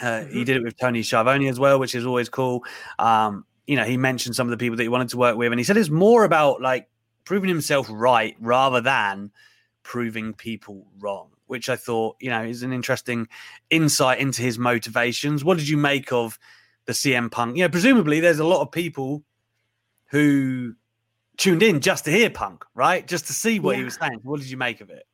Uh, 0.02 0.06
mm-hmm. 0.06 0.34
He 0.34 0.44
did 0.44 0.58
it 0.58 0.64
with 0.64 0.78
Tony 0.78 1.02
Schiavone 1.02 1.48
as 1.48 1.60
well, 1.60 1.80
which 1.80 1.96
is 1.96 2.06
always 2.06 2.30
cool. 2.30 2.64
Um, 3.00 3.46
you 3.66 3.76
know, 3.76 3.84
he 3.84 3.98
mentioned 3.98 4.36
some 4.36 4.48
of 4.48 4.52
the 4.52 4.58
people 4.58 4.78
that 4.78 4.84
he 4.84 4.90
wanted 4.90 5.10
to 5.10 5.18
work 5.18 5.38
with, 5.38 5.52
and 5.52 5.60
he 5.60 5.64
said 5.64 5.78
it's 5.78 5.90
more 5.90 6.24
about 6.24 6.62
like 6.62 6.88
proving 7.26 7.50
himself 7.50 7.88
right 7.90 8.36
rather 8.40 8.82
than 8.82 9.32
proving 9.84 10.34
people 10.34 10.88
wrong. 11.00 11.30
which 11.48 11.70
I 11.70 11.78
thought, 11.78 12.18
you 12.20 12.30
know, 12.30 12.44
is 12.44 12.62
an 12.64 12.74
interesting 12.74 13.28
insight 13.70 14.20
into 14.20 14.42
his 14.42 14.60
motivations. 14.60 15.46
What 15.46 15.58
did 15.58 15.70
you 15.70 15.78
make 15.78 16.12
of 16.12 16.38
the 16.86 16.94
CM 16.94 17.32
Punk? 17.32 17.56
You 17.56 17.64
know, 17.64 17.70
presumably 17.70 18.20
there's 18.20 18.40
a 18.40 18.46
lot 18.46 18.62
of 18.62 18.72
people 18.72 19.24
who 20.08 20.74
tuned 21.38 21.64
in 21.64 21.80
just 21.80 22.06
to 22.06 22.12
hear 22.12 22.30
Punk, 22.30 22.66
right? 22.76 23.08
Just 23.08 23.28
to 23.28 23.34
see 23.34 23.60
what 23.60 23.74
yeah. 23.74 23.78
he 23.78 23.84
was 23.86 23.96
saying. 23.96 24.20
What 24.24 24.42
did 24.42 24.50
you 24.50 24.58
make 24.58 24.82
of 24.82 24.90
it? 24.90 25.06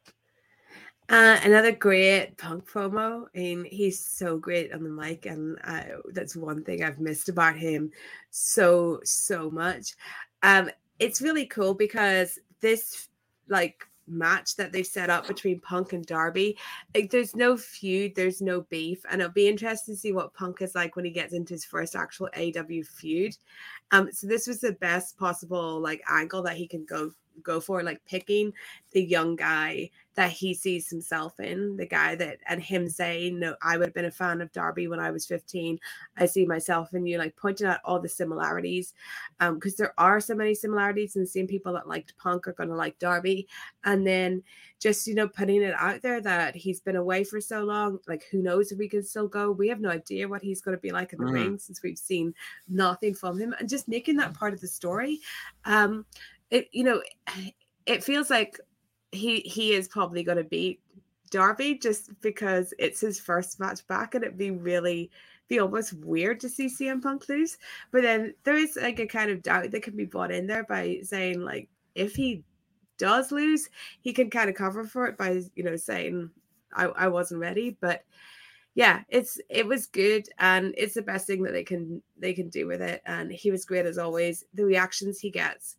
Uh, 1.14 1.40
another 1.44 1.72
great 1.72 2.36
punk 2.40 2.68
promo. 2.68 3.28
Mean, 3.36 3.66
he's 3.66 4.04
so 4.04 4.36
great 4.36 4.74
on 4.74 4.84
the 4.84 4.90
mic, 4.90 5.28
and 5.28 5.60
that's 6.12 6.36
one 6.36 6.64
thing 6.64 6.84
I've 6.84 7.00
missed 7.00 7.30
about 7.30 7.56
him 7.56 7.92
so 8.32 9.00
so 9.04 9.52
much. 9.52 9.94
Um, 10.42 10.72
it's 10.98 11.22
really 11.22 11.46
cool 11.46 11.76
because 11.76 12.40
this 12.62 13.10
like 13.48 13.86
match 14.08 14.56
that 14.56 14.72
they've 14.72 14.88
set 14.88 15.12
up 15.12 15.28
between 15.28 15.60
Punk 15.60 15.94
and 15.94 16.04
Darby. 16.04 16.58
Like 16.96 17.12
there's 17.12 17.36
no 17.36 17.58
feud, 17.58 18.16
there's 18.16 18.42
no 18.42 18.62
beef, 18.62 19.06
and 19.12 19.22
it'll 19.22 19.34
be 19.34 19.48
interesting 19.48 19.94
to 19.94 20.00
see 20.00 20.14
what 20.14 20.34
Punk 20.34 20.64
is 20.64 20.74
like 20.74 20.96
when 20.96 21.06
he 21.06 21.12
gets 21.12 21.34
into 21.34 21.54
his 21.54 21.64
first 21.64 21.96
actual 21.96 22.28
AW 22.36 22.82
feud. 22.92 23.38
Um, 23.92 24.12
so 24.12 24.26
this 24.26 24.48
was 24.48 24.62
the 24.62 24.74
best 24.74 25.16
possible 25.20 25.80
like 25.80 26.02
angle 26.10 26.42
that 26.42 26.58
he 26.58 26.68
can 26.68 26.86
go 26.86 27.12
go 27.42 27.60
for, 27.60 27.84
like 27.84 28.04
picking 28.06 28.54
the 28.92 29.04
young 29.04 29.36
guy 29.36 29.90
that 30.16 30.30
he 30.30 30.54
sees 30.54 30.90
himself 30.90 31.40
in, 31.40 31.76
the 31.76 31.86
guy 31.86 32.16
that 32.16 32.38
and 32.48 32.62
him 32.62 32.88
saying, 32.88 33.40
No, 33.40 33.56
I 33.62 33.78
would 33.78 33.88
have 33.88 33.94
been 33.94 34.06
a 34.06 34.12
fan 34.12 34.42
of 34.42 34.52
Darby 34.52 34.88
when 34.88 35.00
I 35.00 35.12
was 35.12 35.26
15. 35.26 35.80
I 36.18 36.26
see 36.26 36.46
myself 36.46 36.94
in 36.94 37.06
you, 37.06 37.18
like 37.18 37.36
pointing 37.36 37.68
out 37.68 37.80
all 37.84 38.00
the 38.00 38.10
similarities. 38.10 38.94
Um, 39.40 39.56
because 39.56 39.76
there 39.76 39.94
are 39.98 40.20
so 40.20 40.36
many 40.36 40.54
similarities, 40.54 41.16
and 41.16 41.28
seeing 41.28 41.48
people 41.48 41.74
that 41.74 41.88
liked 41.88 42.16
punk 42.18 42.48
are 42.48 42.54
gonna 42.54 42.76
like 42.76 43.00
Darby. 43.00 43.48
And 43.84 44.06
then 44.06 44.44
just 44.80 45.08
you 45.08 45.16
know, 45.16 45.28
putting 45.28 45.64
it 45.64 45.74
out 45.78 46.02
there 46.02 46.22
that 46.22 46.56
he's 46.56 46.80
been 46.80 46.98
away 46.98 47.24
for 47.24 47.42
so 47.42 47.64
long, 47.64 48.00
like 48.08 48.26
who 48.30 48.42
knows 48.44 48.72
if 48.72 48.78
we 48.78 48.88
can 48.88 49.04
still 49.04 49.28
go. 49.28 49.52
We 49.52 49.70
have 49.70 49.80
no 49.80 49.90
idea 49.90 50.28
what 50.28 50.44
he's 50.44 50.62
gonna 50.62 50.78
be 50.78 50.92
like 50.92 51.14
in 51.14 51.20
the 51.20 51.26
mm. 51.26 51.34
ring 51.34 51.58
since 51.58 51.82
we've 51.82 51.98
seen 51.98 52.36
nothing 52.68 53.16
from 53.16 53.40
him, 53.40 53.56
and 53.60 53.68
just 53.68 53.88
making 53.88 54.18
that 54.18 54.36
part 54.36 54.54
of 54.54 54.62
the 54.62 54.68
story. 54.68 55.20
Um, 55.66 56.06
it 56.54 56.70
you 56.72 56.86
know, 56.86 57.02
it 57.86 58.04
feels 58.04 58.30
like 58.30 58.58
he 59.12 59.42
he 59.42 59.74
is 59.74 59.90
probably 59.90 60.24
going 60.24 60.38
to 60.38 60.44
beat 60.46 60.80
Darby 61.30 61.78
just 61.78 62.10
because 62.22 62.74
it's 62.80 63.02
his 63.02 63.20
first 63.20 63.60
match 63.60 63.86
back, 63.88 64.16
and 64.16 64.24
it'd 64.24 64.38
be 64.38 64.52
really 64.52 65.12
be 65.50 65.60
almost 65.60 65.94
weird 65.94 66.40
to 66.40 66.48
see 66.50 66.68
CM 66.68 67.02
Punk 67.02 67.28
lose. 67.28 67.58
But 67.92 68.04
then 68.04 68.34
there 68.46 68.56
is 68.56 68.78
like 68.82 69.00
a 69.00 69.08
kind 69.08 69.30
of 69.30 69.44
doubt 69.44 69.72
that 69.72 69.84
can 69.84 69.98
be 69.98 70.06
brought 70.06 70.32
in 70.32 70.48
there 70.48 70.64
by 70.64 71.00
saying 71.04 71.42
like 71.42 71.68
if 71.96 72.16
he 72.16 72.44
does 72.98 73.32
lose, 73.32 73.70
he 74.02 74.14
can 74.14 74.30
kind 74.30 74.50
of 74.50 74.56
cover 74.56 74.86
for 74.86 75.08
it 75.08 75.18
by 75.18 75.42
you 75.56 75.64
know 75.64 75.76
saying 75.76 76.30
I, 76.74 76.86
I 76.86 77.08
wasn't 77.10 77.42
ready. 77.42 77.78
But 77.82 78.04
yeah, 78.76 79.02
it's 79.10 79.40
it 79.50 79.68
was 79.68 79.88
good 79.88 80.28
and 80.40 80.74
it's 80.78 80.96
the 80.96 81.02
best 81.02 81.28
thing 81.28 81.44
that 81.44 81.52
they 81.52 81.64
can 81.64 82.02
they 82.18 82.34
can 82.34 82.50
do 82.50 82.68
with 82.68 82.82
it. 82.82 83.02
And 83.06 83.32
he 83.32 83.52
was 83.52 83.66
great 83.66 83.86
as 83.86 83.98
always. 83.98 84.46
The 84.54 84.66
reactions 84.66 85.20
he 85.20 85.30
gets 85.32 85.78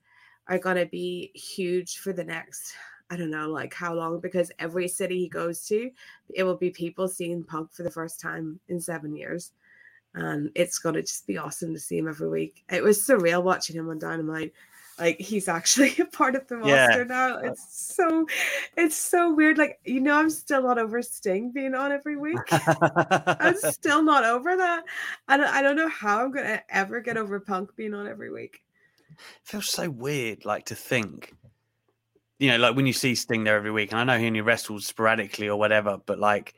are 0.48 0.58
gonna 0.58 0.86
be 0.86 1.30
huge 1.34 1.98
for 1.98 2.12
the 2.12 2.24
next 2.24 2.74
I 3.10 3.16
don't 3.16 3.30
know, 3.30 3.48
like 3.48 3.74
how 3.74 3.94
long, 3.94 4.20
because 4.20 4.50
every 4.58 4.88
city 4.88 5.18
he 5.18 5.28
goes 5.28 5.66
to, 5.66 5.90
it 6.34 6.42
will 6.42 6.56
be 6.56 6.70
people 6.70 7.06
seeing 7.06 7.44
Punk 7.44 7.72
for 7.72 7.82
the 7.82 7.90
first 7.90 8.20
time 8.20 8.58
in 8.68 8.80
seven 8.80 9.14
years. 9.14 9.52
And 10.14 10.50
it's 10.54 10.78
going 10.78 10.94
to 10.94 11.02
just 11.02 11.26
be 11.26 11.38
awesome 11.38 11.74
to 11.74 11.80
see 11.80 11.98
him 11.98 12.08
every 12.08 12.28
week. 12.28 12.64
It 12.70 12.82
was 12.82 13.02
surreal 13.02 13.42
watching 13.42 13.76
him 13.76 13.90
on 13.90 13.98
Dynamite. 13.98 14.52
Like 14.98 15.20
he's 15.20 15.48
actually 15.48 15.94
a 15.98 16.06
part 16.06 16.34
of 16.34 16.46
the 16.46 16.56
roster 16.56 17.00
yeah. 17.00 17.04
now. 17.04 17.36
Uh 17.36 17.50
it's 17.50 17.94
so, 17.94 18.26
it's 18.76 18.96
so 18.96 19.34
weird. 19.34 19.58
Like 19.58 19.80
you 19.84 20.00
know, 20.00 20.16
I'm 20.16 20.30
still 20.30 20.62
not 20.62 20.78
over 20.78 21.02
Sting 21.02 21.50
being 21.50 21.74
on 21.74 21.90
every 21.90 22.16
week. 22.16 22.38
I'm 22.50 23.56
still 23.72 24.02
not 24.02 24.24
over 24.24 24.56
that. 24.56 24.84
I 25.26 25.36
don't, 25.36 25.48
I 25.48 25.62
don't 25.62 25.76
know 25.76 25.88
how 25.88 26.24
I'm 26.24 26.30
gonna 26.30 26.62
ever 26.70 27.00
get 27.00 27.16
over 27.16 27.40
Punk 27.40 27.74
being 27.76 27.92
on 27.92 28.06
every 28.06 28.30
week. 28.30 28.60
It 29.16 29.48
feels 29.48 29.70
so 29.70 29.90
weird, 29.90 30.44
like 30.44 30.66
to 30.66 30.74
think 30.74 31.32
you 32.38 32.50
know, 32.50 32.58
like 32.58 32.76
when 32.76 32.86
you 32.86 32.92
see 32.92 33.14
Sting 33.14 33.44
there 33.44 33.56
every 33.56 33.70
week, 33.70 33.92
and 33.92 34.00
I 34.00 34.04
know 34.04 34.18
he 34.18 34.26
only 34.26 34.40
wrestles 34.40 34.86
sporadically 34.86 35.48
or 35.48 35.56
whatever, 35.58 35.98
but 36.04 36.18
like, 36.18 36.54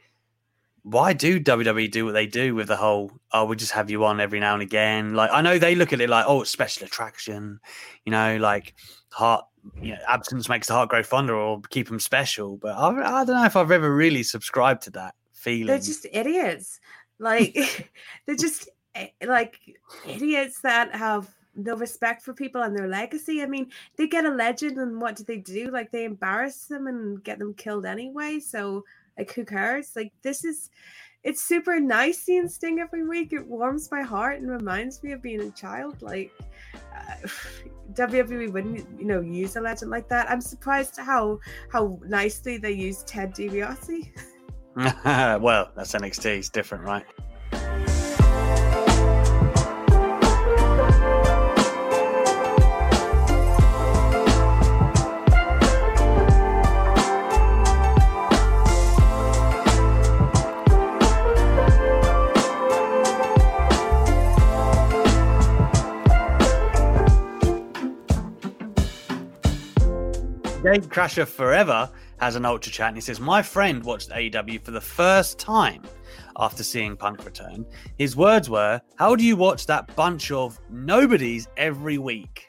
why 0.82 1.12
do 1.12 1.40
WWE 1.40 1.90
do 1.90 2.04
what 2.04 2.12
they 2.12 2.26
do 2.26 2.54
with 2.54 2.68
the 2.68 2.76
whole, 2.76 3.12
oh, 3.32 3.44
we 3.44 3.56
just 3.56 3.72
have 3.72 3.90
you 3.90 4.04
on 4.04 4.20
every 4.20 4.40
now 4.40 4.54
and 4.54 4.62
again? 4.62 5.14
Like, 5.14 5.30
I 5.32 5.42
know 5.42 5.58
they 5.58 5.74
look 5.74 5.92
at 5.92 6.00
it 6.00 6.08
like, 6.08 6.24
oh, 6.26 6.42
it's 6.42 6.50
special 6.50 6.86
attraction, 6.86 7.60
you 8.04 8.12
know, 8.12 8.36
like 8.38 8.74
heart, 9.10 9.44
you 9.80 9.92
know, 9.92 9.98
absence 10.08 10.48
makes 10.48 10.68
the 10.68 10.74
heart 10.74 10.88
grow 10.88 11.02
fonder 11.02 11.34
or 11.34 11.60
keep 11.70 11.88
them 11.88 12.00
special. 12.00 12.56
But 12.56 12.76
I, 12.76 13.20
I 13.20 13.24
don't 13.24 13.36
know 13.36 13.44
if 13.44 13.56
I've 13.56 13.70
ever 13.70 13.94
really 13.94 14.22
subscribed 14.22 14.82
to 14.82 14.90
that 14.92 15.14
feeling. 15.34 15.66
They're 15.66 15.78
just 15.78 16.06
idiots. 16.10 16.80
Like, 17.18 17.90
they're 18.26 18.36
just 18.36 18.68
eh, 18.94 19.08
like 19.26 19.58
idiots 20.06 20.60
that 20.62 20.94
have 20.94 21.35
no 21.56 21.76
respect 21.76 22.22
for 22.22 22.32
people 22.32 22.62
and 22.62 22.76
their 22.76 22.88
legacy. 22.88 23.42
I 23.42 23.46
mean, 23.46 23.70
they 23.96 24.06
get 24.06 24.24
a 24.24 24.30
legend 24.30 24.78
and 24.78 25.00
what 25.00 25.16
do 25.16 25.24
they 25.24 25.38
do? 25.38 25.70
Like 25.70 25.90
they 25.90 26.04
embarrass 26.04 26.66
them 26.66 26.86
and 26.86 27.22
get 27.24 27.38
them 27.38 27.54
killed 27.54 27.86
anyway. 27.86 28.40
So 28.40 28.84
like 29.18 29.32
who 29.32 29.44
cares? 29.44 29.92
Like 29.96 30.12
this 30.22 30.44
is 30.44 30.70
it's 31.24 31.42
super 31.42 31.80
nice 31.80 32.18
seeing 32.18 32.48
Sting 32.48 32.78
every 32.78 33.04
week. 33.04 33.32
It 33.32 33.44
warms 33.44 33.90
my 33.90 34.02
heart 34.02 34.40
and 34.40 34.48
reminds 34.48 35.02
me 35.02 35.12
of 35.12 35.22
being 35.22 35.40
a 35.40 35.50
child. 35.50 36.00
Like 36.02 36.32
uh, 36.94 37.28
WWE 37.94 38.52
wouldn't, 38.52 38.86
you 39.00 39.06
know, 39.06 39.20
use 39.20 39.56
a 39.56 39.60
legend 39.60 39.90
like 39.90 40.08
that. 40.08 40.30
I'm 40.30 40.40
surprised 40.40 40.98
how 40.98 41.40
how 41.72 41.98
nicely 42.06 42.58
they 42.58 42.72
use 42.72 43.02
Ted 43.04 43.34
DiBiase. 43.34 44.10
well, 45.40 45.70
that's 45.74 45.92
NXT. 45.94 46.26
It's 46.26 46.50
different, 46.50 46.84
right? 46.84 47.06
Crasher 70.82 71.26
Forever 71.26 71.90
has 72.18 72.36
an 72.36 72.44
ultra 72.44 72.72
chat 72.72 72.88
and 72.88 72.96
he 72.96 73.00
says, 73.00 73.20
My 73.20 73.42
friend 73.42 73.82
watched 73.84 74.10
AEW 74.10 74.62
for 74.62 74.70
the 74.70 74.80
first 74.80 75.38
time 75.38 75.82
after 76.38 76.62
seeing 76.62 76.96
Punk 76.96 77.24
return. 77.24 77.64
His 77.98 78.16
words 78.16 78.50
were, 78.50 78.80
How 78.96 79.16
do 79.16 79.24
you 79.24 79.36
watch 79.36 79.66
that 79.66 79.94
bunch 79.96 80.30
of 80.30 80.58
nobodies 80.70 81.48
every 81.56 81.98
week? 81.98 82.48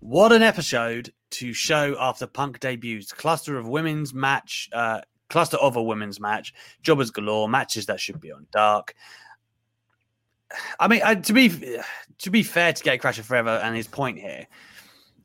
What 0.00 0.32
an 0.32 0.42
episode 0.42 1.12
to 1.30 1.52
show 1.52 1.96
after 1.98 2.26
Punk 2.26 2.60
debuts. 2.60 3.12
Cluster 3.12 3.58
of 3.58 3.68
women's 3.68 4.14
match, 4.14 4.68
uh, 4.72 5.00
cluster 5.28 5.56
of 5.58 5.76
a 5.76 5.82
women's 5.82 6.20
match, 6.20 6.54
jobbers 6.82 7.10
galore, 7.10 7.48
matches 7.48 7.86
that 7.86 8.00
should 8.00 8.20
be 8.20 8.32
on 8.32 8.46
dark. 8.52 8.94
I 10.80 10.88
mean, 10.88 11.02
uh, 11.02 11.16
to 11.16 11.32
be 11.32 11.78
to 12.18 12.30
be 12.30 12.42
fair 12.42 12.72
to 12.72 12.82
Gate 12.82 13.02
Crasher 13.02 13.22
Forever 13.22 13.60
and 13.62 13.76
his 13.76 13.86
point 13.86 14.18
here, 14.18 14.46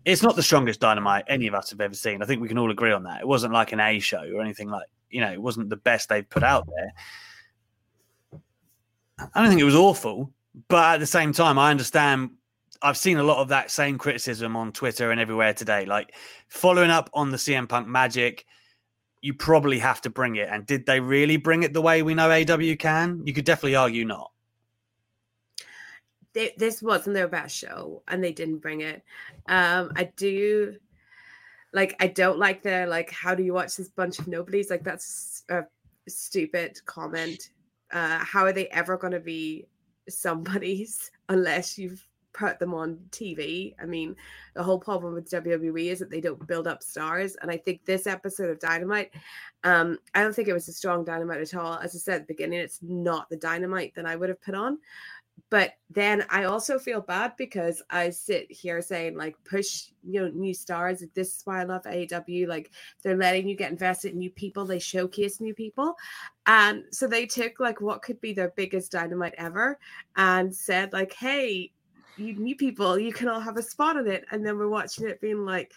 it's 0.05 0.21
not 0.21 0.35
the 0.35 0.43
strongest 0.43 0.79
dynamite 0.79 1.25
any 1.27 1.47
of 1.47 1.53
us 1.53 1.69
have 1.69 1.81
ever 1.81 1.93
seen. 1.93 2.21
I 2.21 2.25
think 2.25 2.41
we 2.41 2.47
can 2.47 2.57
all 2.57 2.71
agree 2.71 2.91
on 2.91 3.03
that. 3.03 3.21
It 3.21 3.27
wasn't 3.27 3.53
like 3.53 3.71
an 3.71 3.79
A 3.79 3.99
show 3.99 4.29
or 4.33 4.41
anything 4.41 4.69
like, 4.69 4.87
you 5.09 5.21
know, 5.21 5.31
it 5.31 5.41
wasn't 5.41 5.69
the 5.69 5.77
best 5.77 6.09
they've 6.09 6.29
put 6.29 6.43
out 6.43 6.67
there. 6.67 6.93
I 9.33 9.41
don't 9.41 9.49
think 9.49 9.61
it 9.61 9.65
was 9.65 9.75
awful, 9.75 10.31
but 10.67 10.95
at 10.95 10.99
the 10.99 11.05
same 11.05 11.31
time, 11.31 11.57
I 11.57 11.71
understand. 11.71 12.31
I've 12.81 12.97
seen 12.97 13.17
a 13.17 13.23
lot 13.23 13.37
of 13.37 13.47
that 13.49 13.71
same 13.71 13.97
criticism 13.97 14.57
on 14.57 14.73
Twitter 14.73 15.11
and 15.11 15.21
everywhere 15.21 15.53
today. 15.53 15.85
Like 15.85 16.13
following 16.49 16.89
up 16.89 17.09
on 17.13 17.31
the 17.31 17.37
CM 17.37 17.69
Punk 17.69 17.87
magic, 17.87 18.45
you 19.21 19.33
probably 19.33 19.79
have 19.79 20.01
to 20.01 20.09
bring 20.09 20.35
it. 20.35 20.49
And 20.51 20.65
did 20.65 20.85
they 20.85 20.99
really 20.99 21.37
bring 21.37 21.63
it 21.63 21.71
the 21.71 21.81
way 21.81 22.01
we 22.01 22.13
know 22.13 22.29
AW 22.29 22.75
can? 22.77 23.21
You 23.25 23.33
could 23.33 23.45
definitely 23.45 23.77
argue 23.77 24.03
not 24.03 24.32
they, 26.33 26.53
this 26.57 26.81
wasn't 26.81 27.15
their 27.15 27.27
best 27.27 27.55
show 27.55 28.03
and 28.07 28.23
they 28.23 28.31
didn't 28.31 28.59
bring 28.59 28.81
it. 28.81 29.03
Um, 29.47 29.91
I 29.95 30.11
do 30.15 30.75
like 31.73 31.95
I 31.99 32.07
don't 32.07 32.37
like 32.37 32.61
the 32.61 32.85
like 32.87 33.11
how 33.11 33.35
do 33.35 33.43
you 33.43 33.53
watch 33.53 33.75
this 33.75 33.89
bunch 33.89 34.19
of 34.19 34.27
nobodies? 34.27 34.69
Like 34.69 34.83
that's 34.83 35.43
a 35.49 35.63
stupid 36.07 36.79
comment. 36.85 37.49
Uh, 37.91 38.19
how 38.19 38.43
are 38.43 38.53
they 38.53 38.67
ever 38.67 38.97
going 38.97 39.13
to 39.13 39.19
be 39.19 39.67
somebody's 40.07 41.11
unless 41.29 41.77
you've 41.77 42.07
put 42.33 42.59
them 42.59 42.73
on 42.73 42.99
TV? 43.09 43.75
I 43.81 43.85
mean, 43.85 44.15
the 44.55 44.63
whole 44.63 44.79
problem 44.79 45.13
with 45.13 45.29
WWE 45.29 45.91
is 45.91 45.99
that 45.99 46.09
they 46.09 46.21
don't 46.21 46.47
build 46.47 46.67
up 46.67 46.81
stars, 46.83 47.35
and 47.41 47.49
I 47.51 47.57
think 47.57 47.85
this 47.85 48.07
episode 48.07 48.49
of 48.49 48.59
Dynamite, 48.59 49.11
um, 49.63 49.97
I 50.13 50.21
don't 50.21 50.33
think 50.33 50.47
it 50.47 50.53
was 50.53 50.67
a 50.67 50.73
strong 50.73 51.03
Dynamite 51.03 51.41
at 51.41 51.55
all. 51.55 51.75
As 51.75 51.95
I 51.95 51.99
said 51.99 52.21
at 52.21 52.27
the 52.27 52.33
beginning, 52.33 52.59
it's 52.59 52.79
not 52.81 53.29
the 53.29 53.37
Dynamite 53.37 53.93
that 53.95 54.05
I 54.05 54.15
would 54.15 54.29
have 54.29 54.41
put 54.41 54.55
on. 54.55 54.79
But 55.49 55.73
then 55.89 56.25
I 56.29 56.45
also 56.45 56.79
feel 56.79 57.01
bad 57.01 57.33
because 57.37 57.83
I 57.89 58.09
sit 58.09 58.51
here 58.51 58.81
saying 58.81 59.15
like 59.15 59.35
push 59.45 59.89
you 60.03 60.21
know 60.21 60.29
new 60.29 60.53
stars. 60.53 61.03
This 61.13 61.37
is 61.37 61.41
why 61.45 61.61
I 61.61 61.63
love 61.63 61.83
AEW. 61.83 62.47
Like 62.47 62.71
they're 63.03 63.15
letting 63.15 63.47
you 63.47 63.55
get 63.55 63.71
invested 63.71 64.13
in 64.13 64.17
new 64.17 64.31
people. 64.31 64.65
They 64.65 64.79
showcase 64.79 65.39
new 65.39 65.53
people, 65.53 65.95
and 66.47 66.85
so 66.91 67.07
they 67.07 67.27
took 67.27 67.59
like 67.59 67.81
what 67.81 68.01
could 68.01 68.19
be 68.19 68.33
their 68.33 68.53
biggest 68.55 68.91
dynamite 68.91 69.35
ever 69.37 69.77
and 70.15 70.53
said 70.53 70.91
like, 70.91 71.13
hey, 71.13 71.71
you 72.17 72.33
new 72.33 72.55
people, 72.55 72.97
you 72.97 73.13
can 73.13 73.27
all 73.27 73.39
have 73.39 73.57
a 73.57 73.63
spot 73.63 73.97
in 73.97 74.07
it. 74.07 74.25
And 74.31 74.45
then 74.45 74.57
we're 74.57 74.67
watching 74.67 75.07
it 75.07 75.21
being 75.21 75.45
like, 75.45 75.71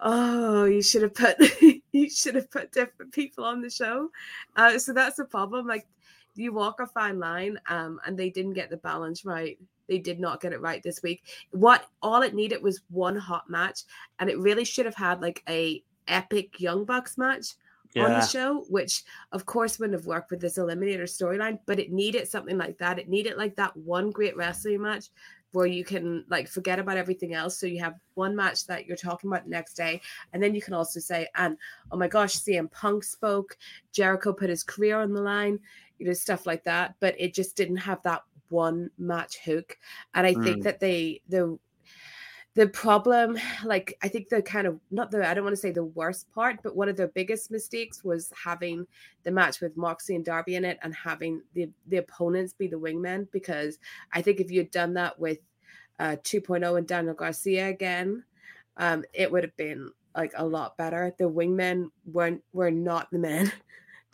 oh, 0.00 0.64
you 0.64 0.82
should 0.82 1.02
have 1.02 1.14
put 1.14 1.36
you 1.92 2.10
should 2.10 2.34
have 2.34 2.50
put 2.50 2.72
different 2.72 3.12
people 3.12 3.44
on 3.44 3.60
the 3.60 3.70
show. 3.70 4.10
Uh, 4.56 4.78
so 4.78 4.92
that's 4.92 5.18
a 5.18 5.24
problem. 5.24 5.66
Like 5.66 5.86
you 6.34 6.52
walk 6.52 6.80
a 6.80 6.86
fine 6.86 7.18
line 7.18 7.58
um, 7.68 8.00
and 8.06 8.18
they 8.18 8.30
didn't 8.30 8.54
get 8.54 8.70
the 8.70 8.76
balance 8.78 9.24
right 9.24 9.58
they 9.88 9.98
did 9.98 10.20
not 10.20 10.40
get 10.40 10.52
it 10.52 10.60
right 10.60 10.82
this 10.82 11.02
week 11.02 11.22
what 11.50 11.86
all 12.02 12.22
it 12.22 12.34
needed 12.34 12.62
was 12.62 12.82
one 12.90 13.16
hot 13.16 13.48
match 13.48 13.80
and 14.18 14.30
it 14.30 14.38
really 14.38 14.64
should 14.64 14.86
have 14.86 14.94
had 14.94 15.20
like 15.20 15.42
a 15.48 15.82
epic 16.08 16.60
young 16.60 16.84
bucks 16.84 17.18
match 17.18 17.54
yeah. 17.94 18.04
on 18.04 18.10
the 18.12 18.26
show 18.26 18.64
which 18.68 19.04
of 19.32 19.44
course 19.44 19.78
wouldn't 19.78 19.98
have 19.98 20.06
worked 20.06 20.30
with 20.30 20.40
this 20.40 20.58
eliminator 20.58 21.02
storyline 21.02 21.58
but 21.66 21.78
it 21.78 21.92
needed 21.92 22.26
something 22.26 22.56
like 22.56 22.78
that 22.78 22.98
it 22.98 23.08
needed 23.08 23.36
like 23.36 23.54
that 23.56 23.76
one 23.76 24.10
great 24.10 24.36
wrestling 24.36 24.82
match 24.82 25.08
where 25.52 25.66
you 25.66 25.84
can 25.84 26.24
like 26.28 26.48
forget 26.48 26.78
about 26.78 26.96
everything 26.96 27.34
else. 27.34 27.58
So 27.58 27.66
you 27.66 27.78
have 27.80 27.94
one 28.14 28.34
match 28.34 28.66
that 28.66 28.86
you're 28.86 28.96
talking 28.96 29.30
about 29.30 29.44
the 29.44 29.50
next 29.50 29.74
day, 29.74 30.00
and 30.32 30.42
then 30.42 30.54
you 30.54 30.62
can 30.62 30.74
also 30.74 30.98
say, 30.98 31.28
and 31.36 31.56
oh 31.90 31.96
my 31.96 32.08
gosh, 32.08 32.34
CM 32.34 32.70
Punk 32.72 33.04
spoke, 33.04 33.56
Jericho 33.92 34.32
put 34.32 34.50
his 34.50 34.64
career 34.64 35.00
on 35.00 35.12
the 35.12 35.20
line 35.20 35.60
you 35.98 36.06
know, 36.06 36.12
stuff 36.12 36.46
like 36.46 36.64
that. 36.64 36.94
But 37.00 37.14
it 37.18 37.34
just 37.34 37.56
didn't 37.56 37.78
have 37.78 38.02
that 38.02 38.22
one 38.48 38.90
match 38.98 39.38
hook. 39.38 39.78
And 40.14 40.26
I 40.26 40.34
mm. 40.34 40.44
think 40.44 40.62
that 40.64 40.80
they 40.80 41.22
the 41.28 41.58
the 42.54 42.68
problem, 42.68 43.38
like 43.64 43.96
I 44.02 44.08
think 44.08 44.28
the 44.28 44.42
kind 44.42 44.66
of 44.66 44.78
not 44.90 45.10
the 45.10 45.26
I 45.26 45.32
don't 45.32 45.44
want 45.44 45.56
to 45.56 45.60
say 45.60 45.70
the 45.70 45.84
worst 45.84 46.30
part, 46.32 46.58
but 46.62 46.76
one 46.76 46.88
of 46.88 46.96
the 46.96 47.08
biggest 47.08 47.50
mistakes 47.50 48.04
was 48.04 48.30
having 48.44 48.86
the 49.24 49.30
match 49.30 49.60
with 49.60 49.76
Moxley 49.76 50.16
and 50.16 50.24
Darby 50.24 50.56
in 50.56 50.64
it 50.64 50.78
and 50.82 50.94
having 50.94 51.42
the 51.54 51.70
the 51.88 51.96
opponents 51.96 52.52
be 52.52 52.66
the 52.66 52.78
wingmen 52.78 53.26
because 53.32 53.78
I 54.12 54.20
think 54.20 54.38
if 54.38 54.50
you 54.50 54.60
had 54.60 54.70
done 54.70 54.92
that 54.94 55.18
with 55.18 55.38
uh 55.98 56.16
2.0 56.22 56.76
and 56.76 56.86
Daniel 56.86 57.14
Garcia 57.14 57.68
again, 57.68 58.22
um, 58.76 59.04
it 59.14 59.32
would 59.32 59.44
have 59.44 59.56
been 59.56 59.90
like 60.14 60.32
a 60.36 60.44
lot 60.44 60.76
better. 60.76 61.14
The 61.18 61.30
wingmen 61.30 61.90
weren't 62.04 62.42
were 62.52 62.70
not 62.70 63.10
the 63.10 63.18
men. 63.18 63.50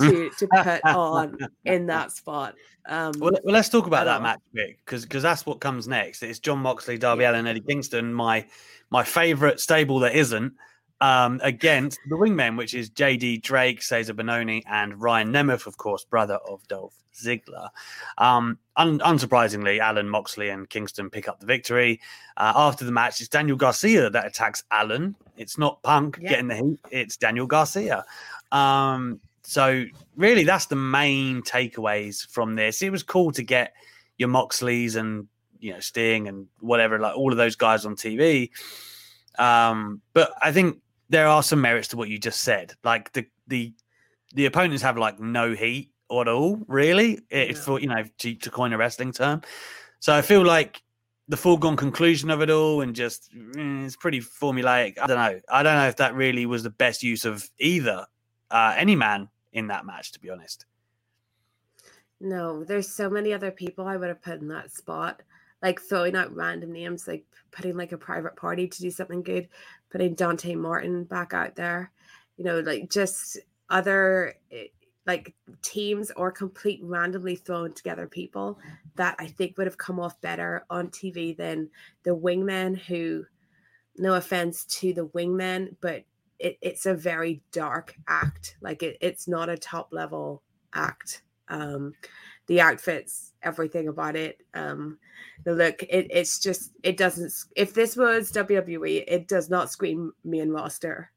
to 0.00 0.30
to 0.30 0.48
put 0.48 0.84
on 0.84 1.38
in 1.64 1.86
that 1.86 2.12
spot. 2.12 2.54
Um, 2.86 3.12
well, 3.18 3.32
well, 3.44 3.54
let's 3.54 3.68
talk 3.68 3.86
about 3.86 4.06
that 4.06 4.22
match, 4.22 4.40
because 4.52 5.02
because 5.02 5.22
that's 5.22 5.44
what 5.44 5.60
comes 5.60 5.86
next. 5.86 6.22
It's 6.22 6.38
Jon 6.38 6.58
Moxley, 6.58 6.98
Darby 6.98 7.22
yeah. 7.22 7.32
Allin, 7.32 7.46
Eddie 7.46 7.60
Kingston, 7.60 8.12
my 8.12 8.46
my 8.90 9.04
favorite 9.04 9.60
stable 9.60 9.98
that 10.00 10.14
isn't 10.14 10.54
um, 11.00 11.40
against 11.42 11.98
the 12.08 12.16
Wingmen, 12.16 12.56
which 12.56 12.74
is 12.74 12.90
JD 12.90 13.42
Drake, 13.42 13.80
Cezar 13.80 14.14
Bononi, 14.14 14.62
and 14.66 15.00
Ryan 15.00 15.32
Nemeth, 15.32 15.66
of 15.66 15.76
course, 15.76 16.04
brother 16.04 16.38
of 16.48 16.66
Dolph 16.68 16.94
Ziggler. 17.14 17.68
Um, 18.16 18.58
un- 18.76 19.00
unsurprisingly, 19.00 19.80
Allin, 19.80 20.08
Moxley, 20.08 20.48
and 20.48 20.68
Kingston 20.68 21.10
pick 21.10 21.28
up 21.28 21.40
the 21.40 21.46
victory. 21.46 22.00
Uh, 22.36 22.52
after 22.56 22.84
the 22.84 22.92
match, 22.92 23.20
it's 23.20 23.28
Daniel 23.28 23.56
Garcia 23.56 24.10
that 24.10 24.26
attacks 24.26 24.64
Allin. 24.70 25.14
It's 25.36 25.58
not 25.58 25.82
Punk 25.82 26.18
yeah. 26.20 26.30
getting 26.30 26.48
the 26.48 26.56
heat; 26.56 26.80
it's 26.90 27.16
Daniel 27.16 27.46
Garcia. 27.46 28.04
Um, 28.50 29.20
so 29.48 29.86
really, 30.14 30.44
that's 30.44 30.66
the 30.66 30.76
main 30.76 31.40
takeaways 31.40 32.28
from 32.28 32.54
this. 32.54 32.82
It 32.82 32.92
was 32.92 33.02
cool 33.02 33.32
to 33.32 33.42
get 33.42 33.72
your 34.18 34.28
Moxleys 34.28 34.94
and 34.94 35.26
you 35.58 35.72
know 35.72 35.80
Sting 35.80 36.28
and 36.28 36.48
whatever, 36.60 36.98
like 36.98 37.16
all 37.16 37.32
of 37.32 37.38
those 37.38 37.56
guys 37.56 37.86
on 37.86 37.96
TV. 37.96 38.50
Um, 39.38 40.02
but 40.12 40.34
I 40.42 40.52
think 40.52 40.82
there 41.08 41.26
are 41.26 41.42
some 41.42 41.62
merits 41.62 41.88
to 41.88 41.96
what 41.96 42.10
you 42.10 42.18
just 42.18 42.42
said. 42.42 42.74
Like 42.84 43.10
the 43.14 43.24
the 43.46 43.72
the 44.34 44.44
opponents 44.44 44.82
have 44.82 44.98
like 44.98 45.18
no 45.18 45.54
heat 45.54 45.92
at 46.10 46.28
all, 46.28 46.60
really. 46.66 47.18
It, 47.30 47.52
yeah. 47.52 47.56
For 47.56 47.80
you 47.80 47.86
know, 47.86 48.04
to, 48.18 48.34
to 48.34 48.50
coin 48.50 48.74
a 48.74 48.76
wrestling 48.76 49.12
term. 49.12 49.40
So 50.00 50.14
I 50.14 50.20
feel 50.20 50.44
like 50.44 50.82
the 51.28 51.38
foregone 51.38 51.76
conclusion 51.76 52.28
of 52.28 52.42
it 52.42 52.50
all 52.50 52.82
and 52.82 52.94
just 52.94 53.34
mm, 53.34 53.86
it's 53.86 53.96
pretty 53.96 54.20
formulaic. 54.20 54.98
I 55.00 55.06
don't 55.06 55.16
know. 55.16 55.40
I 55.48 55.62
don't 55.62 55.76
know 55.76 55.88
if 55.88 55.96
that 55.96 56.14
really 56.14 56.44
was 56.44 56.64
the 56.64 56.70
best 56.70 57.02
use 57.02 57.24
of 57.24 57.48
either 57.58 58.04
uh, 58.50 58.74
any 58.76 58.94
man 58.94 59.30
in 59.52 59.68
that 59.68 59.86
match, 59.86 60.12
to 60.12 60.20
be 60.20 60.30
honest. 60.30 60.66
No, 62.20 62.64
there's 62.64 62.88
so 62.88 63.08
many 63.08 63.32
other 63.32 63.50
people 63.50 63.86
I 63.86 63.96
would 63.96 64.08
have 64.08 64.22
put 64.22 64.40
in 64.40 64.48
that 64.48 64.72
spot. 64.72 65.22
Like 65.62 65.80
throwing 65.80 66.14
out 66.14 66.34
random 66.34 66.72
names, 66.72 67.08
like 67.08 67.24
putting 67.50 67.76
like 67.76 67.92
a 67.92 67.98
private 67.98 68.36
party 68.36 68.68
to 68.68 68.80
do 68.80 68.90
something 68.90 69.22
good, 69.22 69.48
putting 69.90 70.14
Dante 70.14 70.54
Martin 70.54 71.04
back 71.04 71.34
out 71.34 71.56
there, 71.56 71.90
you 72.36 72.44
know, 72.44 72.60
like 72.60 72.90
just 72.90 73.38
other 73.68 74.34
eh, 74.52 74.66
like 75.06 75.34
teams 75.62 76.12
or 76.16 76.30
complete 76.30 76.80
randomly 76.82 77.34
thrown 77.34 77.72
together 77.72 78.06
people 78.06 78.58
that 78.94 79.16
I 79.18 79.26
think 79.26 79.56
would 79.56 79.66
have 79.66 79.78
come 79.78 79.98
off 79.98 80.20
better 80.20 80.64
on 80.70 80.88
TV 80.88 81.36
than 81.36 81.70
the 82.04 82.14
wingmen 82.14 82.78
who 82.78 83.24
no 83.96 84.14
offense 84.14 84.64
to 84.66 84.92
the 84.92 85.06
wingmen, 85.08 85.74
but 85.80 86.04
it, 86.38 86.58
it's 86.60 86.86
a 86.86 86.94
very 86.94 87.42
dark 87.52 87.94
act. 88.06 88.56
Like 88.60 88.82
it, 88.82 88.98
it's 89.00 89.28
not 89.28 89.48
a 89.48 89.58
top 89.58 89.88
level 89.92 90.42
act. 90.74 91.22
Um, 91.48 91.94
the 92.46 92.60
outfits, 92.60 93.32
everything 93.42 93.88
about 93.88 94.16
it, 94.16 94.42
um, 94.54 94.98
the 95.44 95.54
look, 95.54 95.82
it, 95.82 96.08
it's 96.10 96.38
just 96.38 96.72
it 96.82 96.96
doesn't. 96.96 97.32
If 97.56 97.74
this 97.74 97.96
was 97.96 98.32
WWE, 98.32 99.04
it 99.06 99.28
does 99.28 99.50
not 99.50 99.70
scream 99.70 100.12
main 100.24 100.50
roster, 100.50 101.10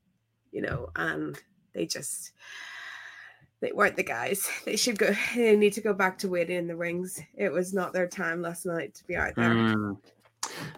you 0.51 0.61
know. 0.61 0.89
And 0.95 1.37
they 1.73 1.85
just 1.85 2.33
they 3.61 3.71
weren't 3.71 3.95
the 3.95 4.03
guys. 4.03 4.47
They 4.65 4.75
should 4.75 4.97
go. 4.97 5.13
They 5.35 5.55
need 5.55 5.73
to 5.73 5.81
go 5.81 5.93
back 5.93 6.17
to 6.19 6.29
waiting 6.29 6.57
in 6.57 6.67
the 6.67 6.75
rings. 6.75 7.19
It 7.35 7.51
was 7.51 7.73
not 7.73 7.93
their 7.93 8.07
time 8.07 8.41
last 8.41 8.65
night 8.65 8.93
to 8.95 9.03
be 9.05 9.15
out 9.15 9.35
there. 9.35 9.49
Mm. 9.49 9.97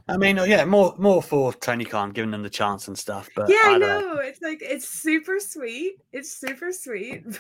I 0.08 0.18
mean, 0.18 0.38
yeah, 0.38 0.66
more 0.66 0.96
more 0.98 1.22
for 1.22 1.54
Tony 1.54 1.86
Khan 1.86 2.12
giving 2.12 2.32
them 2.32 2.44
the 2.44 2.50
chance 2.50 2.88
and 2.88 2.98
stuff. 2.98 3.30
But 3.36 3.50
yeah, 3.50 3.58
I, 3.64 3.78
know. 3.78 4.18
It's 4.18 4.42
like 4.42 4.60
it's 4.62 4.88
super 4.88 5.40
sweet. 5.40 5.96
It's 6.12 6.32
super 6.32 6.72
sweet. 6.72 7.26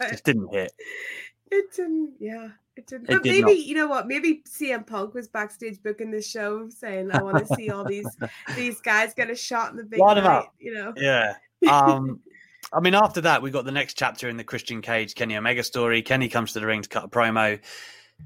It 0.00 0.12
just 0.12 0.24
didn't 0.24 0.48
hit. 0.54 0.72
It 1.50 1.70
didn't. 1.74 2.14
Yeah, 2.18 2.48
it 2.76 2.86
didn't. 2.86 3.10
It 3.10 3.16
but 3.16 3.22
did 3.24 3.32
maybe 3.44 3.58
not. 3.58 3.66
you 3.66 3.74
know 3.74 3.88
what? 3.88 4.06
Maybe 4.06 4.42
CM 4.48 4.86
Punk 4.86 5.12
was 5.12 5.28
backstage 5.28 5.82
booking 5.82 6.10
the 6.10 6.22
show, 6.22 6.70
saying, 6.70 7.10
"I 7.12 7.22
want 7.22 7.46
to 7.46 7.54
see 7.54 7.68
all 7.68 7.84
these 7.84 8.08
these 8.56 8.80
guys 8.80 9.12
get 9.12 9.28
a 9.28 9.34
shot 9.34 9.70
in 9.70 9.76
the 9.76 9.84
big 9.84 9.98
night." 10.00 10.46
You 10.58 10.72
know. 10.72 10.94
Yeah. 10.96 11.34
Um. 11.70 12.20
I 12.72 12.80
mean, 12.80 12.94
after 12.94 13.20
that, 13.22 13.42
we 13.42 13.50
got 13.50 13.64
the 13.64 13.72
next 13.72 13.98
chapter 13.98 14.28
in 14.28 14.36
the 14.36 14.44
Christian 14.44 14.80
Cage 14.80 15.14
Kenny 15.14 15.36
Omega 15.36 15.62
story. 15.62 16.00
Kenny 16.02 16.28
comes 16.28 16.52
to 16.52 16.60
the 16.60 16.66
ring 16.66 16.80
to 16.82 16.88
cut 16.88 17.04
a 17.04 17.08
promo. 17.08 17.60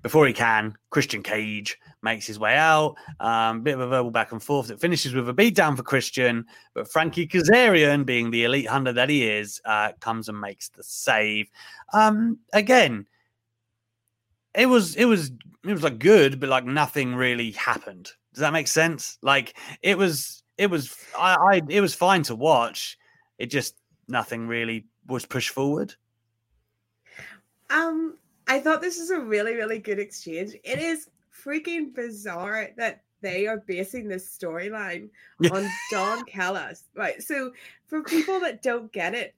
Before 0.03 0.27
he 0.27 0.33
can, 0.33 0.77
Christian 0.91 1.23
Cage 1.23 1.79
makes 2.03 2.27
his 2.27 2.39
way 2.39 2.57
out. 2.57 2.97
Um, 3.21 3.63
bit 3.63 3.75
of 3.75 3.81
a 3.81 3.87
verbal 3.89 4.11
back 4.11 4.33
and 4.33 4.43
forth 4.43 4.69
that 4.69 4.81
finishes 4.81 5.15
with 5.15 5.29
a 5.29 5.35
beatdown 5.35 5.77
for 5.77 5.83
Christian, 5.83 6.45
but 6.75 6.91
Frankie 6.91 7.27
Kazarian, 7.27 8.05
being 8.05 8.31
the 8.31 8.45
elite 8.45 8.69
hunter 8.69 8.93
that 8.93 9.09
he 9.09 9.27
is, 9.27 9.61
uh, 9.65 9.93
comes 10.01 10.29
and 10.29 10.41
makes 10.41 10.69
the 10.69 10.83
save. 10.83 11.49
Um, 11.93 12.39
again, 12.53 13.07
it 14.55 14.67
was 14.67 14.95
it 14.97 15.07
was 15.07 15.31
it 15.65 15.73
was 15.73 15.83
like 15.83 15.99
good, 15.99 16.39
but 16.39 16.49
like 16.49 16.65
nothing 16.65 17.15
really 17.15 17.53
happened. 17.53 18.11
Does 18.33 18.41
that 18.41 18.53
make 18.53 18.69
sense? 18.69 19.19
Like 19.23 19.57
it 19.83 19.99
was 19.99 20.43
it 20.59 20.69
was 20.69 20.95
I, 21.19 21.35
I 21.35 21.63
it 21.69 21.81
was 21.81 21.95
fine 21.95 22.23
to 22.25 22.35
watch. 22.35 22.99
It 23.39 23.47
just 23.47 23.77
nothing 24.09 24.47
really 24.47 24.87
was 25.07 25.25
pushed 25.27 25.51
forward. 25.51 25.95
Um, 27.71 28.17
I 28.47 28.59
thought 28.59 28.81
this 28.81 28.99
was 28.99 29.11
a 29.11 29.21
really, 29.21 29.55
really 29.55 29.79
good 29.79 29.99
exchange. 29.99 30.55
It 30.65 30.79
is 30.79 31.09
freaking 31.45 31.95
bizarre 31.95 32.71
that 32.77 33.03
they 33.21 33.47
are 33.47 33.65
basing 33.67 34.07
this 34.07 34.37
storyline 34.37 35.09
on 35.51 35.69
Don 35.91 36.25
Callis. 36.27 36.85
Right. 36.95 37.23
So, 37.23 37.53
for 37.87 38.03
people 38.03 38.41
that 38.41 38.63
don't 38.63 38.93
get 38.93 39.15
it, 39.15 39.35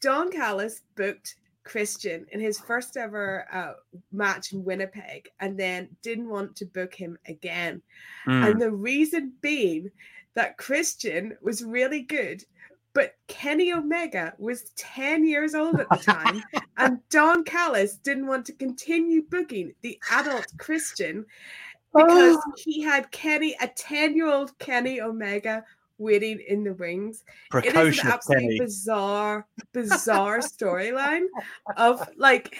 Don 0.00 0.30
Callis 0.30 0.82
booked 0.96 1.36
Christian 1.68 2.26
in 2.32 2.40
his 2.40 2.58
first 2.58 2.96
ever 2.96 3.46
uh, 3.52 3.74
match 4.10 4.52
in 4.52 4.64
Winnipeg 4.64 5.28
and 5.40 5.58
then 5.58 5.88
didn't 6.02 6.28
want 6.28 6.56
to 6.56 6.64
book 6.64 6.94
him 6.94 7.18
again. 7.26 7.82
Mm. 8.26 8.50
And 8.50 8.62
the 8.62 8.70
reason 8.70 9.34
being 9.42 9.90
that 10.34 10.56
Christian 10.56 11.36
was 11.42 11.62
really 11.62 12.02
good 12.02 12.44
but 12.92 13.14
Kenny 13.26 13.72
Omega 13.72 14.34
was 14.38 14.70
10 14.76 15.26
years 15.26 15.54
old 15.54 15.78
at 15.80 15.88
the 15.90 15.96
time, 15.96 16.42
and 16.76 16.98
Don 17.10 17.44
Callis 17.44 17.96
didn't 17.96 18.26
want 18.26 18.46
to 18.46 18.52
continue 18.52 19.22
booking 19.22 19.74
the 19.82 20.00
adult 20.10 20.46
Christian 20.58 21.24
because 21.94 22.36
oh. 22.36 22.52
he 22.56 22.82
had 22.82 23.10
Kenny, 23.10 23.56
a 23.60 23.68
10 23.68 24.16
year 24.16 24.28
old 24.28 24.58
Kenny 24.58 25.00
Omega, 25.00 25.64
waiting 25.98 26.40
in 26.48 26.64
the 26.64 26.74
wings. 26.74 27.24
Precocious 27.50 27.76
it 27.76 27.88
is 27.88 27.98
an 28.00 28.10
absolutely 28.12 28.46
Kenny. 28.46 28.58
bizarre, 28.60 29.46
bizarre 29.72 30.38
storyline 30.38 31.26
of 31.76 32.08
like 32.16 32.56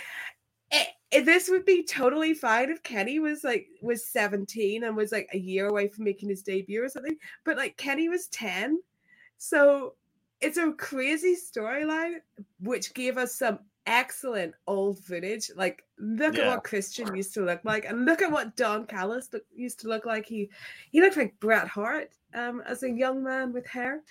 it, 0.71 0.89
it- 1.11 1.25
this 1.25 1.49
would 1.49 1.65
be 1.65 1.85
totally 1.85 2.35
fine 2.35 2.71
if 2.71 2.83
Kenny 2.83 3.19
was 3.19 3.45
like 3.45 3.69
was 3.81 4.07
17 4.07 4.85
and 4.85 4.97
was 4.97 5.13
like 5.13 5.29
a 5.33 5.39
year 5.39 5.69
away 5.69 5.89
from 5.89 6.05
making 6.05 6.29
his 6.29 6.43
debut 6.43 6.85
or 6.85 6.89
something. 6.89 7.17
But 7.45 7.57
like 7.57 7.77
Kenny 7.77 8.09
was 8.09 8.27
10. 8.29 8.81
So 9.39 9.95
it's 10.41 10.57
a 10.57 10.73
crazy 10.73 11.37
storyline 11.37 12.17
which 12.61 12.95
gave 12.95 13.19
us 13.19 13.35
some 13.35 13.59
excellent 13.87 14.55
old 14.67 14.99
footage. 15.01 15.51
Like 15.57 15.85
look 15.99 16.39
at 16.39 16.47
what 16.47 16.65
Christian 16.65 17.15
used 17.17 17.35
to 17.35 17.45
look 17.45 17.61
like 17.65 17.85
and 17.85 18.05
look 18.05 18.23
at 18.23 18.31
what 18.31 18.57
Don 18.57 18.87
Callis 18.87 19.31
look, 19.33 19.43
used 19.55 19.81
to 19.81 19.89
look 19.89 20.07
like. 20.07 20.27
He 20.27 20.51
he 20.91 21.01
looked 21.01 21.17
like 21.17 21.39
Bret 21.41 21.67
Hart 21.67 22.11
um 22.35 22.63
as 22.67 22.83
a 22.83 22.91
young 22.91 23.25
man 23.25 23.53
with 23.53 23.67
hair. 23.67 24.03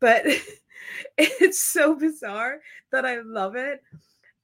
But 0.00 0.24
it's 1.18 1.60
so 1.60 1.94
bizarre 1.94 2.60
that 2.90 3.06
I 3.06 3.20
love 3.20 3.56
it. 3.56 3.82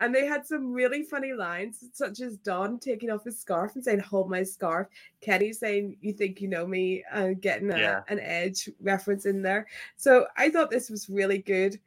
And 0.01 0.15
they 0.15 0.27
had 0.27 0.47
some 0.47 0.73
really 0.73 1.03
funny 1.03 1.33
lines, 1.33 1.85
such 1.93 2.21
as 2.21 2.37
Don 2.37 2.79
taking 2.79 3.11
off 3.11 3.25
his 3.25 3.39
scarf 3.39 3.75
and 3.77 3.85
saying, 3.85 4.01
Hold 4.01 4.29
my 4.29 4.43
scarf. 4.43 4.89
Kenny 5.23 5.53
saying, 5.53 5.97
You 6.01 6.13
think 6.13 6.41
you 6.41 6.49
know 6.49 6.67
me, 6.67 7.03
and 7.13 7.41
getting 7.41 7.71
a, 7.71 7.79
Yeah. 7.79 8.03
an 8.09 8.21
edge 8.21 8.69
reference 8.81 9.25
in 9.25 9.41
there. 9.41 9.67
So 9.97 10.27
I 10.37 10.51
thought 10.51 10.71
this 10.71 10.91
was 10.91 11.09
really 11.09 11.39
good. 11.39 11.81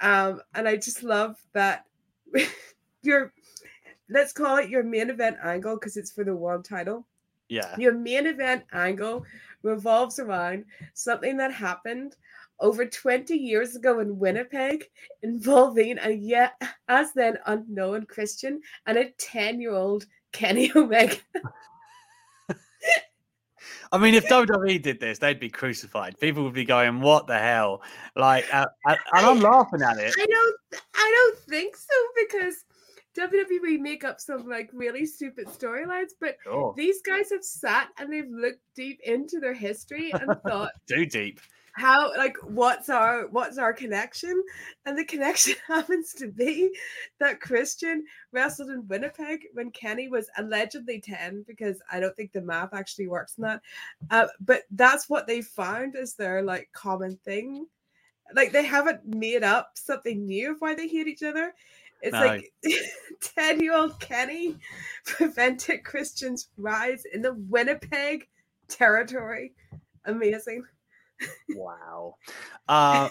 Um, 0.00 0.40
and 0.54 0.66
I 0.68 0.76
just 0.76 1.02
love 1.02 1.40
that 1.52 1.84
your 3.02 3.32
let's 4.10 4.32
call 4.32 4.56
it 4.56 4.68
your 4.70 4.82
main 4.82 5.10
event 5.10 5.36
angle 5.42 5.74
because 5.74 5.96
it's 5.96 6.10
for 6.10 6.24
the 6.24 6.34
world 6.34 6.64
title. 6.64 7.06
Yeah. 7.48 7.74
Your 7.78 7.92
main 7.94 8.26
event 8.26 8.64
angle 8.72 9.24
revolves 9.62 10.18
around 10.18 10.64
something 10.94 11.36
that 11.38 11.52
happened 11.52 12.16
over 12.60 12.84
20 12.86 13.34
years 13.34 13.76
ago 13.76 14.00
in 14.00 14.18
Winnipeg 14.18 14.84
involving 15.22 15.98
a 16.02 16.10
yet 16.10 16.60
as 16.88 17.12
then 17.12 17.38
unknown 17.46 18.06
Christian 18.06 18.60
and 18.86 18.98
a 18.98 19.10
10 19.18 19.60
year 19.60 19.72
old 19.72 20.06
Kenny 20.32 20.70
Omega. 20.76 21.16
I 23.90 23.96
mean, 23.96 24.14
if 24.14 24.26
WWE 24.26 24.82
did 24.82 25.00
this, 25.00 25.18
they'd 25.18 25.40
be 25.40 25.48
crucified. 25.48 26.18
People 26.20 26.44
would 26.44 26.52
be 26.52 26.64
going, 26.66 27.00
"What 27.00 27.26
the 27.26 27.38
hell?" 27.38 27.80
Like, 28.16 28.44
uh, 28.52 28.66
and 28.86 28.98
and 29.14 29.26
I'm 29.26 29.40
laughing 29.40 29.80
at 29.80 29.96
it. 29.96 30.12
I 30.18 30.26
don't 30.26 30.56
I 30.94 31.10
don't 31.14 31.38
think 31.48 31.74
so 31.74 31.94
because 32.20 32.64
WWE 33.18 33.78
make 33.80 34.04
up 34.04 34.20
some 34.20 34.46
like 34.46 34.70
really 34.74 35.06
stupid 35.06 35.46
storylines, 35.46 36.10
but 36.20 36.36
Sure. 36.44 36.74
these 36.76 37.00
guys 37.02 37.30
have 37.30 37.42
sat 37.42 37.88
and 37.98 38.12
they've 38.12 38.28
looked 38.30 38.60
deep 38.74 39.00
into 39.04 39.40
their 39.40 39.54
history 39.54 40.12
and 40.12 40.36
thought 40.46 40.72
Too 40.86 41.06
deep. 41.06 41.40
How 41.72 42.16
like 42.16 42.36
what's 42.42 42.88
our 42.88 43.28
what's 43.28 43.58
our 43.58 43.72
connection? 43.72 44.42
And 44.86 44.96
the 44.98 45.04
connection 45.04 45.54
happens 45.66 46.12
to 46.14 46.28
be 46.28 46.74
that 47.20 47.40
christian 47.40 48.04
wrestled 48.32 48.70
in 48.70 48.86
winnipeg 48.88 49.40
when 49.52 49.70
kenny 49.70 50.08
was 50.08 50.30
allegedly 50.38 51.00
10 51.00 51.44
because 51.46 51.80
i 51.92 52.00
don't 52.00 52.14
think 52.16 52.32
the 52.32 52.40
math 52.40 52.74
actually 52.74 53.08
works 53.08 53.34
in 53.38 53.42
that. 53.42 53.60
Uh, 54.10 54.26
but 54.40 54.62
that's 54.72 55.08
what 55.08 55.26
they 55.26 55.42
found 55.42 55.96
as 55.96 56.14
their 56.14 56.42
like 56.42 56.68
common 56.72 57.16
thing. 57.24 57.66
Like 58.34 58.52
they 58.52 58.64
haven't 58.64 59.06
made 59.06 59.42
up 59.42 59.72
something 59.74 60.26
new 60.26 60.52
of 60.52 60.60
why 60.60 60.74
they 60.74 60.88
hate 60.88 61.08
each 61.08 61.22
other. 61.22 61.54
It's 62.00 62.12
No. 62.12 62.20
like 62.20 62.52
10 63.34 63.60
year 63.60 63.76
old 63.76 63.98
kenny 64.00 64.56
prevented 65.04 65.84
christian's 65.84 66.48
rise 66.56 67.04
in 67.12 67.22
the 67.22 67.34
winnipeg 67.34 68.28
territory. 68.68 69.52
Amazing 70.04 70.64
Wow. 71.50 72.14
Uh, 72.68 73.08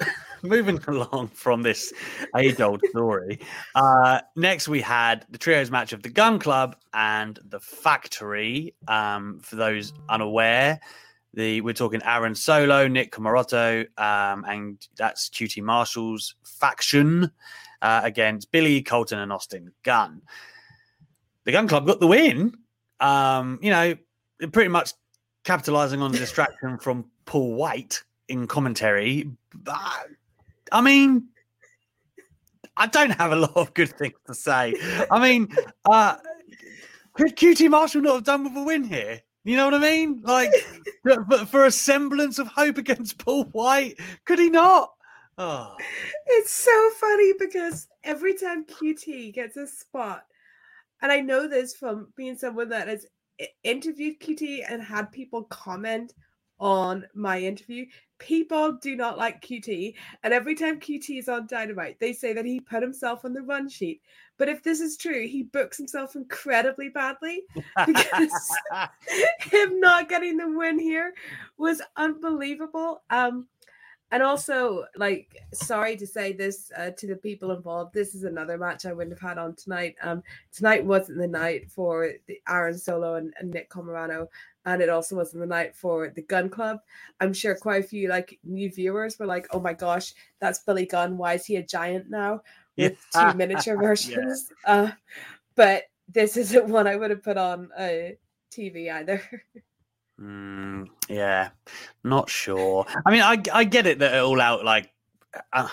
moving 0.42 0.78
along 0.86 1.28
from 1.28 1.62
this 1.62 1.92
age 2.36 2.60
old 2.60 2.80
story, 2.90 3.40
uh, 3.74 4.20
next 4.36 4.68
we 4.68 4.80
had 4.80 5.26
the 5.30 5.38
trios 5.38 5.70
match 5.70 5.92
of 5.92 6.02
the 6.02 6.08
Gun 6.08 6.38
Club 6.38 6.76
and 6.92 7.38
the 7.48 7.60
Factory. 7.60 8.74
Um, 8.88 9.40
for 9.42 9.56
those 9.56 9.92
unaware, 10.08 10.80
the 11.32 11.60
we're 11.60 11.74
talking 11.74 12.02
Aaron 12.04 12.34
Solo, 12.34 12.88
Nick 12.88 13.12
Comoroto, 13.12 13.80
um, 13.98 14.44
and 14.46 14.86
that's 14.96 15.28
QT 15.30 15.62
Marshall's 15.62 16.34
faction 16.44 17.30
uh, 17.82 18.00
against 18.04 18.50
Billy 18.52 18.82
Colten 18.82 19.22
and 19.22 19.32
Austin 19.32 19.72
Gunn. 19.82 20.22
The 21.44 21.52
Gun 21.52 21.68
Club 21.68 21.86
got 21.86 22.00
the 22.00 22.06
win. 22.06 22.54
Um, 23.00 23.58
you 23.60 23.70
know, 23.70 23.94
pretty 24.52 24.68
much 24.68 24.92
capitalizing 25.44 26.00
on 26.00 26.10
the 26.12 26.18
distraction 26.18 26.78
from 26.78 27.10
Paul 27.26 27.54
White 27.54 28.02
in 28.28 28.46
commentary. 28.46 29.30
But, 29.54 30.08
I 30.72 30.80
mean, 30.80 31.28
I 32.76 32.86
don't 32.86 33.10
have 33.10 33.32
a 33.32 33.36
lot 33.46 33.56
of 33.56 33.74
good 33.74 33.96
things 33.96 34.14
to 34.26 34.34
say. 34.34 34.74
I 35.10 35.20
mean, 35.20 35.48
uh, 35.84 36.16
could 37.14 37.36
QT 37.36 37.70
Marshall 37.70 38.02
not 38.02 38.14
have 38.14 38.24
done 38.24 38.44
with 38.44 38.56
a 38.56 38.62
win 38.62 38.84
here? 38.84 39.20
You 39.44 39.56
know 39.56 39.66
what 39.66 39.74
I 39.74 39.78
mean? 39.78 40.22
Like, 40.24 40.50
but 41.04 41.48
for 41.48 41.66
a 41.66 41.70
semblance 41.70 42.38
of 42.38 42.48
hope 42.48 42.78
against 42.78 43.18
Paul 43.18 43.44
White, 43.44 43.98
could 44.24 44.38
he 44.38 44.50
not? 44.50 44.90
Oh, 45.36 45.74
It's 46.26 46.52
so 46.52 46.90
funny 47.00 47.32
because 47.38 47.88
every 48.04 48.34
time 48.34 48.64
QT 48.64 49.34
gets 49.34 49.56
a 49.56 49.66
spot, 49.66 50.24
and 51.02 51.10
I 51.10 51.20
know 51.20 51.48
this 51.48 51.74
from 51.74 52.08
being 52.16 52.36
someone 52.36 52.68
that 52.70 52.88
has 52.88 53.06
interviewed 53.64 54.20
QT 54.20 54.64
and 54.68 54.80
had 54.82 55.10
people 55.12 55.44
comment 55.44 56.14
on 56.64 57.04
my 57.12 57.38
interview, 57.38 57.84
people 58.18 58.72
do 58.72 58.96
not 58.96 59.18
like 59.18 59.44
QT. 59.44 59.94
And 60.22 60.32
every 60.32 60.54
time 60.54 60.80
QT 60.80 61.18
is 61.18 61.28
on 61.28 61.46
Dynamite, 61.46 62.00
they 62.00 62.14
say 62.14 62.32
that 62.32 62.46
he 62.46 62.58
put 62.58 62.82
himself 62.82 63.26
on 63.26 63.34
the 63.34 63.42
run 63.42 63.68
sheet. 63.68 64.00
But 64.38 64.48
if 64.48 64.62
this 64.62 64.80
is 64.80 64.96
true, 64.96 65.28
he 65.28 65.42
books 65.42 65.76
himself 65.76 66.16
incredibly 66.16 66.88
badly 66.88 67.42
because 67.86 68.56
him 69.40 69.78
not 69.78 70.08
getting 70.08 70.38
the 70.38 70.48
win 70.48 70.78
here 70.78 71.12
was 71.58 71.82
unbelievable. 71.96 73.02
Um, 73.10 73.46
and 74.14 74.22
also, 74.22 74.84
like, 74.94 75.36
sorry 75.52 75.96
to 75.96 76.06
say 76.06 76.32
this 76.32 76.70
uh, 76.78 76.90
to 76.90 77.08
the 77.08 77.16
people 77.16 77.50
involved. 77.50 77.92
This 77.92 78.14
is 78.14 78.22
another 78.22 78.56
match 78.56 78.86
I 78.86 78.92
wouldn't 78.92 79.18
have 79.18 79.28
had 79.28 79.38
on 79.38 79.56
tonight. 79.56 79.96
Um, 80.00 80.22
tonight 80.52 80.84
wasn't 80.84 81.18
the 81.18 81.26
night 81.26 81.68
for 81.68 82.12
the 82.28 82.40
Aaron 82.48 82.78
Solo 82.78 83.16
and, 83.16 83.34
and 83.40 83.50
Nick 83.50 83.68
Comorano, 83.70 84.28
and 84.66 84.80
it 84.80 84.88
also 84.88 85.16
wasn't 85.16 85.40
the 85.40 85.48
night 85.48 85.74
for 85.74 86.10
the 86.10 86.22
Gun 86.22 86.48
Club. 86.48 86.78
I'm 87.18 87.32
sure 87.32 87.56
quite 87.56 87.84
a 87.84 87.88
few 87.88 88.08
like 88.08 88.38
new 88.44 88.70
viewers 88.70 89.18
were 89.18 89.26
like, 89.26 89.48
"Oh 89.50 89.58
my 89.58 89.72
gosh, 89.72 90.14
that's 90.38 90.60
Billy 90.60 90.86
Gunn. 90.86 91.18
Why 91.18 91.34
is 91.34 91.44
he 91.44 91.56
a 91.56 91.66
giant 91.66 92.08
now?" 92.08 92.40
With 92.76 93.04
Yeah. 93.16 93.32
two 93.32 93.36
miniature 93.36 93.76
versions. 93.82 94.48
Uh, 94.64 94.92
but 95.56 95.82
this 96.08 96.36
isn't 96.36 96.68
one 96.68 96.86
I 96.86 96.94
would 96.94 97.10
have 97.10 97.24
put 97.24 97.36
on 97.36 97.68
a 97.76 98.16
TV 98.52 98.92
either. 98.92 99.20
Mm, 100.20 100.88
yeah, 101.08 101.50
not 102.04 102.30
sure. 102.30 102.86
I 103.04 103.10
mean, 103.10 103.22
I 103.22 103.42
I 103.52 103.64
get 103.64 103.86
it 103.86 103.98
that 103.98 104.14
it 104.14 104.22
all 104.22 104.40
out 104.40 104.64
like, 104.64 104.90
uh, 105.52 105.68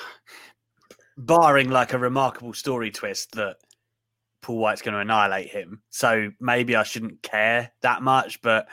barring 1.17 1.69
like 1.69 1.93
a 1.93 1.99
remarkable 1.99 2.53
story 2.53 2.91
twist 2.91 3.33
that 3.33 3.57
Paul 4.41 4.57
White's 4.57 4.81
going 4.81 4.95
to 4.95 5.01
annihilate 5.01 5.49
him. 5.49 5.81
So 5.91 6.31
maybe 6.39 6.75
I 6.75 6.83
shouldn't 6.83 7.21
care 7.21 7.71
that 7.81 8.01
much. 8.01 8.41
But 8.41 8.67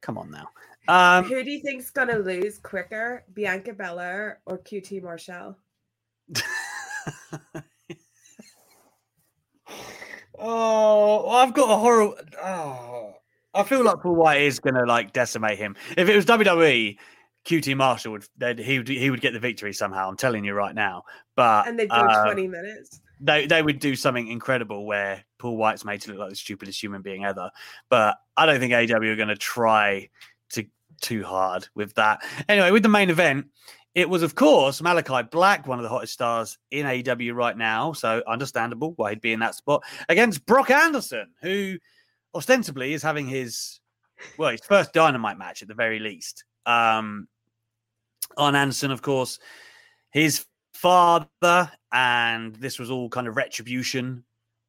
come 0.00 0.16
on 0.16 0.30
now. 0.30 0.48
Um, 0.86 1.24
Who 1.24 1.42
do 1.42 1.50
you 1.50 1.60
think's 1.60 1.90
gonna 1.90 2.18
lose 2.18 2.58
quicker, 2.58 3.24
Bianca 3.32 3.72
Belair 3.72 4.40
or 4.44 4.58
QT 4.58 5.02
Marshall? 5.02 5.56
oh, 10.38 11.28
I've 11.30 11.54
got 11.54 11.70
a 11.70 11.76
horror. 11.76 12.12
Oh, 12.42 13.14
I 13.54 13.62
feel 13.62 13.84
like 13.84 14.00
Paul 14.00 14.16
White 14.16 14.42
is 14.42 14.58
going 14.58 14.74
to 14.74 14.84
like 14.84 15.12
decimate 15.12 15.58
him. 15.58 15.76
If 15.96 16.08
it 16.08 16.16
was 16.16 16.26
WWE. 16.26 16.98
QT 17.44 17.76
Marshall 17.76 18.12
would 18.12 18.24
he 18.58 18.78
would 18.78 18.88
he 18.88 19.10
would 19.10 19.20
get 19.20 19.34
the 19.34 19.38
victory 19.38 19.74
somehow. 19.74 20.08
I'm 20.08 20.16
telling 20.16 20.46
you 20.46 20.54
right 20.54 20.74
now. 20.74 21.02
But 21.36 21.68
And 21.68 21.78
they 21.78 21.86
go 21.86 21.96
uh, 21.96 22.24
20 22.24 22.48
minutes. 22.48 23.02
they 23.20 23.46
they 23.46 23.60
would 23.62 23.80
do 23.80 23.94
something 23.96 24.28
incredible 24.28 24.86
where 24.86 25.22
Paul 25.38 25.58
White's 25.58 25.84
made 25.84 26.00
to 26.02 26.10
look 26.10 26.20
like 26.20 26.30
the 26.30 26.36
stupidest 26.36 26.82
human 26.82 27.02
being 27.02 27.26
ever. 27.26 27.50
But 27.90 28.16
I 28.38 28.46
don't 28.46 28.60
think 28.60 28.72
AW 28.72 28.94
are 28.94 29.16
going 29.16 29.28
to 29.28 29.36
try 29.36 30.08
to 30.52 30.64
too 31.02 31.22
hard 31.22 31.68
with 31.74 31.92
that. 31.96 32.22
Anyway, 32.48 32.70
with 32.70 32.82
the 32.82 32.88
main 32.88 33.10
event, 33.10 33.48
it 33.94 34.08
was 34.08 34.22
of 34.22 34.34
course 34.34 34.80
Malakai 34.80 35.30
Black, 35.30 35.66
one 35.66 35.78
of 35.78 35.82
the 35.82 35.90
hottest 35.90 36.14
stars 36.14 36.56
in 36.70 36.86
AW 36.86 37.34
right 37.34 37.58
now. 37.58 37.92
So 37.92 38.22
understandable 38.26 38.94
why 38.96 39.10
he'd 39.10 39.20
be 39.20 39.34
in 39.34 39.40
that 39.40 39.54
spot 39.54 39.82
against 40.08 40.46
Brock 40.46 40.70
Anderson, 40.70 41.26
who 41.42 41.76
ostensibly 42.34 42.92
is 42.92 43.02
having 43.02 43.26
his 43.26 43.80
well 44.38 44.50
his 44.50 44.60
first 44.60 44.92
Dynamite 44.92 45.38
match 45.38 45.62
at 45.62 45.68
the 45.68 45.74
very 45.74 45.98
least. 45.98 46.44
Um, 46.66 47.28
Arn 48.36 48.54
Anderson, 48.54 48.90
of 48.90 49.02
course, 49.02 49.38
his 50.10 50.44
father, 50.72 51.70
and 51.92 52.54
this 52.56 52.78
was 52.78 52.90
all 52.90 53.08
kind 53.08 53.28
of 53.28 53.36
retribution. 53.36 54.24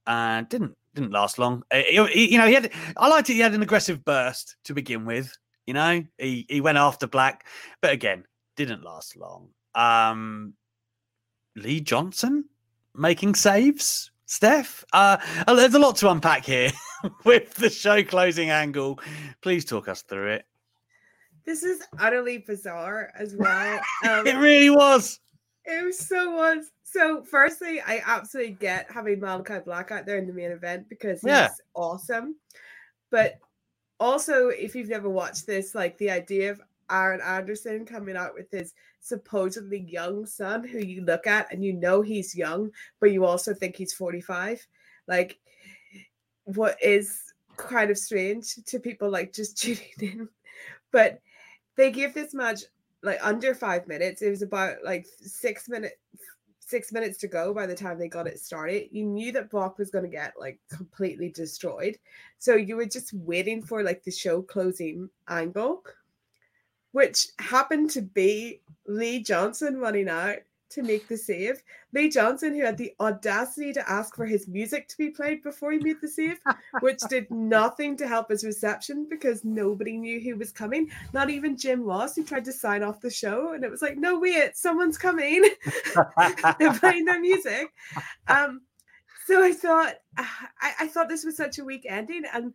And 0.08 0.48
didn't 0.50 0.76
didn't 0.94 1.12
last 1.12 1.40
long. 1.40 1.64
Uh, 1.72 1.82
he- 1.88 2.32
you 2.32 2.38
know, 2.38 2.48
he 2.48 2.54
had. 2.54 2.72
I 2.96 3.08
liked 3.08 3.30
it. 3.30 3.34
He 3.34 3.40
had 3.40 3.54
an 3.56 3.64
aggressive 3.64 4.06
burst 4.06 4.56
to 4.66 4.74
begin 4.74 5.06
with. 5.06 5.36
You 5.66 5.74
know, 5.74 6.04
he 6.20 6.46
he 6.48 6.62
went 6.62 6.78
after 6.78 7.08
Black, 7.08 7.48
but 7.82 7.92
again, 7.92 8.24
didn't 8.56 8.84
last 8.84 9.18
long. 9.18 9.50
Um, 9.74 10.54
Lee 11.56 11.82
Johnson 11.82 12.46
making 12.94 13.34
saves 13.36 14.12
Steph, 14.26 14.84
uh, 14.94 15.18
there's 15.48 15.74
a 15.76 15.80
lot 15.80 15.96
to 15.98 16.10
unpack 16.10 16.46
here 16.46 16.72
with 17.26 17.54
the 17.56 17.70
show 17.70 18.04
closing 18.04 18.50
angle. 18.50 19.00
Please 19.42 19.66
talk 19.66 19.88
us 19.88 20.02
through 20.02 20.32
it. 20.34 20.46
This 21.46 21.62
is 21.64 21.84
utterly 22.00 22.40
bizarre 22.40 23.12
as 23.18 23.36
well. 23.38 23.80
Um, 24.04 24.26
it 24.26 24.36
really 24.38 24.72
was. 24.72 25.20
It 25.66 25.84
was 25.84 26.00
so 26.00 26.32
was. 26.32 26.72
So, 26.84 27.24
firstly, 27.24 27.82
I 27.82 28.02
absolutely 28.06 28.54
get 28.54 28.90
having 28.90 29.20
Malakai 29.20 29.64
Black 29.66 29.92
out 29.92 30.06
there 30.06 30.18
in 30.18 30.28
the 30.28 30.34
main 30.34 30.52
event 30.52 30.88
because 30.90 31.22
he's 31.22 31.28
Yeah. 31.30 31.50
awesome. 31.76 32.36
But 33.12 33.38
also, 34.00 34.48
if 34.50 34.76
you've 34.76 34.90
never 34.90 35.10
watched 35.10 35.46
this, 35.46 35.76
like 35.76 35.98
the 35.98 36.10
idea 36.10 36.52
of 36.52 36.62
Arn 36.90 37.22
Anderson 37.22 37.86
coming 37.86 38.16
out 38.16 38.34
with 38.34 38.50
his 38.52 38.74
supposedly 39.00 39.80
young 39.80 40.26
son, 40.26 40.68
who 40.68 40.80
you 40.80 41.02
look 41.04 41.28
at 41.28 41.52
and 41.52 41.64
you 41.64 41.74
know 41.74 42.02
he's 42.02 42.36
young, 42.36 42.72
but 43.00 43.12
you 43.12 43.26
also 43.26 43.54
think 43.54 43.76
he's 43.76 43.94
45, 43.94 44.66
like 45.08 45.40
what 46.46 46.78
is 46.82 47.22
kind 47.58 47.90
of 47.90 47.98
strange 47.98 48.56
to 48.66 48.80
people 48.80 49.10
like 49.10 49.34
just 49.34 49.58
tuning 49.62 49.80
in. 50.00 50.30
But 50.92 51.22
they 51.76 51.92
give 51.92 52.14
this 52.14 52.34
match 52.34 52.62
like 53.04 53.20
under 53.22 53.54
five 53.54 53.88
minutes. 53.88 54.22
It 54.22 54.30
was 54.30 54.42
about 54.42 54.78
like 54.84 55.06
six 55.22 55.68
minutes 55.70 55.96
six 56.68 56.92
minutes 56.92 57.20
to 57.20 57.28
go 57.28 57.54
by 57.54 57.68
the 57.68 57.76
time 57.76 58.00
they 58.00 58.08
got 58.08 58.26
it 58.26 58.40
started. 58.40 58.88
You 58.92 59.04
knew 59.06 59.32
that 59.34 59.52
Brock 59.52 59.78
was 59.78 59.92
gonna 59.92 60.08
get 60.08 60.34
like 60.40 60.60
completely 60.70 61.30
destroyed. 61.30 61.98
So 62.40 62.56
you 62.56 62.76
were 62.76 62.88
just 62.88 63.14
waiting 63.14 63.62
for 63.62 63.84
like 63.84 64.04
the 64.04 64.12
show 64.12 64.42
closing 64.42 65.10
angle, 65.30 65.84
which 66.96 67.28
happened 67.40 67.90
to 67.90 68.02
be 68.02 68.62
Lee 68.88 69.22
Johnson 69.22 69.78
running 69.80 70.08
out 70.08 70.38
to 70.70 70.82
make 70.82 71.10
the 71.10 71.18
save. 71.18 71.62
Lee 71.92 72.08
Johnson, 72.08 72.56
who 72.56 72.64
had 72.64 72.78
the 72.78 72.94
audacity 73.02 73.74
to 73.74 73.90
ask 73.90 74.16
for 74.16 74.26
his 74.26 74.48
music 74.48 74.88
to 74.88 74.98
be 74.98 75.10
played 75.10 75.44
before 75.44 75.74
he 75.74 75.80
made 75.80 76.00
the 76.02 76.08
save, 76.08 76.40
which 76.80 77.00
did 77.10 77.30
nothing 77.30 77.98
to 77.98 78.08
help 78.08 78.30
his 78.30 78.46
reception 78.46 79.08
because 79.10 79.44
nobody 79.44 79.98
knew 79.98 80.22
who 80.22 80.38
was 80.38 80.54
coming. 80.54 80.90
Not 81.12 81.30
even 81.30 81.58
Jim 81.58 81.84
Ross, 81.84 82.16
who 82.16 82.24
tried 82.24 82.46
to 82.46 82.54
sign 82.54 82.82
off 82.82 83.02
the 83.02 83.10
show, 83.10 83.52
and 83.52 83.66
it 83.66 83.72
was 83.72 83.82
like, 83.82 83.98
no, 83.98 84.18
wait, 84.18 84.56
someone's 84.56 84.98
coming. 84.98 85.44
They're 86.60 86.80
playing 86.80 87.04
their 87.06 87.20
music. 87.20 87.74
Um, 88.30 88.62
so 89.26 89.44
I 89.44 89.54
thought, 89.54 89.96
ah, 90.18 90.50
I, 90.62 90.74
I 90.82 90.88
thought 90.88 91.10
this 91.10 91.26
was 91.26 91.36
such 91.36 91.58
a 91.58 91.64
weak 91.64 91.86
ending, 91.90 92.24
and 92.32 92.54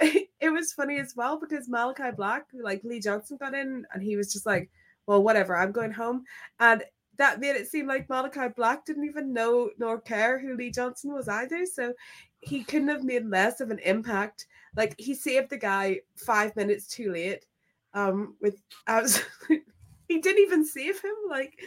it 0.40 0.50
was 0.52 0.72
funny 0.72 0.98
as 0.98 1.14
well 1.16 1.38
because 1.38 1.68
Malakai 1.68 2.16
Black, 2.16 2.46
like 2.54 2.82
Lee 2.84 3.00
Johnson, 3.00 3.36
got 3.38 3.54
in, 3.54 3.86
and 3.92 4.02
he 4.02 4.16
was 4.16 4.32
just 4.32 4.46
like, 4.46 4.70
well, 5.06 5.22
whatever, 5.22 5.56
I'm 5.56 5.72
going 5.72 5.92
home, 5.92 6.24
and 6.58 6.82
that 7.20 7.38
made 7.38 7.54
it 7.54 7.68
seem 7.68 7.86
like 7.86 8.08
Malakai 8.08 8.56
Black 8.56 8.86
didn't 8.86 9.04
even 9.04 9.34
know 9.34 9.70
nor 9.78 10.00
care 10.00 10.38
who 10.38 10.56
Lee 10.56 10.70
Johnson 10.70 11.12
was 11.12 11.28
either. 11.28 11.66
So 11.66 11.92
he 12.40 12.64
couldn't 12.64 12.88
have 12.88 13.04
made 13.04 13.28
less 13.28 13.60
of 13.60 13.70
an 13.70 13.78
impact. 13.80 14.46
Like 14.74 14.94
he 14.98 15.14
saved 15.14 15.50
the 15.50 15.58
guy 15.58 16.00
five 16.16 16.56
minutes 16.56 16.86
too 16.86 17.12
late. 17.12 17.44
Um, 17.92 18.36
with 18.40 18.62
absolute, 18.86 19.26
he 20.08 20.18
didn't 20.18 20.42
even 20.42 20.64
save 20.64 21.02
him. 21.02 21.14
Like 21.28 21.60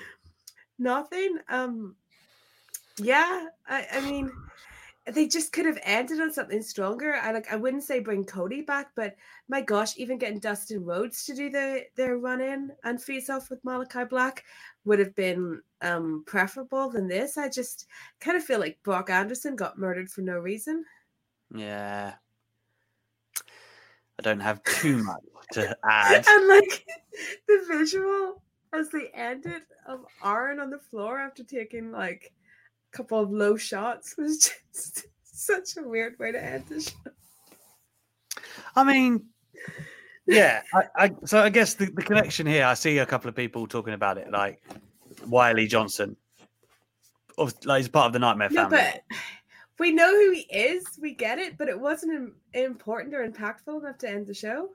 nothing. 0.79 1.37
Um, 1.49 1.95
yeah, 2.97 3.45
I, 3.67 3.85
I 3.91 4.01
mean, 4.01 4.31
they 5.11 5.27
just 5.27 5.51
could 5.51 5.65
have 5.65 5.79
ended 5.83 6.21
on 6.21 6.31
something 6.31 6.61
stronger. 6.61 7.15
I 7.15 7.31
like 7.33 7.51
I 7.51 7.57
wouldn't 7.57 7.83
say 7.83 7.99
bring 7.99 8.23
Cody 8.23 8.61
back, 8.61 8.91
but 8.95 9.15
my 9.49 9.61
gosh, 9.61 9.97
even 9.97 10.17
getting 10.17 10.39
Dustin 10.39 10.85
Rhodes 10.85 11.25
to 11.25 11.35
do 11.35 11.49
the 11.49 11.83
their 11.95 12.17
run 12.17 12.39
in 12.39 12.71
and 12.83 13.01
face 13.01 13.29
off 13.29 13.49
with 13.49 13.63
Malakai 13.63 14.09
Black 14.09 14.43
would 14.85 14.99
have 14.99 15.13
been 15.15 15.61
um 15.81 16.23
preferable 16.25 16.89
than 16.89 17.07
this. 17.07 17.37
I 17.37 17.49
just 17.49 17.87
kind 18.21 18.37
of 18.37 18.43
feel 18.43 18.59
like 18.59 18.79
Brock 18.83 19.09
Anderson 19.09 19.55
got 19.55 19.77
murdered 19.77 20.09
for 20.09 20.21
no 20.21 20.37
reason. 20.37 20.85
Yeah. 21.53 22.13
I 24.19 24.21
don't 24.21 24.39
have 24.39 24.63
too 24.63 24.97
much 25.03 25.21
to 25.53 25.77
add. 25.83 26.25
and 26.27 26.47
like 26.47 26.85
the 27.47 27.65
visual 27.67 28.41
as 28.71 28.89
they 28.89 29.09
ended 29.13 29.63
of 29.85 30.05
Arn 30.21 30.59
on 30.59 30.69
the 30.69 30.79
floor 30.79 31.19
after 31.19 31.43
taking 31.43 31.91
like 31.91 32.31
couple 32.93 33.19
of 33.19 33.31
low 33.31 33.57
shots 33.57 34.15
was 34.17 34.37
just 34.73 35.05
such 35.23 35.77
a 35.77 35.87
weird 35.87 36.17
way 36.19 36.31
to 36.31 36.43
end 36.43 36.65
the 36.69 36.81
show. 36.81 36.91
I 38.75 38.83
mean, 38.83 39.25
yeah. 40.25 40.61
I, 40.73 40.83
I, 40.95 41.11
so 41.25 41.41
I 41.41 41.49
guess 41.49 41.73
the, 41.75 41.85
the 41.85 42.01
connection 42.01 42.45
here, 42.47 42.65
I 42.65 42.73
see 42.75 42.97
a 42.99 43.05
couple 43.05 43.29
of 43.29 43.35
people 43.35 43.67
talking 43.67 43.93
about 43.93 44.17
it, 44.17 44.31
like 44.31 44.61
Wiley 45.27 45.67
Johnson. 45.67 46.15
Of, 47.37 47.53
like 47.65 47.79
he's 47.79 47.89
part 47.89 48.07
of 48.07 48.13
the 48.13 48.19
Nightmare 48.19 48.49
No, 48.51 48.69
family. 48.69 48.77
but 48.77 49.17
we 49.79 49.91
know 49.91 50.09
who 50.11 50.31
he 50.31 50.41
is. 50.55 50.85
We 51.01 51.15
get 51.15 51.39
it, 51.39 51.57
but 51.57 51.67
it 51.67 51.79
wasn't 51.79 52.13
im- 52.13 52.35
important 52.53 53.15
or 53.15 53.27
impactful 53.27 53.79
enough 53.81 53.97
to 53.99 54.09
end 54.09 54.27
the 54.27 54.33
show. 54.35 54.69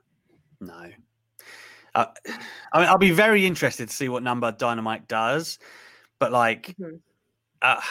No. 0.59 0.89
Uh, 1.95 2.05
I 2.73 2.79
mean, 2.79 2.89
I'll 2.89 2.97
be 2.97 3.11
very 3.11 3.45
interested 3.45 3.87
to 3.89 3.95
see 3.95 4.09
what 4.09 4.23
number 4.23 4.51
Dynamite 4.51 5.07
does, 5.07 5.57
but 6.19 6.31
like, 6.33 6.75
Mhm. 6.79 6.99
Uh, 7.61 7.81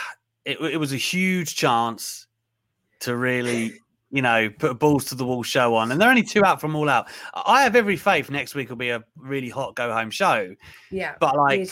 it, 0.45 0.61
it 0.61 0.77
was 0.79 0.93
a 0.93 0.97
huge 0.97 1.57
chance 1.57 2.27
to 3.01 3.17
really, 3.17 3.75
you 4.11 4.23
know, 4.23 4.51
put 4.51 4.71
a 4.71 4.75
balls 4.75 5.05
to 5.07 5.15
the 5.15 5.25
wall 5.25 5.43
show 5.43 5.75
on, 5.75 5.93
and 5.93 6.01
they're 6.01 6.09
only 6.09 6.23
two 6.23 6.45
out 6.45 6.61
from 6.61 6.75
All 6.75 6.89
Out. 6.89 7.09
I 7.35 7.63
have 7.63 7.77
every 7.77 7.97
faith 7.97 8.31
next 8.31 8.55
week 8.55 8.69
will 8.71 8.77
be 8.77 8.91
a 8.91 9.05
really 9.17 9.51
hot 9.51 9.75
go 9.77 9.93
home 9.93 10.11
show, 10.11 10.55
Yeah, 10.91 11.15
but 11.21 11.37
like, 11.37 11.71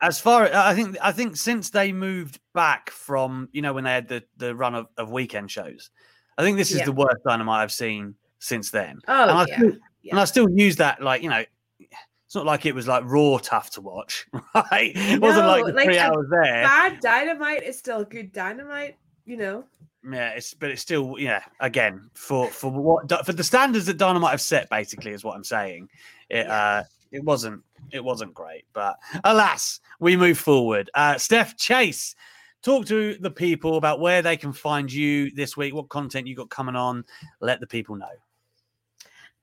as 0.00 0.20
far 0.20 0.48
I 0.52 0.74
think 0.74 0.96
I 1.02 1.12
think 1.12 1.36
since 1.36 1.70
they 1.70 1.92
moved 1.92 2.40
back 2.54 2.90
from 2.90 3.48
you 3.52 3.62
know 3.62 3.72
when 3.72 3.84
they 3.84 3.92
had 3.92 4.08
the 4.08 4.22
the 4.36 4.54
run 4.54 4.74
of, 4.74 4.86
of 4.96 5.10
weekend 5.10 5.50
shows, 5.50 5.90
I 6.38 6.42
think 6.42 6.56
this 6.56 6.70
is 6.70 6.78
Yeah. 6.78 6.86
the 6.86 6.92
worst 6.92 7.18
Dynamite 7.26 7.60
I've 7.60 7.72
seen 7.72 8.14
since 8.38 8.70
then. 8.70 9.00
Oh 9.08 9.22
and 9.22 9.30
I 9.30 9.44
yeah, 9.48 9.56
still, 9.56 9.72
yeah. 10.02 10.10
and 10.12 10.20
I 10.20 10.24
still 10.24 10.48
use 10.50 10.76
that 10.76 11.02
like 11.02 11.22
you 11.22 11.30
know, 11.30 11.44
it's 12.32 12.36
not 12.36 12.46
like 12.46 12.64
it 12.64 12.74
was 12.74 12.88
like 12.88 13.04
raw 13.04 13.36
tough 13.42 13.68
to 13.72 13.82
watch, 13.82 14.26
right? 14.54 14.92
It 14.94 15.20
wasn't 15.20 15.48
like 15.48 15.66
the 15.66 15.72
like, 15.74 15.84
three 15.84 15.98
hours 15.98 16.26
there. 16.30 16.62
bad 16.64 16.98
dynamite 17.00 17.62
is 17.62 17.78
still 17.78 18.04
good 18.04 18.32
dynamite. 18.32 18.96
You 19.26 19.36
know. 19.36 19.64
Yeah, 20.10 20.30
it's 20.30 20.54
but 20.54 20.70
it's 20.70 20.80
still 20.80 21.16
yeah. 21.18 21.42
Again, 21.60 22.08
for 22.14 22.48
for 22.48 22.70
what 22.70 23.26
for 23.26 23.34
the 23.34 23.44
standards 23.44 23.84
that 23.84 23.98
Dynamite 23.98 24.30
have 24.30 24.40
set, 24.40 24.70
basically 24.70 25.10
is 25.10 25.22
what 25.22 25.36
I'm 25.36 25.44
saying. 25.44 25.90
It 26.30 26.48
uh 26.48 26.84
it 27.10 27.22
wasn't 27.22 27.64
it 27.90 28.02
wasn't 28.02 28.32
great, 28.32 28.64
but 28.72 28.96
alas, 29.24 29.80
we 30.00 30.16
move 30.16 30.38
forward. 30.38 30.88
Uh 30.94 31.18
Steph 31.18 31.58
Chase, 31.58 32.14
talk 32.62 32.86
to 32.86 33.14
the 33.20 33.30
people 33.30 33.76
about 33.76 34.00
where 34.00 34.22
they 34.22 34.38
can 34.38 34.54
find 34.54 34.90
you 34.90 35.30
this 35.32 35.54
week, 35.54 35.74
what 35.74 35.90
content 35.90 36.26
you 36.26 36.34
got 36.34 36.48
coming 36.48 36.76
on. 36.76 37.04
Let 37.40 37.60
the 37.60 37.66
people 37.66 37.94
know. 37.94 38.08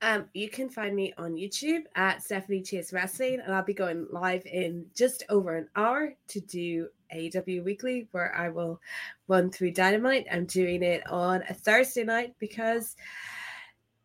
Um, 0.02 0.26
you 0.32 0.48
can 0.48 0.70
find 0.70 0.96
me 0.96 1.12
on 1.18 1.34
YouTube 1.34 1.82
at 1.94 2.22
Stephanie 2.22 2.62
Chase 2.62 2.92
Wrestling, 2.92 3.40
and 3.44 3.54
I'll 3.54 3.62
be 3.62 3.74
going 3.74 4.06
live 4.10 4.46
in 4.46 4.86
just 4.94 5.24
over 5.28 5.56
an 5.56 5.68
hour 5.76 6.14
to 6.28 6.40
do 6.40 6.88
AW 7.12 7.62
Weekly, 7.62 8.08
where 8.12 8.34
I 8.34 8.48
will 8.48 8.80
run 9.28 9.50
through 9.50 9.72
Dynamite. 9.72 10.26
I'm 10.32 10.46
doing 10.46 10.82
it 10.82 11.06
on 11.06 11.42
a 11.48 11.54
Thursday 11.54 12.04
night 12.04 12.34
because 12.38 12.96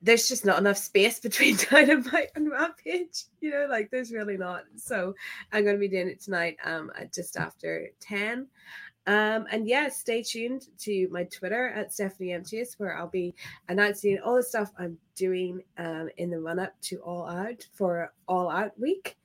there's 0.02 0.28
just 0.28 0.46
not 0.46 0.60
enough 0.60 0.78
space 0.78 1.20
between 1.22 1.58
Dynamite 1.72 2.32
and 2.36 2.52
Rampage. 2.52 3.24
You 3.40 3.52
know, 3.52 3.68
like 3.70 3.90
there's 3.90 4.12
really 4.12 4.38
not. 4.38 4.64
So 4.76 5.16
I'm 5.54 5.64
going 5.64 5.78
to 5.78 5.80
be 5.80 5.88
doing 5.88 6.10
it 6.10 6.22
tonight 6.22 6.58
um, 6.66 6.92
at 7.00 7.14
just 7.14 7.38
after 7.38 7.88
10. 8.02 8.48
Um, 9.08 9.46
and 9.52 9.68
yeah, 9.68 9.90
stay 9.90 10.24
tuned 10.24 10.68
to 10.80 11.08
my 11.12 11.26
Twitter 11.26 11.70
at 11.70 11.94
Stephanie. 11.94 12.36
Chase, 12.44 12.76
where 12.78 12.98
I'll 12.98 13.08
be 13.08 13.36
announcing 13.70 14.20
all 14.20 14.36
the 14.36 14.44
stuff 14.44 14.72
I'm 14.80 14.98
doing 15.16 15.62
um, 15.78 16.10
in 16.18 16.30
the 16.30 16.40
run 16.40 16.60
up 16.60 16.74
to 16.84 16.98
All 17.00 17.28
Out 17.28 17.66
for 17.74 18.12
All 18.28 18.50
Out 18.50 18.78
Week, 18.80 19.16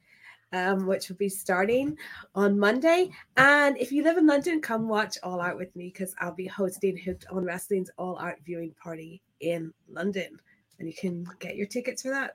um, 0.52 0.86
which 0.86 1.08
will 1.08 1.16
be 1.16 1.30
starting 1.30 1.96
on 2.34 2.58
Monday. 2.58 3.10
And 3.36 3.78
if 3.78 3.90
you 3.90 4.02
live 4.02 4.18
in 4.18 4.26
London, 4.26 4.60
come 4.60 4.86
watch 4.86 5.16
All 5.22 5.40
Out 5.40 5.56
with 5.56 5.74
me 5.74 5.90
because 5.92 6.14
I'll 6.20 6.34
be 6.34 6.46
hosting 6.46 6.98
Hooked 6.98 7.26
on 7.30 7.44
Wrestling's 7.44 7.90
All 7.96 8.18
Out 8.18 8.36
viewing 8.44 8.74
party 8.82 9.22
in 9.40 9.72
London. 9.88 10.38
And 10.78 10.88
you 10.88 10.94
can 10.94 11.26
get 11.38 11.56
your 11.56 11.66
tickets 11.66 12.02
for 12.02 12.10
that. 12.10 12.34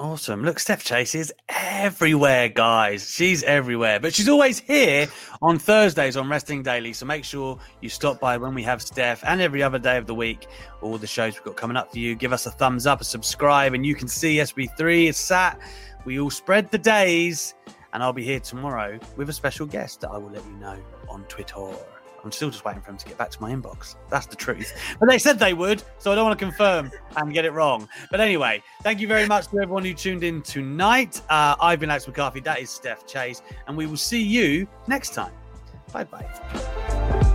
Awesome. 0.00 0.44
Look, 0.44 0.60
Steph 0.60 0.84
Chase 0.84 1.16
is 1.16 1.34
everywhere, 1.48 2.48
guys. 2.48 3.10
She's 3.10 3.42
everywhere, 3.42 3.98
but 3.98 4.14
she's 4.14 4.28
always 4.28 4.60
here 4.60 5.08
on 5.42 5.58
Thursdays 5.58 6.16
on 6.16 6.28
Wrestling 6.28 6.62
Daily. 6.62 6.92
So 6.92 7.04
make 7.04 7.24
sure 7.24 7.58
you 7.80 7.88
stop 7.88 8.20
by 8.20 8.36
when 8.36 8.54
we 8.54 8.62
have 8.62 8.80
Steph 8.80 9.24
and 9.24 9.40
every 9.40 9.60
other 9.60 9.80
day 9.80 9.96
of 9.96 10.06
the 10.06 10.14
week. 10.14 10.46
All 10.82 10.98
the 10.98 11.06
shows 11.08 11.34
we've 11.34 11.42
got 11.42 11.56
coming 11.56 11.76
up 11.76 11.90
for 11.90 11.98
you. 11.98 12.14
Give 12.14 12.32
us 12.32 12.46
a 12.46 12.52
thumbs 12.52 12.86
up, 12.86 13.00
a 13.00 13.04
subscribe, 13.04 13.74
and 13.74 13.84
you 13.84 13.96
can 13.96 14.06
see 14.06 14.36
SB3 14.36 15.08
is 15.08 15.16
sat. 15.16 15.58
We 16.04 16.20
all 16.20 16.30
spread 16.30 16.70
the 16.70 16.78
days, 16.78 17.56
and 17.92 18.00
I'll 18.00 18.12
be 18.12 18.22
here 18.22 18.38
tomorrow 18.38 19.00
with 19.16 19.28
a 19.30 19.32
special 19.32 19.66
guest 19.66 20.02
that 20.02 20.10
I 20.10 20.18
will 20.18 20.30
let 20.30 20.44
you 20.44 20.52
know 20.58 20.78
on 21.08 21.24
Twitter. 21.24 21.72
I'm 22.24 22.32
still 22.32 22.50
just 22.50 22.64
waiting 22.64 22.82
for 22.82 22.90
them 22.90 22.98
to 22.98 23.06
get 23.06 23.16
back 23.16 23.30
to 23.30 23.40
my 23.40 23.50
inbox. 23.52 23.96
That's 24.10 24.26
the 24.26 24.36
truth. 24.36 24.72
But 24.98 25.08
they 25.08 25.18
said 25.18 25.38
they 25.38 25.54
would, 25.54 25.82
so 25.98 26.12
I 26.12 26.14
don't 26.14 26.24
want 26.24 26.38
to 26.38 26.44
confirm 26.44 26.90
and 27.16 27.32
get 27.32 27.44
it 27.44 27.52
wrong. 27.52 27.88
But 28.10 28.20
anyway, 28.20 28.62
thank 28.82 29.00
you 29.00 29.08
very 29.08 29.26
much 29.26 29.48
to 29.48 29.60
everyone 29.60 29.84
who 29.84 29.94
tuned 29.94 30.24
in 30.24 30.42
tonight. 30.42 31.20
Uh, 31.30 31.54
I've 31.60 31.80
been 31.80 31.90
Alex 31.90 32.06
McCarthy. 32.06 32.40
That 32.40 32.60
is 32.60 32.70
Steph 32.70 33.06
Chase. 33.06 33.42
And 33.66 33.76
we 33.76 33.86
will 33.86 33.96
see 33.96 34.22
you 34.22 34.66
next 34.86 35.14
time. 35.14 35.32
Bye 35.92 36.04
bye. 36.04 37.34